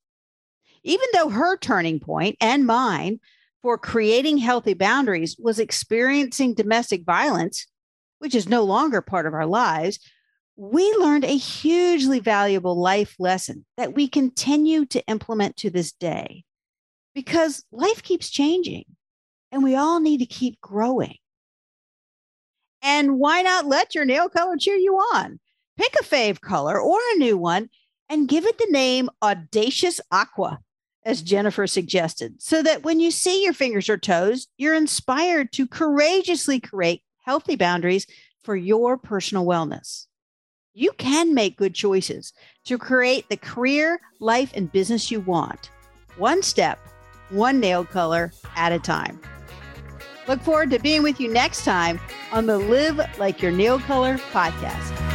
Even 0.84 1.08
though 1.14 1.30
her 1.30 1.58
turning 1.58 2.00
point 2.00 2.38
and 2.42 2.66
mine 2.66 3.20
for 3.62 3.78
creating 3.78 4.38
healthy 4.38 4.74
boundaries 4.74 5.38
was 5.40 5.60
experiencing 5.60 6.54
domestic 6.54 7.04
violence, 7.04 7.68
which 8.20 8.36
is 8.36 8.48
no 8.48 8.64
longer 8.64 9.02
part 9.02 9.26
of 9.26 9.34
our 9.34 9.46
lives, 9.46 10.00
we 10.56 10.94
learned 10.96 11.24
a 11.24 11.38
hugely 11.38 12.20
valuable 12.20 12.76
life 12.76 13.16
lesson 13.18 13.66
that 13.78 13.96
we 13.96 14.08
continue 14.08 14.86
to 14.86 15.06
implement 15.08 15.58
to 15.58 15.70
this 15.70 15.94
day 15.94 16.44
because 17.16 17.64
life 17.72 18.04
keeps 18.04 18.30
changing 18.30 18.86
and 19.52 19.64
we 19.64 19.76
all 19.76 20.00
need 20.00 20.20
to 20.20 20.26
keep 20.26 20.60
growing. 20.62 21.18
And 22.82 23.18
why 23.18 23.42
not 23.42 23.66
let 23.66 23.96
your 23.96 24.06
nail 24.06 24.30
color 24.30 24.58
cheer 24.58 24.76
you 24.76 24.96
on? 24.96 25.40
Pick 25.78 25.96
a 26.00 26.04
fave 26.04 26.42
color 26.42 26.80
or 26.80 27.00
a 27.14 27.18
new 27.18 27.38
one 27.38 27.70
and 28.10 28.28
give 28.28 28.46
it 28.46 28.58
the 28.58 28.68
name 28.70 29.10
Audacious 29.24 30.00
Aqua, 30.12 30.60
as 31.06 31.22
Jennifer 31.22 31.68
suggested, 31.68 32.42
so 32.42 32.64
that 32.64 32.84
when 32.84 33.00
you 33.00 33.12
see 33.12 33.44
your 33.44 33.54
fingers 33.54 33.90
or 33.90 33.98
toes, 33.98 34.48
you're 34.58 34.76
inspired 34.76 35.52
to 35.54 35.68
courageously 35.68 36.60
create 36.60 37.02
healthy 37.20 37.56
boundaries 37.56 38.08
for 38.44 38.56
your 38.56 38.98
personal 38.98 39.46
wellness. 39.46 40.08
You 40.74 40.92
can 40.98 41.34
make 41.34 41.58
good 41.58 41.76
choices 41.76 42.34
to 42.66 42.78
create 42.78 43.30
the 43.30 43.38
career, 43.38 44.00
life, 44.20 44.52
and 44.56 44.72
business 44.72 45.12
you 45.12 45.20
want, 45.20 45.70
one 46.18 46.42
step 46.42 46.80
one 47.34 47.60
nail 47.60 47.84
color 47.84 48.32
at 48.56 48.72
a 48.72 48.80
time. 48.80 49.20
Look 50.28 50.42
forward 50.42 50.70
to 50.72 50.80
being 50.80 51.04
with 51.04 51.20
you 51.20 51.32
next 51.32 51.66
time 51.66 52.00
on 52.32 52.46
the 52.46 52.58
Live 52.58 53.00
Like 53.18 53.42
Your 53.42 53.52
Nail 53.52 53.80
Color 53.80 54.18
podcast. 54.32 55.13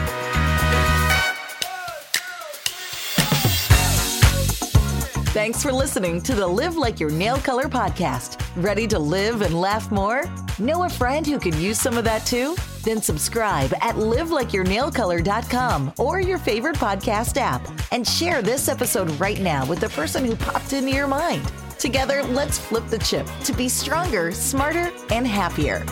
Thanks 5.39 5.63
for 5.63 5.73
listening 5.73 6.21
to 6.23 6.35
the 6.35 6.45
Live 6.45 6.77
Like 6.77 6.99
Your 6.99 7.11
Nail 7.11 7.37
Color 7.37 7.69
podcast. 7.69 8.45
Ready 8.61 8.89
to 8.89 8.99
live 8.99 9.43
and 9.43 9.55
laugh 9.55 9.89
more? 9.93 10.25
Know 10.59 10.83
a 10.83 10.89
friend 10.89 11.25
who 11.25 11.39
could 11.39 11.55
use 11.55 11.81
some 11.81 11.97
of 11.97 12.03
that 12.03 12.27
too? 12.27 12.57
Then 12.83 13.01
subscribe 13.01 13.73
at 13.75 13.95
livelikeyournailcolor.com 13.95 15.93
or 15.97 16.21
your 16.21 16.39
favorite 16.39 16.75
podcast 16.75 17.37
app 17.37 17.65
and 17.93 18.05
share 18.05 18.43
this 18.43 18.69
episode 18.69 19.13
right 19.21 19.41
now 19.41 19.65
with 19.65 19.79
the 19.79 19.91
person 19.91 20.25
who 20.25 20.35
popped 20.35 20.73
into 20.73 20.91
your 20.91 21.07
mind. 21.07 21.53
Together, 21.79 22.25
let's 22.25 22.59
flip 22.59 22.89
the 22.89 22.99
chip 22.99 23.29
to 23.45 23.53
be 23.53 23.69
stronger, 23.69 24.33
smarter, 24.33 24.91
and 25.13 25.25
happier. 25.25 25.85